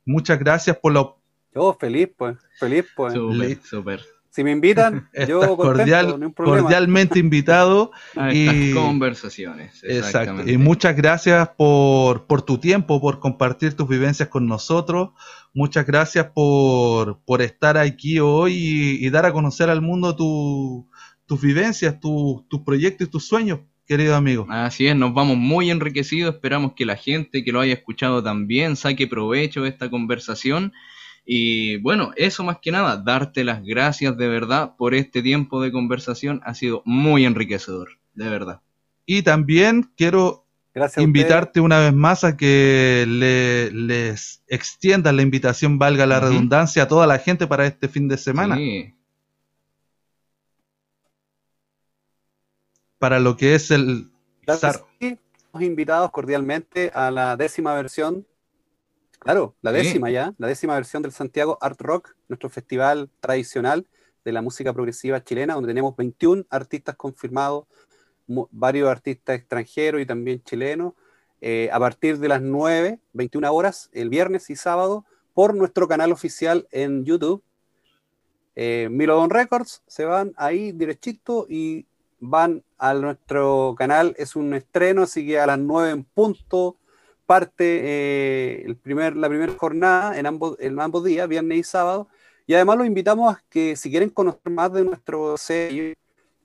Muchas 0.04 0.38
gracias 0.38 0.76
por 0.76 0.92
lo... 0.92 1.18
Yo 1.52 1.76
feliz, 1.78 2.10
pues, 2.16 2.36
feliz, 2.60 2.84
pues. 2.94 3.14
Súper, 3.14 4.00
Si 4.35 4.43
me 4.43 4.51
invitan, 4.51 5.09
yo 5.28 5.56
cordial, 5.56 6.32
cordialmente 6.35 7.20
invitado. 7.20 7.93
A 8.16 8.35
y, 8.35 8.73
conversaciones. 8.73 9.81
Exacto. 9.85 10.51
Y 10.51 10.59
muchas 10.59 10.97
gracias 10.97 11.51
por, 11.51 12.27
por, 12.27 12.43
tu 12.43 12.59
tiempo, 12.59 13.01
por 13.01 13.20
compartir 13.20 13.74
tus 13.74 13.86
vivencias 13.86 14.28
con 14.28 14.48
nosotros. 14.48 15.11
Muchas 15.52 15.86
gracias 15.86 16.27
por, 16.35 17.20
por 17.24 17.43
estar 17.43 17.78
aquí 17.78 18.19
hoy 18.19 18.98
y, 19.01 19.09
dar 19.11 19.24
a 19.24 19.32
conocer 19.32 19.70
al 19.70 19.82
mundo 19.82 20.16
tus 20.16 21.40
vivencias, 21.40 22.01
tus 22.01 22.61
proyectos 22.66 23.06
y 23.06 23.11
tus 23.12 23.28
sueños 23.28 23.61
querido 23.86 24.16
amigo. 24.16 24.47
Así 24.48 24.89
es, 24.89 24.97
nos 24.97 25.15
vamos 25.15 25.36
muy 25.36 25.70
enriquecidos, 25.70 26.35
esperamos 26.35 26.73
que 26.74 26.86
la 26.86 26.97
gente 26.97 27.44
que 27.44 27.52
lo 27.52 27.61
haya 27.61 27.74
escuchado 27.74 28.23
también 28.23 28.74
saque 28.74 29.06
provecho 29.06 29.62
de 29.62 29.69
esta 29.69 29.90
conversación. 29.90 30.73
Y 31.24 31.78
bueno, 31.78 32.12
eso 32.16 32.44
más 32.44 32.59
que 32.60 32.70
nada, 32.70 32.96
darte 32.96 33.44
las 33.44 33.64
gracias 33.64 34.16
de 34.16 34.28
verdad 34.28 34.74
por 34.76 34.94
este 34.94 35.22
tiempo 35.22 35.62
de 35.62 35.72
conversación, 35.72 36.40
ha 36.44 36.55
sido 36.55 36.82
muy 36.84 37.24
enriquecedor, 37.24 37.98
de 38.14 38.28
verdad. 38.28 38.60
Y 39.06 39.22
también 39.22 39.90
quiero 39.96 40.44
invitarte 40.96 41.60
una 41.60 41.78
vez 41.78 41.94
más 41.94 42.24
a 42.24 42.36
que 42.36 43.05
le, 43.09 43.70
les 43.70 44.42
extiendas 44.48 45.14
la 45.14 45.22
invitación, 45.22 45.78
valga 45.78 46.05
la 46.05 46.20
redundancia, 46.20 46.82
a 46.82 46.88
toda 46.88 47.06
la 47.06 47.18
gente 47.18 47.46
para 47.46 47.66
este 47.66 47.88
fin 47.88 48.09
de 48.09 48.18
semana. 48.18 48.56
Sí. 48.56 48.94
para 53.05 53.20
lo 53.20 53.36
que 53.36 53.55
es 53.55 53.70
el 53.70 54.10
Estamos 54.46 54.86
invitados 55.60 56.10
cordialmente 56.10 56.90
a 56.94 57.10
la 57.10 57.36
décima 57.36 57.74
versión, 57.74 58.26
claro, 59.24 59.56
la 59.62 59.72
décima 59.72 60.10
ya, 60.10 60.34
la 60.38 60.46
décima 60.46 60.74
versión 60.74 61.02
del 61.02 61.12
Santiago 61.12 61.59
Art 61.60 61.80
Rock, 61.80 62.14
nuestro 62.28 62.48
festival 62.51 63.10
tradicional 63.20 63.86
de 64.24 64.32
la 64.32 64.42
música 64.42 64.72
progresiva 64.72 65.24
chilena, 65.24 65.55
donde 65.55 65.68
tenemos 65.68 65.96
21 65.96 66.44
artistas 66.51 66.94
confirmados, 66.96 67.66
varios 68.26 68.88
artistas 68.88 69.36
extranjeros 69.36 70.01
y 70.01 70.06
también 70.06 70.42
chilenos, 70.42 70.94
eh, 71.40 71.68
a 71.72 71.78
partir 71.78 72.18
de 72.18 72.28
las 72.28 72.40
9, 72.40 73.01
21 73.12 73.52
horas, 73.52 73.90
el 73.92 74.09
viernes 74.09 74.48
y 74.51 74.56
sábado, 74.56 75.05
por 75.34 75.55
nuestro 75.55 75.88
canal 75.88 76.12
oficial 76.12 76.68
en 76.70 77.05
YouTube. 77.05 77.42
Eh, 78.55 78.88
Milodon 78.90 79.30
Records, 79.30 79.82
se 79.86 80.05
van 80.05 80.32
ahí 80.36 80.72
derechito 80.72 81.46
y 81.48 81.86
van 82.20 82.62
a 82.78 82.94
nuestro 82.94 83.74
canal. 83.76 84.14
Es 84.16 84.36
un 84.36 84.55
estreno, 84.55 85.02
así 85.02 85.26
que 85.26 85.40
a 85.40 85.46
las 85.46 85.59
9 85.59 85.90
en 85.90 86.05
punto 86.05 86.76
parte 87.26 87.64
eh, 87.64 88.62
el 88.64 88.76
primer, 88.76 89.16
la 89.16 89.28
primera 89.28 89.52
jornada 89.52 90.18
en 90.18 90.26
ambos, 90.26 90.56
en 90.60 90.78
ambos 90.80 91.05
días, 91.05 91.28
viernes 91.28 91.59
y 91.59 91.62
sábado. 91.62 92.09
Y 92.46 92.55
además 92.55 92.78
los 92.78 92.86
invitamos 92.86 93.34
a 93.34 93.42
que 93.48 93.76
si 93.76 93.90
quieren 93.90 94.10
conocer 94.10 94.52
más 94.52 94.72
de 94.72 94.84
nuestro 94.84 95.36
sello, 95.36 95.94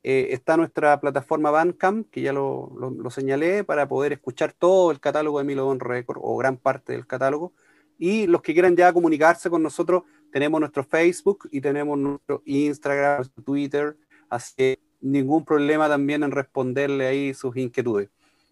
eh, 0.02 0.30
está 0.32 0.56
nuestra 0.56 1.00
plataforma 1.02 1.52
Bandcamp, 1.52 2.10
que 2.10 2.22
ya 2.22 2.32
lo, 2.32 2.72
lo, 2.78 3.10
señalé, 3.12 3.66
para 3.66 3.88
poder 3.88 4.14
escuchar 4.14 4.54
todo 4.54 4.92
el 4.92 5.00
catálogo 5.00 5.40
de 5.40 5.44
Milodon 5.44 5.80
Record 5.80 6.20
o 6.22 6.38
gran 6.38 6.58
parte 6.58 6.94
del 6.94 7.06
catálogo. 7.06 7.54
Y 7.98 8.28
los 8.28 8.42
que 8.42 8.54
quieran 8.54 8.78
ya 8.78 8.94
comunicarse 8.94 9.50
con 9.50 9.62
nosotros, 9.62 10.04
tenemos 10.32 10.60
nuestro 10.62 10.84
Facebook 10.86 11.50
y 11.52 11.60
tenemos 11.60 11.98
nuestro 11.98 12.42
Instagram, 12.46 13.18
nuestro 13.18 13.44
Twitter. 13.44 13.98
Así 14.30 14.54
que 14.56 14.80
ningún 15.02 15.44
problema 15.44 15.90
también 15.90 16.24
en 16.24 16.32
responderle 16.32 17.08
ahí 17.08 17.34
sus 17.34 17.56
inquietudes. 17.58 18.10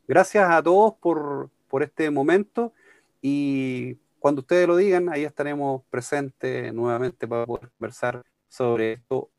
gracias 0.08 0.50
a 0.50 0.62
todos 0.64 0.96
por, 0.96 1.50
por 1.68 1.84
este 1.84 2.10
momento 2.10 2.74
y 3.22 3.98
cuando 4.20 4.42
ustedes 4.42 4.68
lo 4.68 4.76
digan, 4.76 5.10
ahí 5.10 5.24
estaremos 5.24 5.84
presentes 5.90 6.74
nuevamente 6.74 7.28
para 7.28 7.46
poder 7.46 7.70
conversar 7.78 8.24
sobre 8.50 8.94
esto. 8.94 9.30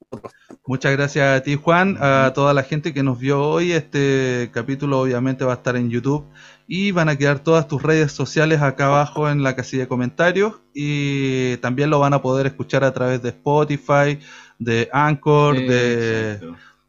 Muchas 0.66 0.92
gracias 0.92 1.40
a 1.40 1.42
ti, 1.42 1.56
Juan, 1.56 1.96
a 2.00 2.32
toda 2.34 2.54
la 2.54 2.62
gente 2.62 2.94
que 2.94 3.02
nos 3.02 3.18
vio 3.18 3.42
hoy. 3.42 3.72
Este 3.72 4.50
capítulo 4.52 5.00
obviamente 5.00 5.44
va 5.44 5.52
a 5.52 5.56
estar 5.56 5.76
en 5.76 5.90
YouTube 5.90 6.24
y 6.66 6.92
van 6.92 7.08
a 7.08 7.16
quedar 7.16 7.40
todas 7.40 7.68
tus 7.68 7.82
redes 7.82 8.12
sociales 8.12 8.62
acá 8.62 8.86
abajo 8.86 9.28
en 9.28 9.42
la 9.42 9.56
casilla 9.56 9.82
de 9.82 9.88
comentarios 9.88 10.60
y 10.74 11.56
también 11.58 11.90
lo 11.90 11.98
van 11.98 12.14
a 12.14 12.22
poder 12.22 12.46
escuchar 12.46 12.84
a 12.84 12.92
través 12.92 13.22
de 13.22 13.30
Spotify, 13.30 14.18
de 14.58 14.88
Anchor, 14.92 15.56
de, 15.56 16.40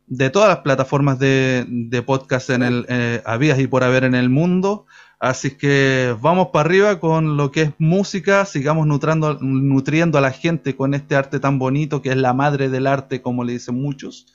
de, 0.07 0.29
todas 0.29 0.49
las 0.49 0.59
plataformas 0.59 1.19
de, 1.19 1.65
de 1.67 2.01
podcast 2.01 2.49
en 2.49 2.63
el, 2.63 2.85
eh, 2.89 3.21
y 3.57 3.67
por 3.67 3.83
haber 3.83 4.03
en 4.03 4.15
el 4.15 4.29
mundo. 4.29 4.85
Así 5.19 5.51
que 5.51 6.15
vamos 6.21 6.47
para 6.47 6.65
arriba 6.65 6.99
con 7.01 7.35
lo 7.35 7.51
que 7.51 7.63
es 7.63 7.71
música, 7.77 8.45
sigamos 8.45 8.87
nutrando, 8.87 9.37
nutriendo 9.41 10.17
a 10.17 10.21
la 10.21 10.31
gente 10.31 10.77
con 10.77 10.93
este 10.93 11.15
arte 11.15 11.41
tan 11.41 11.59
bonito 11.59 12.01
que 12.01 12.09
es 12.09 12.15
la 12.15 12.33
madre 12.33 12.69
del 12.69 12.87
arte, 12.87 13.21
como 13.21 13.43
le 13.43 13.53
dicen 13.53 13.75
muchos. 13.75 14.27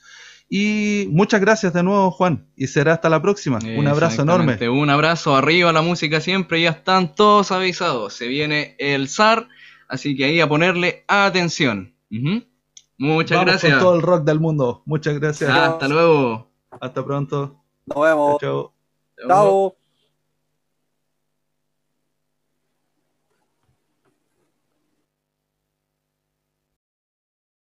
Y 0.47 1.07
muchas 1.11 1.41
gracias 1.41 1.73
de 1.73 1.81
nuevo, 1.81 2.11
Juan, 2.11 2.45
y 2.55 2.67
será 2.67 2.93
hasta 2.93 3.09
la 3.09 3.19
próxima. 3.19 3.57
Un 3.77 3.87
abrazo 3.87 4.21
enorme. 4.21 4.69
Un 4.69 4.91
abrazo 4.91 5.35
arriba, 5.35 5.71
la 5.73 5.81
música 5.81 6.21
siempre, 6.21 6.61
ya 6.61 6.69
están 6.69 7.15
todos 7.15 7.51
avisados. 7.51 8.13
Se 8.13 8.27
viene 8.27 8.75
el 8.77 9.09
zar, 9.09 9.47
así 9.87 10.15
que 10.15 10.25
ahí 10.25 10.39
a 10.39 10.47
ponerle 10.47 11.03
atención. 11.07 11.95
Muchas 12.99 13.43
gracias. 13.43 13.73
Con 13.73 13.81
todo 13.81 13.95
el 13.95 14.01
rock 14.03 14.23
del 14.23 14.39
mundo. 14.39 14.83
Muchas 14.85 15.19
gracias. 15.19 15.49
Hasta 15.49 15.87
luego. 15.87 16.47
Hasta 16.79 17.03
pronto. 17.03 17.63
Nos 17.87 18.03
vemos. 18.03 18.37
Chao. 18.39 18.73
Chao. 19.27 19.84